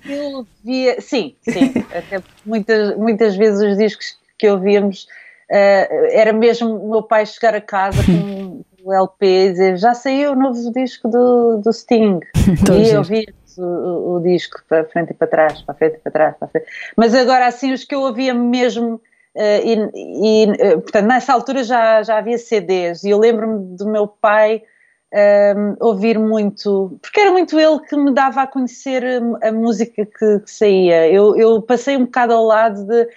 Eu 0.08 0.46
via, 0.64 1.00
sim, 1.02 1.36
sim, 1.42 1.74
até 1.94 2.22
muitas, 2.46 2.96
muitas 2.98 3.36
vezes 3.36 3.62
os 3.62 3.78
discos 3.78 4.18
que 4.38 4.50
ouvíamos 4.50 5.06
eh, 5.52 6.12
era 6.18 6.32
mesmo 6.32 6.70
o 6.76 6.90
meu 6.92 7.04
pai 7.04 7.26
chegar 7.26 7.54
a 7.56 7.60
casa 7.62 8.02
com 8.06 8.62
o 8.90 8.94
LP 8.94 9.26
e 9.26 9.52
dizer 9.52 9.78
já 9.78 9.94
saiu 9.94 10.32
o 10.32 10.36
novo 10.36 10.72
disco 10.72 11.08
do, 11.08 11.58
do 11.64 11.72
Sting 11.72 12.20
Tão 12.66 12.76
e 12.76 12.86
giro. 12.86 12.98
eu 12.98 13.04
via 13.04 13.26
o, 13.58 14.16
o- 14.16 14.20
disco 14.22 14.62
para 14.68 14.84
frente 14.86 15.12
e 15.12 15.14
para 15.14 15.28
trás, 15.28 15.62
para 15.62 15.76
frente 15.76 15.96
e 15.96 16.00
para 16.00 16.12
trás, 16.12 16.36
para 16.38 16.48
frente. 16.48 16.68
mas 16.96 17.14
agora 17.14 17.48
assim 17.48 17.72
os 17.72 17.84
que 17.84 17.94
eu 17.96 18.02
ouvia 18.02 18.34
mesmo 18.34 19.00
eh, 19.36 19.62
e, 19.64 19.76
e, 19.96 20.52
eh, 20.60 20.78
portanto 20.78 21.06
nessa 21.06 21.34
altura 21.34 21.64
já, 21.64 22.02
já 22.04 22.18
havia 22.18 22.38
CDs 22.38 23.04
e 23.04 23.10
eu 23.12 23.20
lembro-me 23.20 23.76
do 23.78 23.88
meu 23.88 24.08
pai 24.08 24.64
um, 25.12 25.76
ouvir 25.88 26.20
muito, 26.20 26.98
porque 27.02 27.20
era 27.20 27.32
muito 27.32 27.60
ele 27.60 27.80
que 27.80 27.96
me 27.98 28.14
dava 28.14 28.44
a 28.44 28.48
conhecer 28.48 29.04
a, 29.04 29.48
a 29.48 29.52
música 29.52 30.06
que, 30.06 30.40
que 30.40 30.52
saía. 30.52 31.12
Eu, 31.12 31.36
eu 31.36 31.62
passei 31.64 31.98
um 31.98 32.06
bocado 32.06 32.34
ao 32.34 32.46
lado 32.46 32.86
de, 32.86 33.08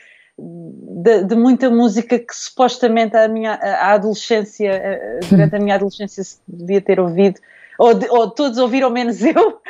de, 1.02 1.24
de 1.24 1.34
muita 1.36 1.70
música 1.70 2.18
que 2.18 2.34
supostamente 2.34 3.16
a 3.16 3.28
minha 3.28 3.54
a 3.54 3.92
adolescência, 3.92 5.00
durante 5.30 5.54
a 5.56 5.58
minha 5.58 5.74
adolescência, 5.76 6.22
se 6.24 6.38
devia 6.48 6.80
ter 6.80 6.98
ouvido. 7.00 7.40
Ou, 7.78 7.94
de- 7.94 8.08
ou 8.10 8.30
todos 8.30 8.58
ouviram 8.58 8.90
menos 8.90 9.22
eu, 9.22 9.60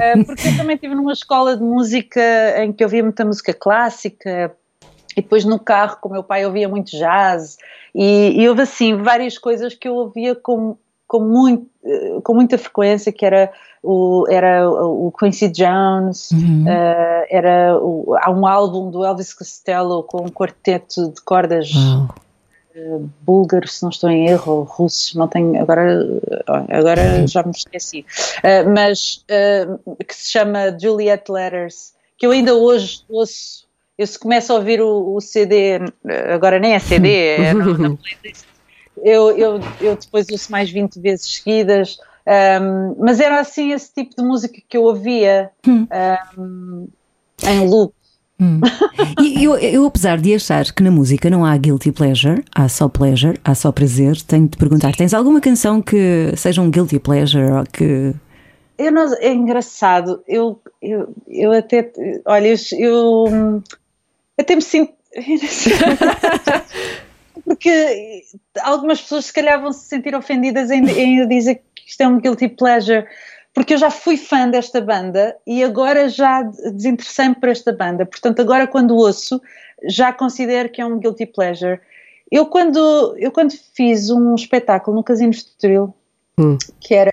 Eh, 0.00 0.22
porque 0.24 0.48
eu 0.48 0.56
também 0.56 0.74
estive 0.74 0.94
numa 0.94 1.12
escola 1.12 1.56
de 1.56 1.62
música 1.62 2.20
em 2.64 2.72
que 2.72 2.82
eu 2.82 2.86
ouvia 2.86 3.02
muita 3.02 3.24
música 3.24 3.52
clássica, 3.52 4.54
e 5.16 5.22
depois 5.22 5.44
no 5.44 5.58
carro 5.58 5.98
com 6.00 6.08
o 6.08 6.12
meu 6.12 6.22
pai 6.24 6.46
ouvia 6.46 6.68
muito 6.68 6.90
jazz 6.92 7.56
e, 7.94 8.40
e 8.40 8.48
houve 8.48 8.62
assim 8.62 8.96
várias 9.02 9.36
coisas 9.36 9.74
que 9.74 9.86
eu 9.88 9.94
ouvia 9.94 10.34
com, 10.34 10.76
com, 11.10 11.18
muito, 11.18 11.66
eh, 11.84 12.20
com 12.22 12.34
muita 12.34 12.56
frequência 12.56 13.10
que 13.10 13.26
era 13.26 13.50
o, 13.82 14.26
era 14.30 14.70
o 14.70 15.10
Quincy 15.18 15.48
Jones 15.48 16.30
eh, 16.68 17.26
era 17.30 17.76
o- 17.82 18.14
há 18.20 18.30
um 18.30 18.46
álbum 18.46 18.90
do 18.92 19.04
Elvis 19.04 19.34
Costello 19.34 20.04
com 20.04 20.22
um 20.22 20.28
quarteto 20.28 21.08
de 21.08 21.20
cordas 21.22 21.72
Uau. 21.74 22.14
búlgaros, 23.22 23.78
se 23.78 23.82
não 23.82 23.90
estou 23.90 24.08
em 24.08 24.28
erro, 24.28 24.62
russos, 24.62 25.14
não 25.16 25.26
tenho, 25.26 25.60
agora, 25.60 25.98
agora 26.68 27.26
já 27.26 27.42
me 27.42 27.50
esqueci, 27.50 28.06
Uh, 28.38 28.70
mas 28.72 29.24
uh, 29.28 29.96
que 30.04 30.14
se 30.14 30.30
chama 30.30 30.76
Juliet 30.80 31.24
Letters, 31.28 31.92
que 32.16 32.24
eu 32.26 32.30
ainda 32.30 32.54
hoje 32.54 33.02
ouço, 33.10 33.66
eu 33.98 34.06
se 34.06 34.16
começo 34.18 34.52
a 34.52 34.56
ouvir 34.56 34.80
o, 34.80 35.14
o 35.16 35.20
CD, 35.20 35.78
uh, 35.78 36.32
agora 36.32 36.58
nem 36.60 36.74
é 36.74 36.78
CD, 36.78 37.36
é 37.36 37.52
na, 37.52 37.64
na 37.64 37.74
playlist, 37.98 38.44
eu, 38.98 39.30
eu, 39.36 39.60
eu 39.80 39.96
depois 39.96 40.26
ouço 40.30 40.50
mais 40.50 40.70
20 40.70 41.00
vezes 41.00 41.34
seguidas, 41.36 41.98
um, 42.26 42.96
mas 42.98 43.20
era 43.20 43.40
assim 43.40 43.72
esse 43.72 43.92
tipo 43.92 44.14
de 44.16 44.22
música 44.22 44.60
que 44.68 44.76
eu 44.76 44.82
ouvia 44.82 45.50
um, 45.66 46.88
em 47.42 47.68
loop. 47.68 47.94
E 49.20 49.44
eu, 49.44 49.56
eu, 49.58 49.84
apesar 49.84 50.18
de 50.18 50.34
achar 50.34 50.72
que 50.72 50.82
na 50.82 50.90
música 50.90 51.28
não 51.28 51.44
há 51.44 51.54
guilty 51.56 51.92
pleasure, 51.92 52.42
há 52.54 52.68
só 52.68 52.88
pleasure, 52.88 53.38
há 53.44 53.54
só 53.54 53.70
prazer, 53.70 54.20
tenho 54.22 54.44
de 54.44 54.52
te 54.52 54.56
perguntar: 54.56 54.96
tens 54.96 55.12
alguma 55.12 55.40
canção 55.40 55.82
que 55.82 56.32
seja 56.36 56.62
um 56.62 56.70
guilty 56.70 56.98
pleasure 56.98 57.52
ou 57.52 57.64
que. 57.64 58.14
Eu 58.78 58.90
não, 58.90 59.12
é 59.16 59.30
engraçado, 59.30 60.22
eu, 60.26 60.58
eu, 60.80 61.14
eu 61.28 61.52
até, 61.52 61.92
olha, 62.24 62.48
eu, 62.48 62.56
eu 62.78 63.24
hum, 63.28 63.62
até 64.38 64.56
me 64.56 64.62
sinto, 64.62 64.94
porque 67.50 68.22
algumas 68.60 69.02
pessoas 69.02 69.24
se 69.24 69.32
calhar 69.32 69.60
vão 69.60 69.72
se 69.72 69.88
sentir 69.88 70.14
ofendidas 70.14 70.70
em, 70.70 70.88
em 70.88 71.26
dizer 71.26 71.56
que 71.74 71.82
isto 71.84 72.00
é 72.00 72.06
um 72.06 72.20
guilty 72.20 72.46
pleasure, 72.46 73.04
porque 73.52 73.74
eu 73.74 73.78
já 73.78 73.90
fui 73.90 74.16
fã 74.16 74.48
desta 74.48 74.80
banda 74.80 75.36
e 75.44 75.64
agora 75.64 76.08
já 76.08 76.42
desinteressei-me 76.42 77.34
por 77.34 77.48
esta 77.48 77.72
banda, 77.72 78.06
portanto 78.06 78.38
agora 78.38 78.68
quando 78.68 78.94
ouço 78.94 79.42
já 79.88 80.12
considero 80.12 80.68
que 80.68 80.80
é 80.80 80.86
um 80.86 81.00
guilty 81.00 81.26
pleasure. 81.26 81.80
Eu 82.30 82.46
quando, 82.46 83.16
eu 83.18 83.32
quando 83.32 83.50
fiz 83.74 84.10
um 84.10 84.36
espetáculo 84.36 84.96
no 84.96 85.02
Casino 85.02 85.32
Estoril, 85.32 85.92
Hum. 86.40 86.56
que 86.80 86.94
era 86.94 87.12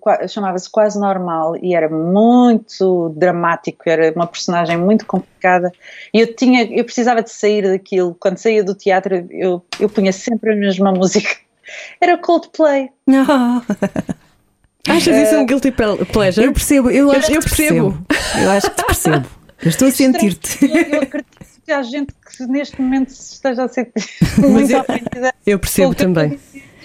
qua- 0.00 0.26
chamava-se 0.26 0.70
Quase 0.70 0.98
Normal 0.98 1.56
e 1.62 1.74
era 1.74 1.88
muito 1.88 3.12
dramático, 3.16 3.82
era 3.86 4.10
uma 4.16 4.26
personagem 4.26 4.76
muito 4.78 5.04
complicada 5.06 5.70
e 6.14 6.20
eu 6.20 6.34
tinha, 6.34 6.64
eu 6.64 6.84
precisava 6.84 7.22
de 7.22 7.30
sair 7.30 7.62
daquilo. 7.62 8.16
Quando 8.18 8.38
saía 8.38 8.64
do 8.64 8.74
teatro, 8.74 9.26
eu, 9.30 9.62
eu 9.78 9.88
punha 9.88 10.12
sempre 10.12 10.52
a 10.52 10.56
mesma 10.56 10.90
música. 10.92 11.28
Era 12.00 12.16
Coldplay. 12.16 12.88
Achas 14.88 15.16
isso 15.16 15.36
um 15.36 15.44
guilty 15.44 15.70
ple- 15.70 16.04
pleasure? 16.06 16.46
Eu 16.46 16.52
percebo, 16.52 16.90
eu 16.90 17.10
acho 17.12 17.30
eu 17.30 17.40
que 17.40 17.48
te 17.48 17.56
percebo. 17.56 18.04
percebo. 18.08 18.42
Eu 18.44 18.50
acho 18.50 18.70
que 18.70 18.76
te 18.76 18.86
percebo. 18.86 19.28
Eu 19.62 19.68
estou 19.68 19.88
a 19.88 19.90
sentir-te. 19.90 20.64
Eu, 20.64 21.02
acredito 21.02 21.36
que 21.66 21.72
há 21.72 21.82
gente 21.82 22.14
que 22.14 22.46
neste 22.46 22.80
momento 22.80 23.10
se 23.10 23.34
esteja 23.34 23.64
a 23.64 23.68
ser 23.68 23.92
muito 24.38 24.70
eu- 24.72 24.80
ofendida. 24.80 25.34
Eu 25.46 25.58
percebo 25.58 25.94
também. 25.94 26.38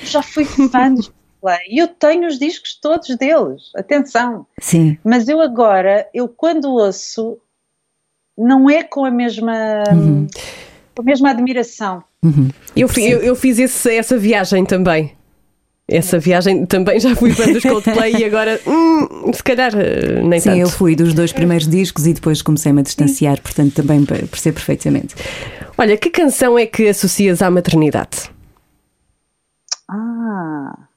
já 0.03 0.21
fui 0.21 0.43
fã 0.43 0.93
dos 0.93 1.11
Coldplay 1.43 1.59
e 1.69 1.79
eu 1.81 1.87
tenho 1.87 2.27
os 2.27 2.39
discos 2.39 2.75
todos 2.79 3.15
deles. 3.17 3.71
Atenção. 3.75 4.45
Sim. 4.59 4.97
Mas 5.03 5.27
eu 5.27 5.41
agora, 5.41 6.07
eu 6.13 6.27
quando 6.27 6.71
ouço, 6.71 7.37
não 8.37 8.69
é 8.69 8.83
com 8.83 9.05
a 9.05 9.11
mesma, 9.11 9.83
Uhum. 9.91 10.27
com 10.95 11.01
a 11.01 11.05
mesma 11.05 11.29
admiração. 11.31 12.03
Eu, 12.75 12.87
fi- 12.87 13.03
eu, 13.09 13.19
eu 13.21 13.35
fiz 13.35 13.59
esse- 13.59 13.95
essa 13.95 14.17
viagem 14.17 14.65
também. 14.65 15.13
Essa 15.85 16.17
viagem 16.17 16.65
também 16.65 16.97
já 16.97 17.13
fui 17.13 17.31
fã 17.33 17.51
dos 17.51 17.61
Coldplay 17.61 18.15
e 18.15 18.23
agora, 18.23 18.59
hum, 18.65 19.33
se 19.33 19.43
calhar, 19.43 19.73
eh, 19.75 20.21
nem 20.23 20.39
Sim, 20.39 20.49
tanto. 20.51 20.61
eu 20.61 20.69
fui 20.69 20.95
dos 20.95 21.13
dois 21.13 21.33
primeiros 21.33 21.67
discos 21.67 22.07
e 22.07 22.13
depois 22.13 22.41
comecei-me 22.41 22.79
a 22.79 22.83
distanciar, 22.83 23.41
portanto 23.41 23.73
também 23.73 24.05
pe- 24.05 24.25
percebo 24.25 24.55
perfeitamente. 24.55 25.13
Olha, 25.77 25.97
que 25.97 26.09
canção 26.09 26.57
é 26.57 26.65
que 26.65 26.87
associas 26.87 27.41
à 27.41 27.51
maternidade? 27.51 28.31
Ah, 29.89 30.87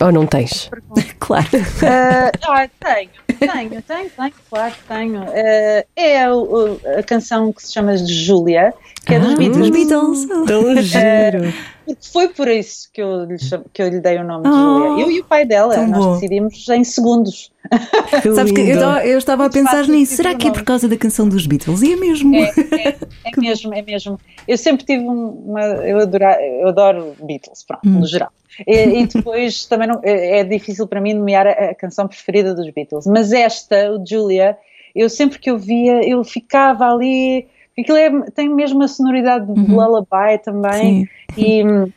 Ou 0.00 0.12
não 0.12 0.26
tens? 0.26 0.70
Claro. 1.20 1.46
Ah, 1.86 2.32
ah, 2.42 2.68
tenho, 2.80 3.10
tenho, 3.38 3.82
tenho, 3.82 4.10
tenho, 4.10 4.32
claro 4.50 4.72
que 4.74 4.82
tenho. 4.88 5.22
Ah, 5.22 5.84
é 5.94 6.32
o- 6.32 6.80
a 6.98 7.02
canção 7.04 7.52
que 7.52 7.62
se 7.62 7.72
chama 7.72 7.94
de 7.96 8.12
Júlia, 8.12 8.74
que 9.06 9.14
é 9.14 9.20
dos 9.20 9.34
Ah, 9.34 9.36
Beatles. 9.36 9.58
dos 9.58 9.70
Beatles. 9.70 10.26
Tão 10.46 10.76
giro. 10.82 11.52
Porque 11.84 11.98
foi 12.12 12.28
por 12.30 12.48
isso 12.48 12.88
que 12.92 13.00
eu 13.02 13.26
lhe, 13.26 13.36
que 13.72 13.82
eu 13.82 13.88
lhe 13.90 14.00
dei 14.00 14.16
o 14.18 14.24
nome 14.24 14.44
de 14.44 14.48
Oh, 14.50 14.54
Júlia. 14.88 15.04
Eu 15.04 15.10
e 15.12 15.20
o 15.20 15.24
pai 15.24 15.44
dela, 15.44 15.76
nós 15.86 16.04
bom. 16.04 16.14
decidimos 16.14 16.68
em 16.68 16.82
segundos. 16.82 17.52
Sabes 18.34 18.50
que 18.50 18.60
eu 18.60 18.74
estava- 18.74 19.06
eu 19.06 19.18
estava 19.18 19.42
a 19.42 19.44
Muito 19.44 19.52
pensar 19.54 19.70
fácil 19.76 19.92
nisso. 19.94 20.10
de 20.12 20.16
Será 20.16 20.34
que 20.34 20.48
é 20.48 20.50
por 20.50 20.62
causa 20.64 20.88
da 20.88 20.96
canção 20.96 21.28
dos 21.28 21.46
Beatles? 21.46 21.82
E 21.82 21.92
é 21.92 21.96
mesmo. 21.96 22.34
É, 22.34 22.48
é, 22.72 22.88
é 23.26 23.30
mesmo, 23.38 23.72
é 23.74 23.82
mesmo. 23.82 24.18
Eu 24.48 24.56
sempre 24.58 24.84
tive 24.84 25.04
um- 25.04 25.44
uma. 25.46 25.60
Eu, 25.62 26.00
adora, 26.00 26.36
eu 26.42 26.68
adoro 26.68 27.14
Beatles, 27.22 27.62
pronto, 27.62 27.86
Hum. 27.86 28.00
no 28.00 28.06
geral. 28.06 28.30
E, 28.66 29.02
e 29.02 29.06
depois 29.06 29.64
também 29.66 29.88
não, 29.88 30.00
é, 30.02 30.40
é 30.40 30.44
difícil 30.44 30.86
para 30.86 31.00
mim 31.00 31.14
nomear 31.14 31.46
a, 31.46 31.50
a 31.50 31.74
canção 31.74 32.06
preferida 32.06 32.54
dos 32.54 32.68
Beatles. 32.70 33.06
Mas 33.06 33.32
esta, 33.32 33.92
o 33.92 34.04
Julia, 34.04 34.56
eu 34.94 35.08
sempre 35.08 35.38
que 35.38 35.50
eu 35.50 35.58
via, 35.58 36.06
eu 36.08 36.22
ficava 36.24 36.86
ali. 36.86 37.46
Aquilo 37.78 37.96
é, 37.96 38.10
tem 38.32 38.48
mesmo 38.48 38.82
a 38.82 38.88
sonoridade 38.88 39.46
de 39.52 39.70
lullaby 39.70 40.38
também. 40.42 41.00
Uhum. 41.00 41.06
Sim. 41.34 41.38
E, 41.38 41.90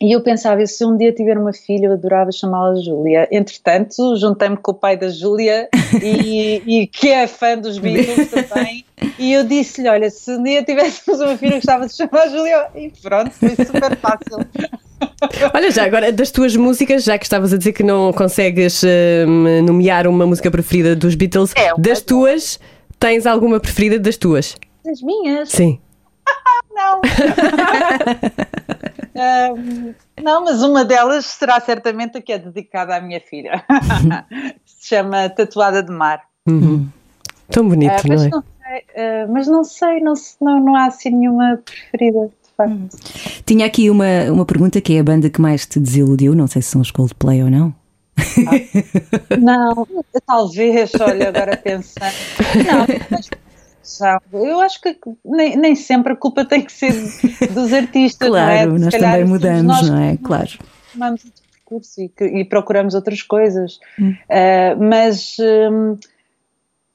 e 0.00 0.12
eu 0.12 0.22
pensava, 0.22 0.64
se 0.64 0.84
um 0.84 0.96
dia 0.96 1.12
tiver 1.12 1.36
uma 1.36 1.52
filha, 1.52 1.86
eu 1.86 1.92
adorava 1.92 2.30
chamá-la 2.30 2.76
Júlia. 2.80 3.28
Entretanto, 3.32 4.16
juntei-me 4.16 4.56
com 4.56 4.70
o 4.70 4.74
pai 4.74 4.96
da 4.96 5.08
Júlia 5.08 5.68
e, 6.00 6.62
e 6.66 6.86
que 6.86 7.08
é 7.08 7.26
fã 7.26 7.58
dos 7.58 7.78
Beatles 7.78 8.30
também. 8.30 8.84
E 9.18 9.32
eu 9.32 9.44
disse-lhe: 9.44 9.88
Olha, 9.88 10.08
se 10.08 10.30
um 10.30 10.42
dia 10.42 10.62
tivéssemos 10.62 11.20
uma 11.20 11.36
filha, 11.36 11.54
eu 11.54 11.56
gostava 11.56 11.86
de 11.86 11.94
chamar 11.94 12.28
Júlia. 12.28 12.68
E 12.76 12.92
pronto, 13.02 13.30
foi 13.32 13.56
super 13.56 13.96
fácil. 13.96 14.38
Olha, 15.54 15.70
já 15.70 15.84
agora, 15.84 16.10
das 16.12 16.30
tuas 16.30 16.54
músicas, 16.56 17.04
já 17.04 17.18
que 17.18 17.24
estavas 17.24 17.52
a 17.52 17.56
dizer 17.58 17.72
que 17.72 17.82
não 17.82 18.12
consegues 18.12 18.82
hum, 18.84 19.62
nomear 19.64 20.06
uma 20.06 20.26
música 20.26 20.50
preferida 20.50 20.94
dos 20.96 21.14
Beatles, 21.14 21.52
É, 21.56 21.72
das 21.78 22.00
tuas, 22.02 22.58
tens 22.98 23.26
alguma 23.26 23.60
preferida 23.60 23.98
das 23.98 24.16
tuas? 24.16 24.56
As 24.86 25.02
minhas? 25.02 25.48
Sim. 25.50 25.78
Não. 26.74 27.00
Ahm, 29.16 29.94
não, 30.22 30.44
mas 30.44 30.62
uma 30.62 30.84
delas 30.84 31.26
será 31.26 31.60
certamente 31.60 32.18
a 32.18 32.22
que 32.22 32.32
é 32.32 32.38
dedicada 32.38 32.96
à 32.96 33.00
minha 33.00 33.20
filha. 33.20 33.64
Se 34.64 34.94
chama 34.94 35.28
Tatuada 35.28 35.82
de 35.82 35.90
Mar. 35.92 36.22
Tão 37.50 37.68
bonito, 37.68 37.90
Ah, 37.92 38.02
não 38.04 38.14
mas, 38.14 38.24
é? 38.26 38.28
não 38.28 38.42
sei, 38.42 38.84
ah, 38.96 39.26
mas 39.28 39.48
não 39.48 39.64
sei, 39.64 40.00
não, 40.00 40.14
não, 40.40 40.60
não 40.64 40.76
há 40.76 40.86
assim 40.86 41.10
nenhuma 41.10 41.58
preferida, 41.64 42.30
facto. 42.58 43.44
Tinha 43.46 43.64
aqui 43.66 43.88
uma, 43.88 44.24
uma 44.30 44.44
pergunta 44.44 44.80
que 44.80 44.94
é 44.94 45.00
a 45.00 45.04
banda 45.04 45.30
que 45.30 45.40
mais 45.40 45.64
te 45.64 45.78
desiludiu. 45.78 46.34
Não 46.34 46.46
sei 46.46 46.60
se 46.60 46.70
são 46.70 46.80
os 46.80 46.90
Coldplay 46.90 47.42
ou 47.42 47.50
não. 47.50 47.74
Não, 49.40 49.86
talvez, 50.26 50.90
olha, 51.00 51.28
agora 51.28 51.56
pensando. 51.56 52.12
Não, 52.66 52.86
mas, 53.10 53.30
eu 54.32 54.60
acho 54.60 54.80
que 54.80 54.96
nem, 55.24 55.56
nem 55.56 55.74
sempre 55.76 56.12
a 56.12 56.16
culpa 56.16 56.44
tem 56.44 56.62
que 56.62 56.72
ser 56.72 56.92
dos 57.52 57.72
artistas, 57.72 58.28
não 58.28 58.36
é? 58.36 58.64
Claro, 58.64 58.78
nós 58.78 58.92
calhar 58.92 59.12
também 59.12 59.28
mudamos, 59.28 59.62
nós 59.64 59.88
não 59.88 60.00
é? 60.00 60.16
Claro. 60.16 60.50
tomamos 60.92 61.24
outro 61.24 61.42
percurso 61.52 62.00
e, 62.00 62.40
e 62.40 62.44
procuramos 62.44 62.94
outras 62.94 63.22
coisas. 63.22 63.78
Ah, 64.28 64.76
mas 64.78 65.36
hum, 65.38 65.96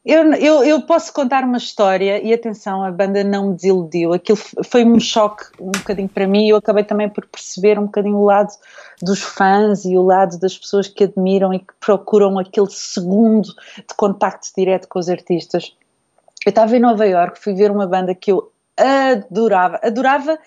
eu, 0.06 0.34
eu, 0.34 0.64
eu 0.64 0.82
posso 0.82 1.14
contar 1.14 1.44
uma 1.44 1.58
história 1.58 2.22
e 2.22 2.34
atenção, 2.34 2.84
a 2.84 2.92
banda 2.92 3.24
não 3.24 3.50
me 3.50 3.56
desiludiu. 3.56 4.14
Aquilo 4.14 4.38
foi 4.66 4.84
um 4.84 5.00
choque 5.00 5.46
um 5.60 5.72
bocadinho 5.72 6.10
para 6.10 6.28
mim. 6.28 6.48
Eu 6.48 6.58
acabei 6.58 6.84
também 6.84 7.10
por 7.10 7.26
perceber 7.26 7.80
um 7.80 7.86
bocadinho 7.86 8.18
o 8.18 8.26
lado 8.26 8.52
dos 9.02 9.22
fãs 9.22 9.86
e 9.86 9.98
o 9.98 10.02
lado 10.02 10.38
das 10.40 10.58
pessoas 10.58 10.88
que 10.88 11.06
admiram 11.06 11.54
e 11.54 11.60
que 11.60 11.74
procuram 11.80 12.38
aquele 12.38 12.70
segundo 12.70 13.48
de 13.78 13.96
contacto 13.96 14.50
direto 14.58 14.88
com 14.90 15.00
os 15.00 15.08
artistas. 15.08 15.74
Eu 16.46 16.50
estava 16.50 16.76
em 16.76 16.80
Nova 16.80 17.06
York, 17.06 17.42
fui 17.42 17.54
ver 17.54 17.72
uma 17.72 17.88
banda 17.88 18.14
que 18.14 18.32
eu 18.32 18.52
adorava, 18.78 19.80
adorava. 19.82 20.38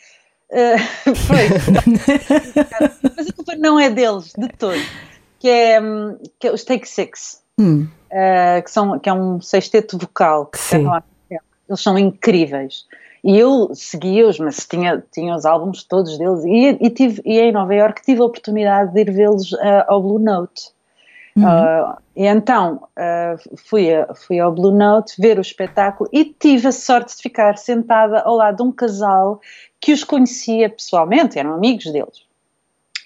eh, 0.51 0.77
foi, 1.27 1.49
mas 3.17 3.29
a 3.29 3.33
culpa 3.33 3.57
não 3.57 3.81
é 3.81 3.89
deles, 3.89 4.35
de 4.37 4.49
todo. 4.49 4.79
Que 5.39 5.49
é, 5.49 5.81
hum, 5.81 6.19
que 6.39 6.49
é 6.49 6.53
os 6.53 6.63
Take 6.65 6.87
Six, 6.87 7.43
Hum, 7.59 7.89
eh, 8.11 8.63
que, 8.63 8.71
são, 8.71 8.99
que 8.99 9.09
é 9.09 9.13
um 9.13 9.41
sexteto 9.41 9.99
vocal. 9.99 10.47
que 10.47 10.59
Sim. 10.59 10.85
tempo. 11.29 11.45
Eles 11.69 11.81
são 11.81 11.99
incríveis. 11.99 12.87
E 13.25 13.39
eu 13.39 13.75
seguia-os, 13.75 14.39
mas 14.39 14.67
tinha, 14.67 15.03
tinha 15.13 15.35
os 15.35 15.45
álbuns 15.45 15.83
todos 15.83 16.17
deles. 16.17 16.45
E, 16.45 16.79
e, 16.81 16.91
tive, 16.91 17.21
e 17.25 17.41
em 17.41 17.51
Nova 17.53 17.75
York 17.75 18.03
tive 18.03 18.21
a 18.21 18.25
oportunidade 18.25 18.93
de 18.93 19.01
ir 19.01 19.11
vê-los 19.11 19.53
eh, 19.53 19.85
ao 19.89 20.01
Blue 20.01 20.19
Note. 20.21 20.71
Ah, 21.45 21.99
e 22.17 22.25
então 22.25 22.89
ah, 22.97 23.37
fui, 23.57 23.93
a- 23.93 24.15
fui 24.15 24.41
ao 24.41 24.51
Blue 24.53 24.73
Note 24.73 25.21
ver 25.21 25.37
o 25.39 25.43
espetáculo 25.43 26.09
e 26.11 26.25
tive 26.25 26.69
a 26.69 26.73
sorte 26.73 27.15
de 27.15 27.23
ficar 27.23 27.59
sentada 27.59 28.21
ao 28.21 28.37
lado 28.37 28.57
de 28.57 28.63
um 28.63 28.73
casal 28.73 29.41
que 29.79 29.93
os 29.93 30.03
conhecia 30.03 30.71
pessoalmente, 30.71 31.39
eram 31.39 31.53
amigos 31.53 31.85
deles. 31.93 32.25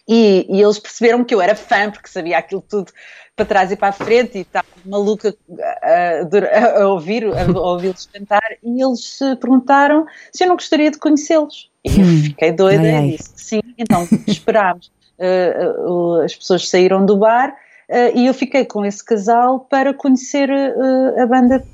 E, 0.07 0.47
e 0.49 0.63
eles 0.63 0.79
perceberam 0.79 1.25
que 1.25 1.35
eu 1.35 1.41
era 1.41 1.57
fã, 1.57 1.91
porque 1.91 2.09
sabia 2.09 2.39
aquilo 2.39 2.63
tudo 2.63 2.93
para 3.41 3.45
trás 3.47 3.71
e 3.73 3.77
para 3.77 3.89
a 3.89 3.93
frente 3.93 4.39
e 4.39 4.41
estava 4.43 4.67
maluca 4.85 5.35
a, 5.83 6.79
a- 6.79 6.83
a 6.83 6.89
ouvir, 6.89 7.25
a, 7.25 7.59
ouvi-los 7.59 8.07
cantar. 8.13 8.43
E 8.63 8.83
eles 8.83 9.05
se 9.17 9.37
perguntaram 9.37 10.07
se 10.33 10.45
eu 10.45 10.49
não 10.49 10.57
gostaria 10.57 10.91
de 10.91 10.99
conhecê-los. 10.99 11.71
E 11.85 12.01
eu 12.01 12.07
fiquei 12.25 12.53
doida 12.53 12.83
Ai, 12.83 12.95
ai. 12.95 13.09
e 13.09 13.17
disse 13.17 13.31
que 13.33 13.41
sim. 13.41 13.61
Então 13.79 14.07
esperámos. 14.27 14.91
Uh, 15.19 15.91
uh, 15.91 16.21
as 16.23 16.35
pessoas 16.35 16.69
saíram 16.69 17.05
do 17.05 17.17
bar 17.19 17.51
uh, 17.51 18.17
e 18.19 18.27
eu 18.27 18.33
fiquei 18.35 18.65
com 18.65 18.85
esse 18.85 19.05
casal 19.05 19.61
para 19.61 19.93
conhecer 19.95 20.51
a 20.51 21.27
banda 21.27 21.65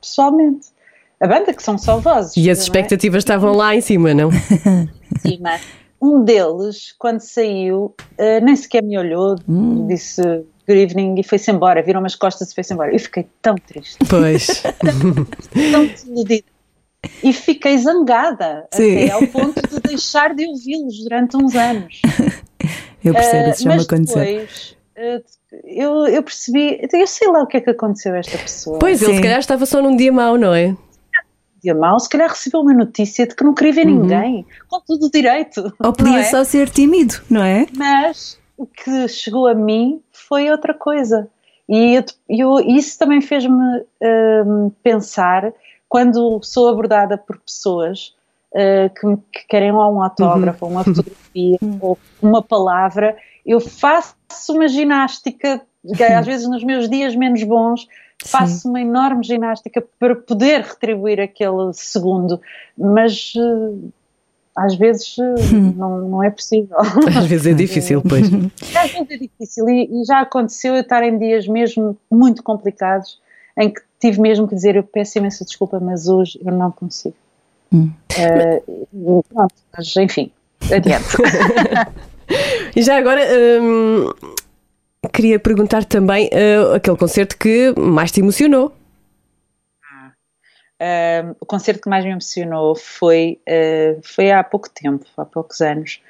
pessoalmente. 0.00 0.68
A 1.20 1.26
banda 1.26 1.52
que 1.52 1.62
são 1.62 1.76
só 1.76 1.98
vozes. 1.98 2.36
E 2.36 2.48
as 2.48 2.58
é? 2.58 2.62
expectativas 2.62 3.22
estavam 3.22 3.52
lá 3.52 3.74
em 3.74 3.80
cima, 3.80 4.14
não? 4.14 4.30
cima. 5.20 5.58
Um 6.00 6.22
deles, 6.22 6.94
quando 6.96 7.18
saiu, 7.20 7.92
nem 8.44 8.54
sequer 8.54 8.84
me 8.84 8.96
olhou, 8.96 9.34
disse 9.88 10.22
good 10.68 10.78
evening 10.80 11.18
e 11.18 11.24
foi-se 11.24 11.50
embora. 11.50 11.82
Viram 11.82 12.04
as 12.04 12.14
costas 12.14 12.52
e 12.52 12.54
foi-se 12.54 12.74
embora. 12.74 12.92
Eu 12.92 12.98
fiquei 12.98 13.26
tão 13.40 13.54
triste, 13.56 13.96
Pois. 14.08 14.62
tão 15.72 15.86
desiludida. 15.86 16.44
E 17.22 17.32
fiquei 17.32 17.78
zangada 17.78 18.66
Sim. 18.72 19.04
até 19.04 19.10
ao 19.12 19.26
ponto 19.28 19.60
de 19.68 19.80
deixar 19.80 20.34
de 20.34 20.46
ouvi-los 20.46 21.02
durante 21.02 21.36
uns 21.36 21.54
anos. 21.54 22.00
eu 23.04 23.14
percebo, 23.14 23.46
Eh, 23.46 23.50
isso 23.50 23.62
já 23.62 23.70
me 23.70 23.76
mas 23.76 23.84
aconteceu. 23.86 24.24
depois 24.24 24.76
eh, 24.96 25.22
eu, 25.64 26.06
eu 26.08 26.22
percebi, 26.22 26.80
eu 26.92 27.06
sei 27.06 27.28
lá 27.28 27.42
o 27.42 27.46
que 27.46 27.56
é 27.56 27.60
que 27.60 27.70
aconteceu 27.70 28.12
a 28.14 28.18
esta 28.18 28.36
pessoa. 28.36 28.78
Pois, 28.80 29.00
ele 29.00 29.12
Sim. 29.12 29.16
se 29.16 29.22
calhar 29.22 29.38
estava 29.38 29.64
só 29.64 29.80
num 29.80 29.96
dia 29.96 30.12
mau, 30.12 30.36
não 30.36 30.52
é? 30.52 30.76
dia 31.62 31.74
mal, 31.74 31.98
se 31.98 32.08
calhar 32.08 32.28
recebeu 32.28 32.60
uma 32.60 32.72
notícia 32.72 33.26
de 33.26 33.34
que 33.34 33.42
não 33.42 33.52
queria 33.52 33.72
ver 33.72 33.84
ninguém, 33.86 34.46
com 34.68 34.80
tudo 34.80 35.06
o 35.06 35.10
direito. 35.10 35.72
Ou 35.82 35.92
podia 35.92 36.20
é? 36.20 36.22
só 36.22 36.44
ser 36.44 36.68
tímido, 36.70 37.16
não 37.28 37.42
é? 37.42 37.66
Mas 37.76 38.38
o 38.56 38.64
que 38.66 39.08
chegou 39.08 39.46
a 39.48 39.54
mim 39.54 40.00
foi 40.28 40.50
outra 40.50 40.74
coisa. 40.74 41.28
E 41.68 41.94
eu, 41.94 42.04
eu- 42.28 42.60
isso 42.60 42.98
também 42.98 43.20
fez-me 43.20 43.84
hum, 44.46 44.70
pensar 44.82 45.52
quando 45.88 46.40
sou 46.42 46.68
abordada 46.68 47.16
por 47.16 47.38
pessoas 47.38 48.14
uh, 48.52 48.90
que, 48.94 49.40
que 49.40 49.46
querem 49.48 49.72
lá 49.72 49.88
um 49.88 50.02
autógrafo, 50.02 50.66
uma 50.66 50.84
fotografia 50.84 51.58
ou 51.80 51.98
uma 52.22 52.42
palavra, 52.42 53.16
eu 53.44 53.60
faço 53.60 54.14
uma 54.50 54.68
ginástica, 54.68 55.62
que 55.96 56.02
às 56.02 56.24
vezes 56.26 56.48
nos 56.48 56.62
meus 56.62 56.88
dias 56.88 57.14
menos 57.16 57.42
bons, 57.42 57.86
faço 58.24 58.68
uma 58.68 58.80
enorme 58.80 59.24
ginástica 59.24 59.82
para 59.98 60.14
poder 60.16 60.62
retribuir 60.62 61.20
aquele 61.20 61.72
segundo, 61.72 62.40
mas 62.76 63.32
uh, 63.36 63.90
às 64.58 64.74
vezes 64.74 65.16
eh, 65.18 65.52
não, 65.76 66.08
não 66.08 66.22
é 66.22 66.30
possível. 66.30 66.76
Às 67.16 67.26
vezes 67.26 67.46
é 67.46 67.54
difícil, 67.54 68.02
pois. 68.02 68.26
Às 68.26 68.90
vezes 68.90 69.10
é 69.10 69.16
difícil 69.16 69.68
e, 69.68 70.02
e 70.02 70.04
já 70.04 70.20
aconteceu 70.20 70.74
eu 70.74 70.80
estar 70.80 71.02
em 71.02 71.18
dias 71.18 71.46
mesmo 71.46 71.96
muito 72.10 72.42
complicados 72.42 73.20
em 73.56 73.70
que 73.70 73.80
tive 74.00 74.20
mesmo 74.20 74.48
que 74.48 74.54
dizer 74.54 74.76
eu 74.76 74.82
peço 74.82 75.18
imensa 75.18 75.44
desculpa, 75.44 75.78
mas 75.80 76.08
hoje 76.08 76.40
eu 76.44 76.52
não 76.52 76.70
consigo. 76.70 77.16
Eh, 78.16 78.62
e 78.66 79.22
pronto, 79.28 79.54
mas 79.76 79.96
enfim, 79.96 80.30
adiante. 80.72 81.06
E 82.76 82.82
já 82.82 82.98
agora 82.98 83.22
hum, 83.62 84.10
queria 85.12 85.38
perguntar 85.38 85.84
também 85.84 86.28
uh, 86.28 86.74
aquele 86.74 86.96
concerto 86.96 87.36
que 87.36 87.72
mais 87.76 88.12
te 88.12 88.20
emocionou. 88.20 88.72
Um, 90.80 91.34
o 91.40 91.46
concerto 91.46 91.80
que 91.82 91.88
mais 91.90 92.04
me 92.04 92.12
emocionou 92.12 92.74
foi, 92.76 93.40
uh, 93.48 94.00
foi 94.04 94.30
há 94.30 94.44
pouco 94.44 94.70
tempo, 94.70 95.04
há 95.16 95.24
poucos 95.24 95.60
anos, 95.60 96.00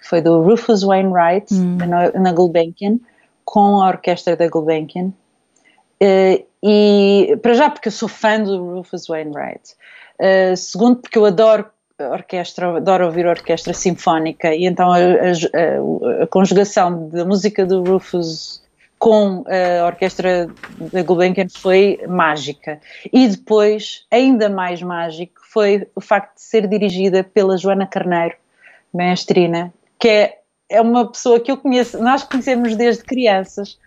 que 0.00 0.08
foi 0.08 0.20
do 0.20 0.40
Rufus 0.42 0.82
Wainwright 0.84 1.52
na, 1.88 2.10
na 2.12 2.32
Gulbenkian, 2.32 2.98
com 3.44 3.80
a 3.82 3.88
orquestra 3.88 4.36
da 4.36 4.46
Gulbenkian. 4.48 5.12
Uh, 6.02 6.44
e 6.62 7.36
para 7.42 7.54
já 7.54 7.68
porque 7.70 7.88
eu 7.88 7.92
sou 7.92 8.08
fã 8.08 8.40
do 8.40 8.74
Rufus 8.76 9.06
Wainwright. 9.08 9.74
Uh, 10.20 10.56
segundo 10.56 10.96
porque 11.00 11.18
eu 11.18 11.24
adoro 11.24 11.66
a 11.98 12.08
orquestra, 12.10 12.76
adoro 12.76 13.06
ouvir 13.06 13.26
a 13.26 13.30
orquestra 13.30 13.72
sinfónica 13.74 14.52
e 14.54 14.66
então 14.66 14.90
a, 14.92 14.96
a- 14.98 16.22
a 16.24 16.26
conjugação 16.26 17.08
da 17.08 17.24
música 17.24 17.64
do 17.66 17.82
Rufus 17.84 18.63
com 19.04 19.44
a 19.46 19.84
orquestra 19.84 20.48
da 20.90 21.02
Gulbenkian 21.02 21.46
foi 21.50 22.00
mágica. 22.08 22.80
E 23.12 23.28
depois, 23.28 24.06
ainda 24.10 24.48
mais 24.48 24.80
mágico, 24.80 25.42
foi 25.52 25.86
o 25.94 26.00
facto 26.00 26.36
de 26.36 26.40
ser 26.40 26.66
dirigida 26.66 27.22
pela 27.22 27.58
Joana 27.58 27.86
Carneiro, 27.86 28.34
maestrina, 28.94 29.74
que 29.98 30.08
é, 30.08 30.38
é 30.70 30.80
uma 30.80 31.06
pessoa 31.06 31.38
que 31.38 31.52
eu 31.52 31.58
conheço, 31.58 32.02
nós 32.02 32.22
conhecemos 32.22 32.76
desde 32.76 33.04
crianças. 33.04 33.78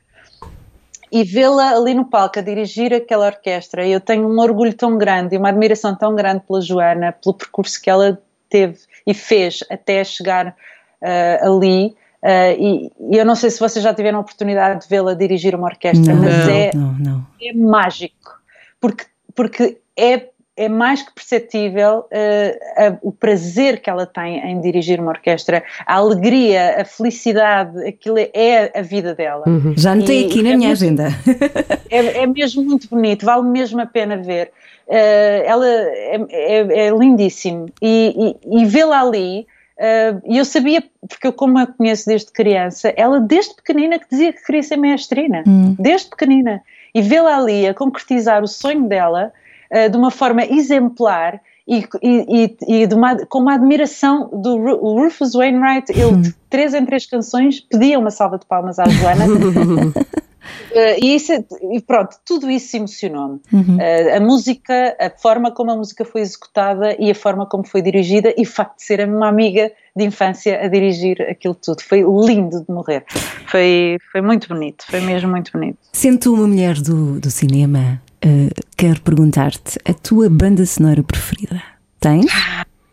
E 1.11 1.23
vê-la 1.23 1.71
ali 1.71 1.95
no 1.95 2.05
palco 2.05 2.37
a 2.37 2.43
dirigir 2.43 2.93
aquela 2.93 3.25
orquestra, 3.25 3.87
eu 3.87 3.99
tenho 3.99 4.27
um 4.29 4.39
orgulho 4.39 4.75
tão 4.75 4.99
grande 4.99 5.33
e 5.33 5.39
uma 5.39 5.49
admiração 5.49 5.95
tão 5.95 6.13
grande 6.13 6.43
pela 6.47 6.61
Joana, 6.61 7.11
pelo 7.11 7.33
percurso 7.33 7.81
que 7.81 7.89
ela 7.89 8.21
teve 8.47 8.77
e 9.07 9.15
fez 9.15 9.63
até 9.67 10.03
chegar 10.03 10.55
ah, 11.01 11.39
ali. 11.41 11.95
Ah, 12.23 12.51
e, 12.53 12.91
e 13.11 13.17
eu 13.17 13.25
não 13.25 13.35
sei 13.35 13.49
se 13.49 13.59
vocês 13.59 13.83
já 13.83 13.93
tiveram 13.93 14.17
a 14.17 14.21
oportunidade 14.21 14.81
de 14.81 14.87
vê-la 14.89 15.13
dirigir 15.13 15.53
uma 15.55 15.67
orquestra, 15.67 16.13
Não, 16.13 16.21
mas 16.23 16.47
é, 16.49 16.71
não, 16.73 16.93
não. 16.99 17.25
é 17.41 17.53
mágico, 17.53 18.39
porque, 18.81 19.05
porque 19.35 19.77
é, 19.95 20.27
é 20.55 20.67
mais 20.67 21.03
que 21.03 21.13
perceptível 21.13 22.05
eh, 22.09 22.57
a- 22.75 22.97
o 23.03 23.11
prazer 23.11 23.79
que 23.79 23.89
ela 23.91 24.07
tem 24.07 24.39
em 24.39 24.59
dirigir 24.59 24.99
uma 24.99 25.11
orquestra, 25.11 25.63
a 25.85 25.93
alegria, 25.95 26.81
a 26.81 26.85
felicidade, 26.85 27.87
aquilo 27.87 28.17
é 28.33 28.71
a 28.77 28.81
vida 28.81 29.13
dela. 29.13 29.43
Já 29.75 29.91
anotei 29.91 30.23
E- 30.23 30.25
aqui 30.25 30.41
na 30.41 30.49
é 30.49 30.55
minha 30.57 30.69
muito- 30.69 30.83
agenda. 30.83 31.07
É, 31.89 32.23
é 32.23 32.27
mesmo 32.27 32.63
muito 32.63 32.89
bonito, 32.89 33.25
vale 33.25 33.43
mesmo 33.47 33.79
a 33.79 33.85
pena 33.85 34.17
ver. 34.17 34.51
Eh, 34.89 35.43
ela 35.45 35.65
é, 35.67 36.19
é- 36.31 36.87
é 36.87 36.89
lindíssimo 36.89 37.67
e, 37.81 38.35
e- 38.49 38.61
e 38.61 38.65
vê-la 38.65 39.01
ali. 39.01 39.45
Eh, 39.79 40.15
E 40.25 40.37
eu 40.37 40.45
sabia, 40.45 40.83
porque 41.07 41.27
eu, 41.27 41.33
como 41.33 41.57
a 41.59 41.67
conheço 41.67 42.05
desde 42.07 42.31
criança, 42.31 42.93
ela 42.95 43.19
desde 43.19 43.55
pequenina 43.55 43.99
que 43.99 44.05
dizia 44.09 44.33
que 44.33 44.43
queria 44.43 44.63
ser 44.63 44.77
maestrina, 44.77 45.43
desde 45.79 46.09
pequenina. 46.09 46.61
E 46.95 47.01
vê-la 47.01 47.37
ali 47.37 47.67
a 47.67 47.73
concretizar 47.73 48.41
o 48.43 48.47
sonho 48.47 48.87
dela 48.87 49.31
eh, 49.69 49.89
de 49.89 49.97
uma 49.97 50.09
forma 50.11 50.43
exemplar 50.45 51.39
e, 51.67 51.85
e- 52.01 52.55
e- 52.67 52.93
uma- 52.93 53.25
com 53.25 53.39
uma 53.39 53.53
admiração 53.55 54.29
do 54.31 54.55
Rufus 54.77 55.33
Wainwright. 55.33 55.91
Ele, 55.91 56.15
de 56.21 56.33
três 56.49 56.73
em 56.73 56.85
três 56.85 57.05
canções, 57.05 57.59
pedia 57.59 57.99
uma 57.99 58.09
salva 58.09 58.37
de 58.37 58.45
palmas 58.45 58.79
à 58.79 58.85
Joana. 58.87 59.25
Eh, 60.71 60.97
e, 61.01 61.15
isso, 61.15 61.31
e 61.71 61.81
pronto, 61.81 62.15
tudo 62.25 62.49
isso 62.49 62.75
emocionou-me. 62.77 63.39
Eh, 63.79 64.17
a 64.17 64.19
música, 64.19 64.95
a 64.99 65.09
forma 65.09 65.51
como 65.51 65.71
a 65.71 65.75
música 65.75 66.05
foi 66.05 66.21
executada 66.21 66.95
e 66.99 67.09
a 67.09 67.15
forma 67.15 67.45
como 67.45 67.65
foi 67.65 67.81
dirigida 67.81 68.33
e 68.37 68.41
o 68.41 68.45
facto 68.45 68.77
de 68.77 68.83
ser 68.83 69.07
uma 69.07 69.27
amiga 69.27 69.71
de 69.95 70.03
infância 70.05 70.61
a 70.61 70.67
dirigir 70.67 71.21
aquilo 71.23 71.55
tudo. 71.55 71.81
Foi 71.81 72.01
lindo 72.01 72.61
de 72.61 72.71
morrer. 72.71 73.03
Foi, 73.47 73.97
foi 74.11 74.21
muito 74.21 74.47
bonito, 74.47 74.85
foi 74.87 75.01
mesmo 75.01 75.29
muito 75.29 75.51
bonito. 75.51 75.77
Sendo 75.93 76.33
uma 76.33 76.47
mulher 76.47 76.75
do, 76.75 77.19
do 77.19 77.31
cinema, 77.31 78.01
eh, 78.21 78.49
quero 78.75 79.01
perguntar-te 79.01 79.79
a 79.85 79.93
tua 79.93 80.29
banda 80.29 80.65
sonora 80.65 81.03
preferida. 81.03 81.61
Tens? 81.99 82.25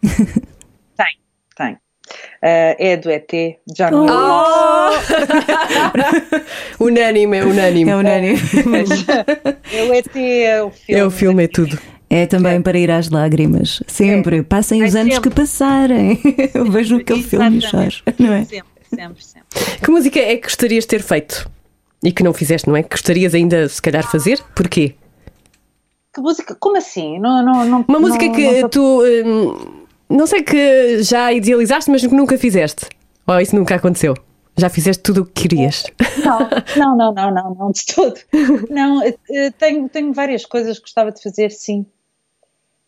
Eh, 2.47 2.77
é 2.93 2.97
do 2.99 3.09
ET, 3.11 3.31
John 3.75 4.03
Williams. 4.03 5.07
Unânime, 6.79 7.39
é 7.39 7.45
unânime. 7.45 7.91
É 7.91 7.97
unânime. 7.97 8.39
É 9.73 9.83
o 9.85 9.95
ET, 9.95 10.17
é 10.17 10.63
o 10.63 10.69
filme. 10.77 11.01
É 11.01 11.05
o 11.07 11.11
filme, 11.11 11.45
é 11.45 11.49
tudo. 11.49 11.79
É 12.11 12.27
também 12.27 12.61
para 12.61 12.79
ir 12.79 12.91
às 12.91 13.09
lágrimas. 13.09 13.83
Sempre. 13.87 14.43
Passem 14.43 14.83
É 14.83 14.85
os 14.87 14.95
anos 14.95 15.15
sempre. 15.15 15.31
que 15.31 15.37
passarem. 15.37 16.21
Eu 16.53 16.71
vejo 16.71 16.97
aquele 16.97 17.23
filme 17.23 17.59
e 17.59 17.61
choro, 17.63 17.89
não 18.19 18.33
é? 18.35 18.45
Sempre, 18.45 18.65
sempre, 18.95 19.25
sempre. 19.25 19.81
Que 19.83 19.91
música 19.91 20.21
é 20.21 20.37
que 20.37 20.43
gostarias 20.47 20.85
de 20.85 20.89
ter 20.89 21.03
feito? 21.03 21.51
E 22.05 22.13
que 22.13 22.23
não 22.23 22.35
fizeste, 22.35 22.69
não 22.69 22.77
é? 22.77 22.83
Que 22.83 22.91
gostarias 22.91 23.35
ainda, 23.35 23.67
se 23.69 23.81
calhar, 23.81 24.05
fazer? 24.11 24.39
Porquê? 24.55 24.95
Que 26.15 26.21
música? 26.21 26.55
Como 26.61 26.77
assim? 26.77 27.19
Não, 27.19 27.43
não, 27.45 27.65
não, 27.65 27.85
Uma 27.89 27.99
música 27.99 28.27
não- 28.27 28.33
que 28.35 28.61
não- 28.61 28.69
tu, 28.69 29.03
hum, 29.03 29.74
não 30.15 30.27
sei 30.27 30.43
que 30.43 31.03
já 31.03 31.33
idealizaste, 31.33 31.91
mas 31.91 32.03
que 32.03 32.15
nunca 32.15 32.39
fizeste. 32.39 32.87
Ou 33.27 33.41
isso 33.41 33.57
nunca 33.57 33.75
aconteceu? 33.75 34.15
Já 34.57 34.69
fizeste 34.69 35.03
tudo 35.03 35.23
o 35.23 35.27
que 35.27 35.43
querias? 35.49 35.85
Não, 36.77 36.97
não, 36.97 37.13
não, 37.13 37.31
não, 37.31 37.55
não, 37.55 37.71
de 37.71 37.85
todo. 37.85 38.15
Não, 38.71 39.03
eh, 39.03 39.15
eh, 39.31 39.51
tenho, 39.51 39.89
tenho 39.91 40.13
várias 40.13 40.47
coisas 40.47 40.79
que 40.79 40.85
gostava 40.85 41.13
de 41.13 41.21
fazer, 41.23 41.51
sim. 41.51 41.85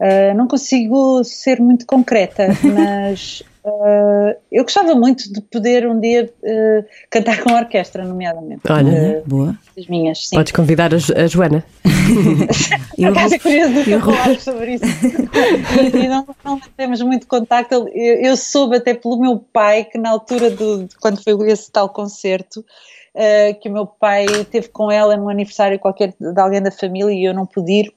Ah, 0.00 0.34
não 0.34 0.46
consigo 0.46 1.22
ser 1.24 1.60
muito 1.60 1.86
concreta, 1.86 2.48
mas 2.62 3.42
ah, 3.66 4.36
eu 4.52 4.62
gostava 4.62 4.94
muito 4.94 5.32
de 5.32 5.40
poder 5.40 5.86
um 5.88 5.98
dia 5.98 6.32
eh, 6.42 6.84
cantar 7.10 7.42
com 7.42 7.50
a 7.50 7.58
orquestra, 7.60 8.04
nomeadamente. 8.04 8.60
Olha. 8.70 8.90
Eh, 8.90 9.22
Boa. 9.26 9.58
as 9.76 9.86
minhas, 9.88 10.28
sim. 10.28 10.36
Podes 10.36 10.52
convidar 10.52 10.94
a, 10.94 10.98
Jo- 10.98 11.14
a 11.16 11.26
Joana. 11.26 11.64
Eu 12.96 13.10
acaso 13.10 13.34
é 13.34 13.38
curioso 13.38 13.72
nunca 13.74 13.90
eu- 13.90 14.00
falar 14.00 14.40
sobre 14.40 14.74
isso. 14.74 14.84
e, 15.96 16.08
não, 16.08 16.26
não 16.44 16.60
temos 16.76 17.02
muito 17.02 17.26
contacto. 17.26 17.74
Eu, 17.74 17.84
eu 17.94 18.36
soube 18.36 18.76
até 18.76 18.94
pelo 18.94 19.20
meu 19.20 19.38
pai 19.52 19.84
que 19.84 19.98
na 19.98 20.10
altura 20.10 20.50
do, 20.50 20.84
de 20.84 20.96
quando 20.96 21.22
foi 21.22 21.34
esse 21.50 21.70
tal 21.70 21.88
concerto, 21.90 22.64
eh, 23.14 23.52
que 23.54 23.68
o 23.68 23.72
meu 23.72 23.86
pai 23.86 24.24
teve 24.50 24.68
com 24.68 24.90
ela 24.90 25.16
num 25.16 25.28
aniversário 25.28 25.78
qualquer 25.78 26.14
de 26.18 26.40
alguém 26.40 26.62
da 26.62 26.70
família 26.70 27.12
e 27.12 27.24
eu 27.24 27.34
não 27.34 27.44
pude 27.44 27.70
ir. 27.72 27.92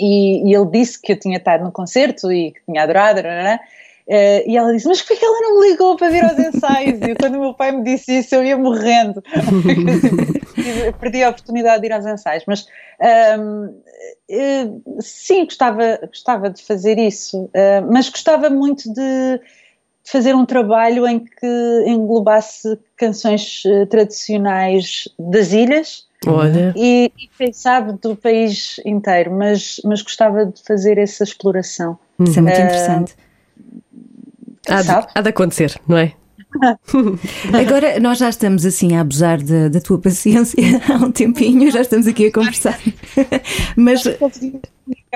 E, 0.00 0.48
e 0.50 0.54
ele 0.54 0.66
disse 0.70 1.00
que 1.00 1.12
eu 1.12 1.18
tinha 1.20 1.36
estado 1.36 1.62
no 1.64 1.70
concerto 1.70 2.32
e 2.32 2.52
que 2.52 2.60
tinha 2.66 2.82
adorado. 2.82 3.22
nananã. 3.22 3.58
Eh, 4.08 4.44
e 4.50 4.56
ela 4.56 4.72
disse: 4.72 4.86
Mas 4.86 5.00
porquê 5.00 5.16
que 5.16 5.24
ela 5.24 5.40
não 5.40 5.60
me 5.60 5.70
ligou 5.70 5.96
para 5.96 6.10
vir 6.10 6.22
aos 6.22 6.38
ensaios? 6.38 7.00
E 7.00 7.14
quando 7.14 7.36
o 7.36 7.40
meu 7.40 7.54
pai 7.54 7.72
me 7.72 7.82
disse 7.82 8.18
isso, 8.18 8.34
eu 8.34 8.44
ia 8.44 8.56
morrendo. 8.56 9.22
Eu 10.86 10.92
Perdi 10.94 11.22
a 11.22 11.30
oportunidade 11.30 11.80
de 11.82 11.88
ir 11.88 11.92
aos 11.92 12.06
ensaios. 12.06 12.44
Mas 12.46 12.66
ahm, 13.00 13.68
eh, 14.30 14.66
sim, 15.00 15.44
gostava, 15.44 15.98
gostava 16.06 16.48
de 16.50 16.62
fazer 16.62 16.98
isso. 16.98 17.50
Ah, 17.54 17.86
mas 17.90 18.08
gostava 18.08 18.48
muito 18.48 18.92
de 18.92 19.40
fazer 20.04 20.34
um 20.34 20.44
trabalho 20.44 21.06
em 21.06 21.18
que 21.18 21.84
englobasse 21.86 22.78
canções 22.96 23.62
tradicionais 23.88 25.08
das 25.18 25.52
ilhas 25.52 26.06
Olha. 26.26 26.74
e, 26.76 27.10
e 27.18 27.28
quem 27.38 27.52
sabe 27.52 27.94
do 27.94 28.14
país 28.14 28.78
inteiro, 28.84 29.32
mas, 29.32 29.80
mas 29.82 30.02
gostava 30.02 30.44
de 30.46 30.62
fazer 30.62 30.98
essa 30.98 31.24
exploração. 31.24 31.98
Isso 32.20 32.38
é 32.38 32.42
muito 32.42 32.60
interessante. 32.60 33.16
Há 34.68 34.82
de, 34.82 35.06
há 35.14 35.20
de 35.20 35.28
acontecer, 35.28 35.80
não 35.86 35.96
é? 35.96 36.12
Agora, 37.52 37.98
nós 37.98 38.18
já 38.18 38.28
estamos 38.28 38.64
assim 38.64 38.96
a 38.96 39.00
abusar 39.00 39.42
da, 39.42 39.68
da 39.68 39.80
tua 39.80 39.98
paciência 39.98 40.56
há 40.88 41.04
um 41.04 41.10
tempinho, 41.10 41.70
já 41.70 41.80
estamos 41.80 42.06
aqui 42.06 42.26
a 42.26 42.32
conversar. 42.32 42.78
Mas 43.76 44.04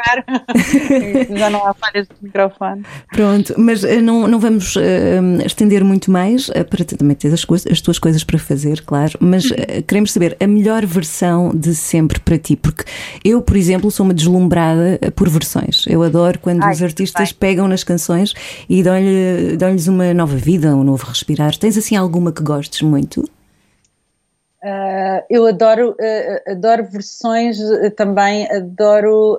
Já 1.38 1.50
não 1.50 1.66
há 1.66 1.74
falhas 1.74 2.06
de 2.06 2.14
microfone. 2.22 2.82
pronto, 3.12 3.54
mas 3.58 3.84
eh, 3.84 4.00
não, 4.00 4.26
não 4.26 4.38
vamos 4.40 4.76
eh, 4.76 5.20
estender 5.44 5.84
muito 5.84 6.10
mais 6.10 6.50
eh, 6.54 6.64
para 6.64 6.84
também 6.84 7.16
ter 7.16 7.32
as, 7.32 7.44
coisas- 7.44 7.70
as 7.70 7.80
tuas 7.80 7.98
coisas 7.98 8.24
para 8.24 8.38
fazer, 8.38 8.82
claro. 8.82 9.12
Mas 9.20 9.50
eh, 9.50 9.82
queremos 9.82 10.12
saber 10.12 10.36
a 10.40 10.46
melhor 10.46 10.84
versão 10.86 11.50
de 11.54 11.74
sempre 11.74 12.20
para 12.20 12.38
ti, 12.38 12.56
porque 12.56 12.84
eu, 13.24 13.40
por 13.42 13.56
exemplo, 13.56 13.90
sou 13.90 14.04
uma 14.04 14.14
deslumbrada 14.14 14.98
por 15.14 15.28
versões. 15.28 15.84
Eu 15.86 16.02
adoro 16.02 16.38
quando 16.38 16.62
Ai, 16.62 16.72
os 16.72 16.82
artistas 16.82 17.30
bem. 17.30 17.38
pegam 17.38 17.68
nas 17.68 17.84
canções 17.84 18.34
e 18.68 18.82
dão-lhe- 18.82 19.56
dão-lhes 19.56 19.86
uma 19.88 20.12
nova 20.14 20.36
vida, 20.36 20.74
um 20.76 20.84
novo 20.84 21.04
respirar. 21.06 21.56
Tens 21.56 21.76
assim 21.76 21.96
alguma 21.96 22.32
que 22.32 22.42
gostes 22.42 22.82
muito? 22.82 23.24
Uh, 24.62 25.22
eu 25.30 25.46
adoro, 25.46 25.90
uh, 25.92 26.50
adoro 26.50 26.84
versões 26.84 27.60
uh, 27.60 27.90
também, 27.92 28.50
adoro. 28.50 29.38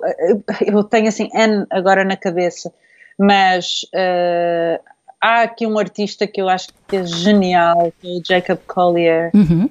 eu 0.66 0.82
tenho 0.84 1.08
assim 1.08 1.28
N 1.34 1.66
agora 1.70 2.04
na 2.04 2.16
cabeça, 2.16 2.72
mas 3.18 3.82
há 5.20 5.42
aqui 5.42 5.66
um 5.66 5.78
artista 5.78 6.26
que 6.26 6.40
eu 6.40 6.48
acho 6.48 6.68
que 6.88 6.96
é 6.96 7.04
genial, 7.04 7.92
que 8.00 8.08
é 8.08 8.18
o 8.18 8.22
Jacob 8.26 8.58
Collier. 8.66 9.30
Uhum. 9.34 9.68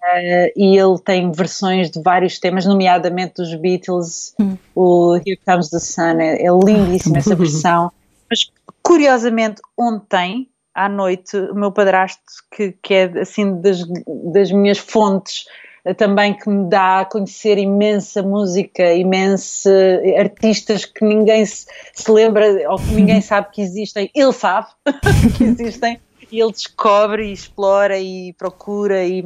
Uh, 0.00 0.50
e 0.56 0.78
ele 0.78 0.98
tem 1.04 1.30
versões 1.30 1.90
de 1.90 2.00
vários 2.00 2.38
temas, 2.38 2.64
nomeadamente 2.64 3.34
dos 3.34 3.54
Beatles, 3.54 4.34
Hum. 4.40 4.56
o 4.74 5.16
Here 5.16 5.38
Comes 5.44 5.68
the 5.68 5.78
Sun, 5.78 6.20
é, 6.20 6.42
é 6.42 6.48
lindíssima 6.48 7.18
essa 7.18 7.34
versão. 7.36 7.92
Mas 8.30 8.50
curiosamente, 8.82 9.60
ontem 9.76 10.48
à 10.74 10.88
noite, 10.88 11.36
o 11.36 11.54
meu 11.54 11.72
padrasto, 11.72 12.22
que, 12.54 12.72
que 12.82 12.94
é 12.94 13.20
assim 13.20 13.60
das, 13.60 13.84
das 14.32 14.50
minhas 14.50 14.78
fontes 14.78 15.44
eh, 15.84 15.94
também 15.94 16.34
que 16.34 16.48
me 16.48 16.68
dá 16.68 17.00
a 17.00 17.04
conhecer 17.04 17.58
imensa 17.58 18.22
música, 18.22 18.92
imensos 18.92 19.64
artistas 20.18 20.84
que 20.84 21.04
ninguém 21.04 21.44
se, 21.44 21.66
se 21.92 22.10
lembra 22.10 22.46
ou 22.70 22.78
que 22.78 22.92
ninguém 22.92 23.20
sabe 23.22 23.48
que 23.52 23.62
existem, 23.62 24.10
ele 24.14 24.32
sabe 24.32 24.68
que 25.36 25.44
existem. 25.44 26.00
E 26.30 26.40
ele 26.40 26.52
descobre 26.52 27.26
e 27.26 27.32
explora 27.32 27.98
e 27.98 28.32
procura 28.34 29.04
e, 29.04 29.24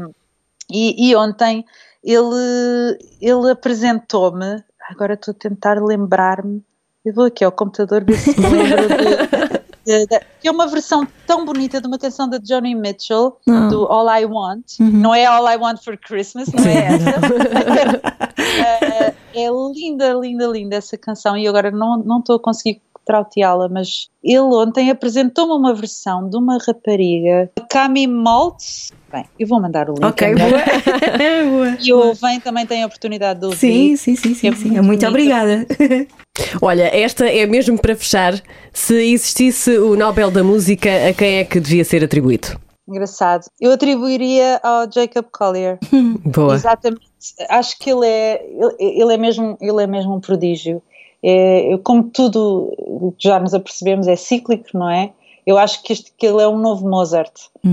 e, 0.72 1.10
e 1.10 1.16
ontem 1.16 1.64
ele, 2.02 2.98
ele 3.20 3.50
apresentou-me, 3.50 4.62
agora 4.90 5.14
estou 5.14 5.32
a 5.32 5.38
tentar 5.38 5.82
lembrar-me, 5.82 6.62
eu 7.04 7.12
vou 7.12 7.24
aqui 7.24 7.44
ao 7.44 7.52
computador 7.52 8.02
ver 8.04 8.16
se 8.16 8.38
me 8.40 8.48
lembro 8.48 8.88
de, 8.88 9.43
de- 9.86 10.06
de- 10.06 10.20
que 10.40 10.48
é 10.48 10.50
uma 10.50 10.66
versão 10.66 11.06
tão 11.26 11.44
bonita 11.44 11.80
de 11.80 11.86
uma 11.86 11.98
canção 11.98 12.28
da 12.28 12.38
Johnny 12.38 12.74
Mitchell, 12.74 13.36
Ah. 13.48 13.68
do 13.68 13.84
All 13.86 14.08
I 14.20 14.24
Want. 14.26 14.78
Não 14.80 15.14
é 15.14 15.24
All 15.26 15.46
I 15.48 15.56
Want 15.56 15.82
for 15.82 15.96
Christmas, 15.96 16.48
não 16.52 16.64
é 16.64 16.74
essa. 16.86 17.14
Eh, 18.56 19.14
é 19.34 19.48
linda, 19.74 20.12
linda, 20.12 20.46
linda 20.46 20.76
essa 20.76 20.96
canção 20.96 21.36
e 21.36 21.46
agora 21.48 21.70
não 21.70 21.96
não 21.98 22.18
estou 22.20 22.36
a 22.36 22.40
conseguir 22.40 22.80
trauteá-la, 23.04 23.68
mas 23.68 24.08
ele 24.22 24.38
ontem 24.38 24.90
apresentou-me 24.90 25.52
uma 25.52 25.74
versão 25.74 26.28
de 26.28 26.36
uma 26.36 26.56
rapariga, 26.66 27.50
Cami 27.68 28.06
Maltz. 28.06 28.92
Bem, 29.12 29.24
eu 29.38 29.46
vou 29.46 29.60
mandar 29.60 29.90
o 29.90 29.94
link. 29.94 30.04
Ok, 30.04 30.28
é 30.28 30.34
boa. 30.34 30.50
boa. 31.50 31.76
E 31.80 31.92
o 31.92 32.14
Vem 32.14 32.40
também 32.40 32.64
tem 32.66 32.82
a 32.82 32.86
oportunidade 32.86 33.40
de 33.40 33.46
ouvir. 33.46 33.58
Sim, 33.58 33.96
sim, 33.96 34.16
sim, 34.16 34.34
sim, 34.34 34.48
É 34.48 34.52
sim. 34.52 34.68
muito 34.70 34.84
Muito 34.84 35.06
obrigada. 35.06 35.66
Olha, 36.60 36.84
esta 36.96 37.28
é 37.28 37.46
mesmo 37.46 37.78
para 37.78 37.94
fechar. 37.94 38.34
Se 38.72 38.94
existisse 39.12 39.78
o 39.78 39.96
Nobel 39.96 40.30
da 40.30 40.42
Música, 40.42 40.88
a 41.08 41.12
quem 41.12 41.36
é 41.38 41.44
que 41.44 41.60
devia 41.60 41.84
ser 41.84 42.02
atribuído? 42.04 42.58
Engraçado. 42.88 43.44
Eu 43.60 43.72
atribuiria 43.72 44.60
ao 44.62 44.90
Jacob 44.90 45.24
Collier. 45.32 45.78
Boa. 46.26 46.54
Exatamente. 46.54 47.02
Acho 47.48 47.78
que 47.78 47.90
ele 47.90 48.06
é, 48.06 48.44
ele, 48.78 49.14
é, 49.14 49.16
mesmo, 49.16 49.56
ele 49.60 49.82
é 49.82 49.86
mesmo 49.86 50.14
um 50.14 50.20
prodígio. 50.20 50.82
É, 51.24 51.78
como 51.82 52.02
tudo 52.04 53.14
já 53.18 53.40
nos 53.40 53.54
apercebemos, 53.54 54.06
é 54.06 54.16
cíclico, 54.16 54.66
não 54.74 54.90
é? 54.90 55.12
Eu 55.46 55.56
acho 55.56 55.82
que, 55.82 55.92
este, 55.92 56.12
que 56.16 56.26
ele 56.26 56.42
é 56.42 56.48
um 56.48 56.58
novo 56.58 56.86
Mozart. 56.88 57.32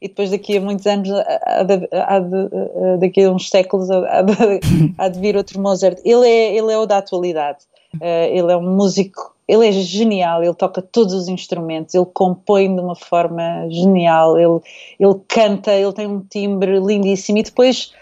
e 0.00 0.08
depois 0.08 0.30
daqui 0.30 0.56
a 0.56 0.60
muitos 0.62 0.86
anos, 0.86 1.10
há 1.44 1.62
de- 1.62 1.88
há 1.92 2.18
de- 2.20 2.98
daqui 3.00 3.22
a 3.22 3.30
uns 3.30 3.50
séculos, 3.50 3.90
há 3.90 4.22
de, 4.22 4.32
há 4.96 5.08
de 5.08 5.20
vir 5.20 5.36
outro 5.36 5.60
Mozart. 5.60 5.98
Ele 6.04 6.26
é, 6.26 6.56
ele 6.56 6.72
é 6.72 6.78
o 6.78 6.86
da 6.86 6.98
atualidade. 6.98 7.58
Eh, 8.00 8.38
ele 8.38 8.52
é 8.52 8.56
um 8.56 8.76
músico, 8.76 9.34
ele 9.48 9.66
é 9.66 9.72
genial, 9.72 10.44
ele 10.44 10.54
toca 10.54 10.80
todos 10.80 11.12
os 11.12 11.28
instrumentos, 11.28 11.94
ele 11.94 12.06
compõe 12.06 12.72
de 12.72 12.80
uma 12.80 12.94
forma 12.94 13.66
genial, 13.68 14.38
ele, 14.38 14.60
ele 14.98 15.20
canta, 15.26 15.72
ele 15.72 15.92
tem 15.92 16.06
um 16.06 16.20
timbre 16.20 16.78
lindíssimo 16.78 17.38
e 17.38 17.42
depois 17.42 17.92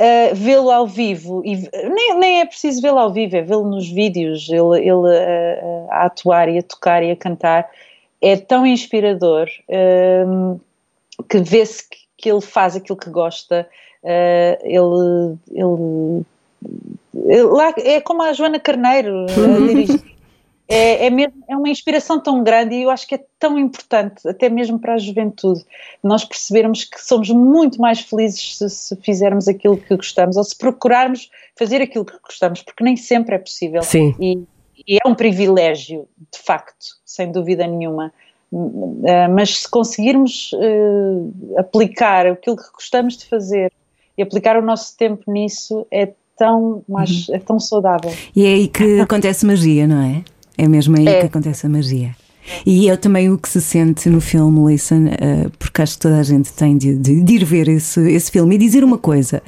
uh, 0.00 0.34
vê-lo 0.34 0.70
ao 0.70 0.86
vivo, 0.86 1.42
e 1.44 1.68
nem, 1.90 2.18
nem 2.18 2.40
é 2.40 2.46
preciso 2.46 2.80
vê-lo 2.80 2.98
ao 2.98 3.12
vivo, 3.12 3.36
é 3.36 3.42
vê-lo 3.42 3.68
nos 3.68 3.90
vídeos, 3.90 4.48
ele, 4.48 4.78
ele 4.78 4.92
uh, 4.92 5.04
uh, 5.04 5.88
a 5.90 6.06
atuar 6.06 6.48
e 6.48 6.58
a 6.58 6.62
tocar 6.62 7.02
e 7.02 7.10
a 7.10 7.16
cantar, 7.16 7.68
é 8.22 8.36
tão 8.38 8.66
inspirador 8.66 9.48
um, 10.26 10.58
que 11.28 11.38
vê-se 11.40 11.86
que, 11.88 11.98
que 12.16 12.30
ele 12.30 12.40
faz 12.40 12.74
aquilo 12.74 12.98
que 12.98 13.10
gosta, 13.10 13.68
uh, 14.02 14.58
ele, 14.64 15.36
ele- 15.52 16.24
lá, 17.14 17.74
é 17.78 18.00
como 18.00 18.22
a 18.22 18.32
Joana 18.32 18.60
Carneiro 18.60 19.26
a 19.26 19.66
dirigir. 19.66 20.10
É, 20.72 21.06
é, 21.06 21.10
mesmo, 21.10 21.42
é 21.48 21.56
uma 21.56 21.68
inspiração 21.68 22.20
tão 22.20 22.44
grande 22.44 22.76
e 22.76 22.82
eu 22.84 22.90
acho 22.90 23.04
que 23.04 23.16
é 23.16 23.24
tão 23.40 23.58
importante, 23.58 24.28
até 24.28 24.48
mesmo 24.48 24.78
para 24.78 24.94
a 24.94 24.98
juventude, 24.98 25.64
nós 26.00 26.24
percebermos 26.24 26.84
que 26.84 27.02
somos 27.02 27.28
muito 27.30 27.80
mais 27.80 27.98
felizes 27.98 28.56
se, 28.56 28.70
se 28.70 28.96
fizermos 28.98 29.48
aquilo 29.48 29.76
que 29.76 29.96
gostamos 29.96 30.36
ou 30.36 30.44
se 30.44 30.56
procurarmos 30.56 31.28
fazer 31.58 31.82
aquilo 31.82 32.04
que 32.04 32.16
gostamos, 32.22 32.62
porque 32.62 32.84
nem 32.84 32.96
sempre 32.96 33.34
é 33.34 33.38
possível. 33.38 33.82
Sim. 33.82 34.14
E, 34.20 34.44
e 34.86 34.98
é 35.04 35.08
um 35.08 35.14
privilégio, 35.14 36.06
de 36.32 36.38
facto, 36.38 36.86
sem 37.04 37.32
dúvida 37.32 37.66
nenhuma. 37.66 38.12
Hum, 38.52 39.02
eh, 39.04 39.26
Mas 39.26 39.62
se 39.62 39.68
conseguirmos 39.68 40.52
eh, 40.54 41.58
aplicar 41.58 42.28
aquilo 42.28 42.56
que 42.56 42.70
gostamos 42.72 43.16
de 43.16 43.26
fazer 43.26 43.72
e 44.16 44.22
aplicar 44.22 44.56
o 44.56 44.62
nosso 44.62 44.96
tempo 44.96 45.32
nisso, 45.32 45.84
é 45.90 46.12
tão, 46.40 46.82
mais, 46.88 47.28
é 47.28 47.38
tão 47.38 47.60
saudável. 47.60 48.10
E 48.34 48.46
é 48.46 48.54
aí 48.54 48.66
que 48.68 48.98
acontece 49.00 49.44
magia, 49.44 49.86
não 49.86 50.00
é? 50.02 50.22
É 50.56 50.66
mesmo 50.66 50.96
aí 50.96 51.06
É. 51.06 51.20
que 51.20 51.26
acontece 51.26 51.66
a 51.66 51.68
magia. 51.68 52.16
E 52.66 52.88
é 52.88 52.96
também 52.96 53.30
o 53.30 53.38
que 53.38 53.48
se 53.48 53.60
sente 53.60 54.08
no 54.08 54.20
filme 54.20 54.72
Listen, 54.72 55.08
eh, 55.08 55.46
porque 55.58 55.82
acho 55.82 55.94
que 55.94 56.00
toda 56.00 56.18
a 56.18 56.22
gente 56.22 56.52
tem 56.52 56.76
de, 56.76 56.96
de- 56.96 57.20
de 57.22 57.34
ir 57.34 57.44
ver 57.44 57.68
esse, 57.68 58.00
esse 58.10 58.30
filme 58.30 58.54
e 58.54 58.58
dizer 58.58 58.82
uma 58.82 58.98
coisa: 58.98 59.42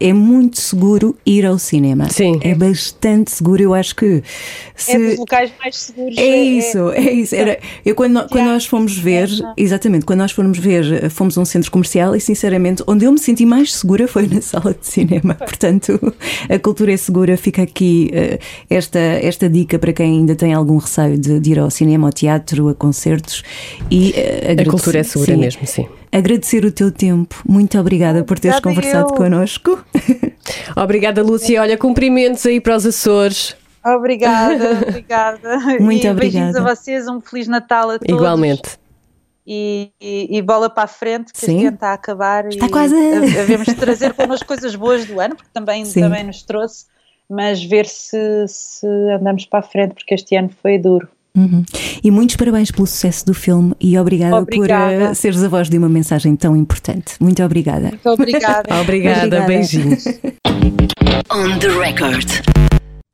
é 0.00 0.12
muito 0.12 0.58
seguro 0.60 1.16
ir 1.26 1.44
ao 1.44 1.58
cinema. 1.58 2.08
Sim. 2.08 2.38
É 2.42 2.54
bastante 2.54 3.30
seguro. 3.32 3.62
Eu 3.62 3.74
acho 3.74 3.94
que. 3.96 4.22
Se... 4.74 4.92
É 4.92 4.98
dos 5.10 5.18
locais 5.18 5.50
mais 5.58 5.76
seguros. 5.76 6.16
É 6.16 6.36
isso, 6.42 6.90
é 6.92 7.12
isso. 7.12 7.34
Era, 7.34 7.58
eu 7.84 7.94
quando, 7.94 8.26
quando 8.28 8.46
nós 8.46 8.64
fomos 8.64 8.96
ver, 8.96 9.28
exatamente, 9.56 10.04
quando 10.06 10.20
nós 10.20 10.32
fomos 10.32 10.58
ver, 10.58 11.04
eh, 11.04 11.08
fomos 11.08 11.36
a 11.36 11.40
um 11.40 11.44
centro 11.44 11.70
comercial 11.70 12.14
e 12.16 12.20
sinceramente, 12.20 12.82
onde 12.86 13.04
eu 13.04 13.12
me 13.12 13.18
senti 13.18 13.44
mais 13.44 13.74
segura 13.74 14.06
foi 14.08 14.26
na 14.26 14.40
sala 14.40 14.72
de 14.78 14.86
cinema. 14.86 15.34
Portanto, 15.34 15.98
a 16.48 16.58
cultura 16.58 16.92
é 16.92 16.96
segura. 16.96 17.36
Fica 17.36 17.62
aqui 17.62 18.10
eh, 18.12 18.38
esta, 18.70 18.98
esta 18.98 19.48
dica 19.48 19.78
para 19.78 19.92
quem 19.92 20.18
ainda 20.20 20.34
tem 20.34 20.54
algum 20.54 20.76
receio 20.78 21.18
de, 21.18 21.38
de 21.40 21.50
ir 21.52 21.58
ao 21.58 21.70
cinema, 21.70 22.06
ao 22.08 22.12
teatro, 22.12 22.35
a 22.68 22.74
concertos. 22.74 23.42
E, 23.90 24.12
eh, 24.16 24.38
A 24.48 24.52
agradecer- 24.52 24.70
cultura 24.70 24.98
é 24.98 25.02
segura 25.02 25.32
sim. 25.34 25.38
mesmo, 25.40 25.66
sim. 25.66 25.86
Agradecer 26.12 26.64
o 26.64 26.72
teu 26.72 26.90
tempo. 26.90 27.36
Muito 27.46 27.78
obrigada 27.78 28.24
por 28.24 28.38
teres 28.38 28.58
Obrigada 28.58 28.82
conversado 29.04 29.14
eu. 29.14 29.16
connosco. 29.16 29.84
Obrigada, 30.76 31.22
Lúcia. 31.22 31.60
Olha, 31.60 31.76
cumprimentos 31.76 32.44
aí 32.46 32.60
para 32.60 32.76
os 32.76 32.86
Açores. 32.86 33.56
Obrigada, 33.84 34.80
obrigada. 34.88 35.58
Muito 35.80 36.06
e 36.06 36.12
beijinhos 36.14 36.50
obrigada. 36.56 36.60
a 36.60 36.74
vocês, 36.74 37.06
um 37.08 37.20
Feliz 37.20 37.46
Natal 37.48 37.90
a 37.90 37.98
todos. 37.98 38.14
Igualmente. 38.14 38.70
E, 39.46 39.92
e- 40.00 40.36
e 40.38 40.42
bola 40.42 40.68
para 40.68 40.84
a 40.84 40.88
frente, 40.88 41.32
que 41.32 41.38
Sim. 41.38 41.54
este 41.56 41.66
ano 41.66 41.74
está 41.76 41.88
a 41.90 41.92
acabar. 41.92 42.48
Está 42.48 42.66
e 42.66 42.68
quase. 42.68 42.94
ha- 42.96 43.42
Havemos 43.42 43.66
de 43.66 43.74
trazer 43.74 44.12
connosco 44.14 44.46
coisas 44.46 44.74
boas 44.74 45.04
do 45.06 45.20
ano, 45.20 45.36
porque 45.36 45.50
também, 45.52 45.84
Sim. 45.84 46.00
também 46.00 46.24
nos 46.24 46.42
trouxe, 46.42 46.86
mas 47.30 47.62
ver 47.62 47.86
se, 47.86 48.18
se 48.48 48.86
andamos 49.16 49.46
para 49.46 49.60
a 49.60 49.62
frente, 49.62 49.94
porque 49.94 50.14
este 50.14 50.34
ano 50.34 50.50
foi 50.60 50.78
duro. 50.78 51.08
Uhum. 51.36 51.64
E 52.02 52.10
muitos 52.10 52.36
parabéns 52.36 52.70
pelo 52.70 52.86
sucesso 52.86 53.26
do 53.26 53.34
filme 53.34 53.74
e 53.80 53.98
obrigada, 53.98 54.36
Obrigada. 54.36 54.96
por 54.96 55.02
eh, 55.10 55.14
seres 55.14 55.42
a 55.42 55.48
voz 55.48 55.68
de 55.68 55.76
uma 55.76 55.88
mensagem 55.88 56.34
tão 56.34 56.56
importante. 56.56 57.14
Muito 57.20 57.42
obrigada. 57.42 57.88
Muito 57.90 58.08
obrigada. 58.08 58.80
Obrigada, 58.80 59.26
Obrigada. 59.26 59.46
beijinhos. 59.46 60.04
On 61.30 61.58
the 61.58 61.68
record. 61.68 62.26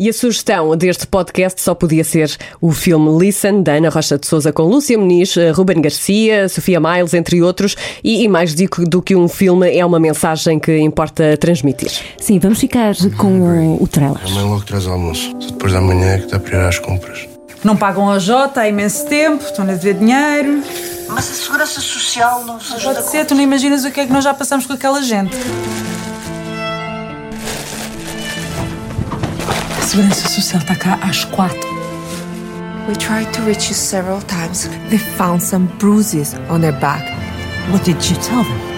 E 0.00 0.08
a 0.08 0.12
sugestão 0.12 0.76
deste 0.76 1.06
podcast 1.06 1.60
só 1.62 1.74
podia 1.74 2.02
ser 2.02 2.36
o 2.60 2.72
filme 2.72 3.16
Listen, 3.18 3.62
da 3.62 3.74
Ana 3.74 3.88
Rocha 3.88 4.18
de 4.18 4.26
Souza, 4.26 4.52
com 4.52 4.64
Lúcia 4.64 4.98
Muniz, 4.98 5.36
eh, 5.36 5.50
Ruben 5.52 5.80
Garcia, 5.80 6.48
Sofia 6.48 6.80
Miles, 6.80 7.14
entre 7.14 7.40
outros. 7.40 7.76
E, 8.02 8.24
e 8.24 8.28
mais 8.28 8.52
digo 8.54 8.84
do 8.84 9.00
que 9.00 9.14
um 9.14 9.28
filme, 9.28 9.76
é 9.76 9.84
uma 9.86 10.00
mensagem 10.00 10.58
que 10.58 10.76
importa 10.78 11.36
transmitir. 11.36 11.92
Sim, 12.18 12.38
vamos 12.40 12.58
ficar 12.58 12.94
com 13.16 13.42
o, 13.42 13.82
o 13.82 13.86
trailer. 13.86 14.18
A 14.26 14.30
mãe 14.30 14.42
logo 14.44 14.64
traz 14.64 14.86
almoço. 14.86 15.30
Só 15.38 15.48
depois 15.50 15.72
da 15.72 15.80
manhã 15.80 16.14
é 16.14 16.18
que 16.18 16.24
está 16.24 16.40
para 16.40 16.58
ir 16.58 16.66
às 16.66 16.78
compras. 16.80 17.31
Não 17.64 17.76
pagam 17.76 18.10
a 18.10 18.18
Jota 18.18 18.62
há 18.62 18.68
imenso 18.68 19.06
tempo, 19.06 19.44
estão 19.44 19.64
a 19.64 19.68
dever 19.68 19.94
dinheiro. 19.94 20.62
Mas 21.08 21.30
a 21.30 21.34
segurança 21.34 21.80
social 21.80 22.44
não 22.44 22.60
se 22.60 22.74
ajuda 22.74 22.94
Pode 22.94 23.10
ser, 23.10 23.24
tu 23.24 23.34
não 23.34 23.42
imaginas 23.42 23.84
o 23.84 23.90
que 23.90 24.00
é 24.00 24.06
que 24.06 24.12
nós 24.12 24.24
já 24.24 24.34
passamos 24.34 24.66
com 24.66 24.72
aquela 24.72 25.02
gente. 25.02 25.36
A 29.78 29.82
segurança 29.86 30.28
social 30.28 30.60
está 30.60 30.74
cá 30.74 30.98
às 31.02 31.24
quatro. 31.24 31.70
We 32.88 32.96
tried 32.96 33.30
to 33.32 33.42
reach 33.42 33.68
you 33.68 33.74
several 33.74 34.20
times. 34.22 34.68
They 34.88 34.98
found 34.98 35.42
some 35.42 35.66
bruises 35.78 36.34
on 36.50 36.60
their 36.60 36.72
back. 36.72 37.04
What 37.70 37.84
did 37.84 38.02
you 38.04 38.16
tell 38.16 38.42
them? 38.42 38.72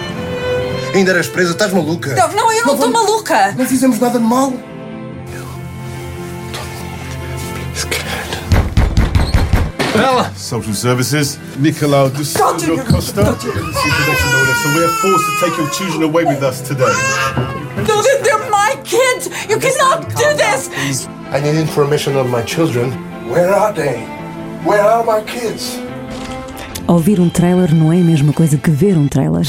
Ainda 0.93 1.11
eras 1.11 1.27
presa? 1.27 1.51
Estás 1.51 1.73
maluca? 1.73 2.13
Não, 2.13 2.31
não, 2.33 2.51
eu 2.53 2.65
não 2.65 2.75
estou 2.75 2.91
maluca! 2.91 3.53
Não 3.57 3.65
fizemos 3.65 3.99
nada 3.99 4.19
de 4.19 4.25
mal. 4.25 4.53
Bella! 9.95 10.31
Social 10.35 10.73
Services, 10.73 11.37
Nicolau 11.57 12.09
de 12.09 12.23
Silva 12.25 12.83
Costa. 12.83 13.23
So 13.23 14.69
we 14.75 14.83
are 14.83 14.93
forced 15.01 15.25
to 15.25 15.45
take 15.45 15.57
your 15.57 15.69
children 15.69 16.03
away 16.03 16.25
with 16.25 16.43
us 16.43 16.61
today. 16.61 16.91
No, 17.87 18.01
they're, 18.01 18.21
they're 18.23 18.49
my 18.49 18.75
kids! 18.83 19.29
You 19.49 19.57
cannot 19.57 20.09
do 20.09 20.33
this! 20.35 20.69
I 21.31 21.39
need 21.39 21.55
information 21.55 22.15
on 22.15 22.29
my 22.29 22.41
children. 22.43 22.91
Where 23.29 23.53
are 23.53 23.71
they? 23.73 24.01
Where 24.65 24.81
are 24.81 25.03
my 25.03 25.21
kids? 25.23 25.77
Ouvir 26.87 27.19
um 27.19 27.29
trailer 27.29 27.73
não 27.73 27.91
é 27.91 27.99
a 27.99 28.03
mesma 28.03 28.31
coisa 28.31 28.57
que 28.57 28.69
ver 28.69 28.95
um 28.95 29.07
trailer. 29.07 29.43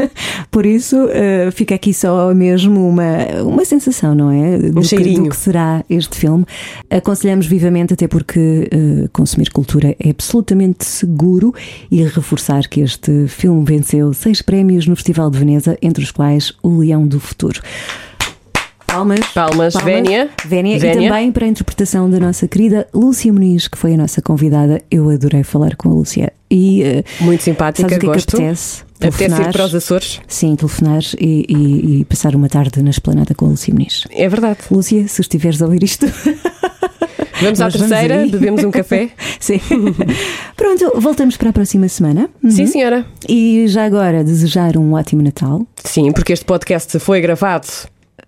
Por 0.50 0.66
isso, 0.66 0.96
uh, 1.06 1.50
fica 1.50 1.74
aqui 1.74 1.94
só 1.94 2.34
mesmo 2.34 2.86
uma, 2.86 3.42
uma 3.44 3.64
sensação, 3.64 4.14
não 4.14 4.30
é? 4.30 4.58
Do, 4.58 4.78
Um 4.78 4.82
que, 4.82 5.14
do 5.14 5.28
que 5.30 5.36
será 5.36 5.82
este 5.88 6.18
filme. 6.18 6.44
Aconselhamos 6.90 7.46
vivamente, 7.46 7.94
até 7.94 8.06
porque 8.06 8.68
uh, 8.70 9.08
consumir 9.10 9.50
cultura 9.50 9.96
é 9.98 10.10
absolutamente 10.10 10.84
seguro 10.84 11.54
e 11.90 12.02
reforçar 12.04 12.68
que 12.68 12.80
este 12.80 13.26
filme 13.26 13.64
venceu 13.64 14.12
seis 14.12 14.42
prémios 14.42 14.86
no 14.86 14.94
Festival 14.94 15.30
de 15.30 15.38
Veneza, 15.38 15.78
entre 15.80 16.04
os 16.04 16.10
quais 16.10 16.52
o 16.62 16.76
Leão 16.80 17.06
do 17.06 17.18
Futuro. 17.18 17.62
Palmas. 18.92 19.20
Palmas, 19.34 19.74
Vénia. 19.82 20.28
Vénia. 20.44 20.78
Vénia. 20.78 21.06
E 21.06 21.08
também 21.08 21.32
para 21.32 21.46
a 21.46 21.48
interpretação 21.48 22.10
da 22.10 22.20
nossa 22.20 22.46
querida 22.46 22.86
Lúcia 22.92 23.32
Muniz, 23.32 23.66
que 23.66 23.78
foi 23.78 23.94
a 23.94 23.96
nossa 23.96 24.20
convidada. 24.20 24.82
Eu 24.90 25.08
adorei 25.08 25.42
falar 25.42 25.76
com 25.76 25.88
a 25.88 25.92
Lúcia. 25.94 26.30
E, 26.50 26.82
uh, 27.20 27.24
Muito 27.24 27.42
simpática, 27.42 27.88
sabes 27.88 27.96
o 27.96 28.00
que 28.00 28.06
é 28.06 28.12
gosto. 28.12 28.36
que 28.36 28.42
apetece? 28.42 28.82
Apetece 29.00 29.24
ir 29.24 29.26
Telefonar. 29.28 29.52
para 29.52 29.64
os 29.64 29.74
Açores? 29.74 30.20
Sim, 30.28 30.54
telefonar 30.56 31.00
e, 31.18 31.46
e- 31.48 32.00
e 32.00 32.04
passar 32.04 32.34
uma 32.36 32.48
tarde 32.50 32.82
na 32.82 32.90
esplanada 32.90 33.34
com 33.34 33.46
a 33.46 33.48
Lúcia 33.48 33.72
Muniz. 33.72 34.04
É 34.10 34.28
verdade. 34.28 34.58
Lúcia, 34.70 35.08
se 35.08 35.22
estiveres 35.22 35.62
a 35.62 35.64
ouvir 35.64 35.82
isto. 35.82 36.06
Vamos 37.40 37.60
à 37.62 37.70
terceira, 37.70 38.20
aí. 38.20 38.30
bebemos 38.30 38.62
um 38.62 38.70
café. 38.70 39.08
Sim. 39.40 39.58
Pronto, 40.54 40.92
voltamos 41.00 41.36
para 41.38 41.48
a 41.48 41.52
próxima 41.52 41.88
semana. 41.88 42.28
Sim, 42.48 42.60
Uhum. 42.62 42.66
senhora. 42.68 43.06
E 43.28 43.64
já 43.66 43.84
agora 43.86 44.22
desejar 44.22 44.76
um 44.76 44.92
ótimo 44.92 45.22
Natal. 45.22 45.66
Sim, 45.82 46.12
porque 46.12 46.32
este 46.34 46.44
podcast 46.44 46.98
foi 47.00 47.20
gravado 47.20 47.66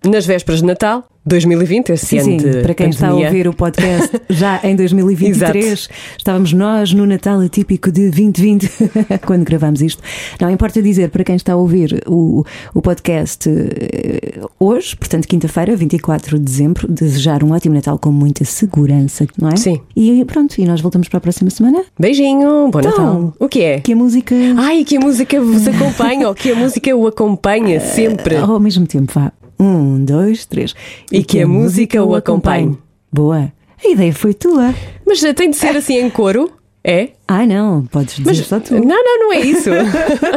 nas 0.05 0.27
vésperas 0.27 0.61
de 0.61 0.67
Natal 0.67 1.05
2020, 1.27 1.89
esse 1.91 2.07
Sim, 2.07 2.19
ano 2.19 2.25
sim, 2.25 2.37
de 2.37 2.59
para 2.61 2.75
quem 2.75 2.91
está 2.91 3.07
a 3.07 3.11
pandemia. 3.11 3.29
ouvir 3.29 3.49
o 3.49 3.55
podcast 3.55 4.11
já 4.29 4.61
em 4.63 4.77
2023, 4.77 5.89
estávamos 6.19 6.53
nós 6.53 6.93
no 6.93 7.07
Natal 7.07 7.41
atípico 7.41 7.91
de 7.91 8.11
2020, 8.11 8.69
quando 9.25 9.43
gravamos 9.43 9.81
isto. 9.81 10.03
Não 10.39 10.51
importa 10.51 10.83
dizer 10.83 11.09
para 11.09 11.25
quem 11.25 11.35
está 11.37 11.55
a 11.55 11.57
ouvir 11.57 12.03
o, 12.07 12.45
o 12.75 12.83
podcast 12.83 13.49
eh, 13.49 14.41
hoje, 14.61 14.95
portanto, 14.97 15.27
quinta-feira, 15.27 15.75
24 15.75 16.39
de 16.39 16.45
dezembro, 16.45 16.87
desejar 16.89 17.43
um 17.43 17.53
ótimo 17.53 17.75
Natal 17.75 17.99
com 17.99 18.13
muita 18.13 18.45
segurança, 18.45 19.27
não 19.41 19.49
é? 19.49 19.57
Sim. 19.57 19.81
E 19.97 20.23
pronto, 20.27 20.59
e 20.59 20.67
nós 20.67 20.83
voltamos 20.83 21.09
para 21.09 21.19
a 21.19 21.21
próxima 21.23 21.49
semana. 21.49 21.85
Beijinho, 21.99 22.69
bom 22.71 22.81
Então, 22.81 22.91
Natal. 22.91 23.35
O 23.41 23.49
que 23.49 23.63
é? 23.63 23.81
Que 23.81 23.95
a 23.95 23.97
música. 23.97 24.35
Ai, 24.59 24.85
que 24.85 24.99
a 24.99 25.01
música 25.01 25.41
vos 25.41 25.67
acompanha, 25.67 26.29
ou 26.29 26.35
que 26.35 26.51
a 26.51 26.55
música 26.55 26.95
o 26.95 27.07
acompanha 27.07 27.81
sempre. 27.95 28.37
Ao 28.37 28.61
mesmo 28.61 28.87
tempo, 28.87 29.11
vá. 29.15 29.33
Um, 29.65 30.05
dois, 30.05 30.45
três. 30.45 30.75
E 31.11 31.25
que 31.25 31.41
a 31.41 31.47
música 31.47 32.05
o 32.05 32.15
acompanhe. 32.15 32.77
Boa. 33.11 33.51
A 33.83 33.89
ideia 33.89 34.13
foi 34.13 34.35
tua. 34.35 34.75
Mas 35.07 35.21
tem 35.35 35.49
de 35.51 35.57
ser 35.57 35.75
assim 35.75 35.97
em 35.99 36.11
coro? 36.11 36.53
É? 36.83 37.11
Ah, 37.27 37.47
não, 37.47 37.87
podes 37.87 38.17
dizer 38.17 38.27
Mas 38.27 38.47
só 38.47 38.61
tu. 38.61 38.75
não, 38.75 39.03
não, 39.03 39.21
não 39.21 39.33
é 39.33 39.41
isso. 39.41 39.71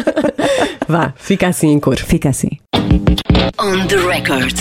Vá, 0.88 1.14
fica 1.18 1.50
assim 1.50 1.68
em 1.74 1.80
coro. 1.80 1.98
Fica 2.06 2.30
assim. 2.30 2.52
On 3.60 3.86
the 3.88 3.98
record. 3.98 4.56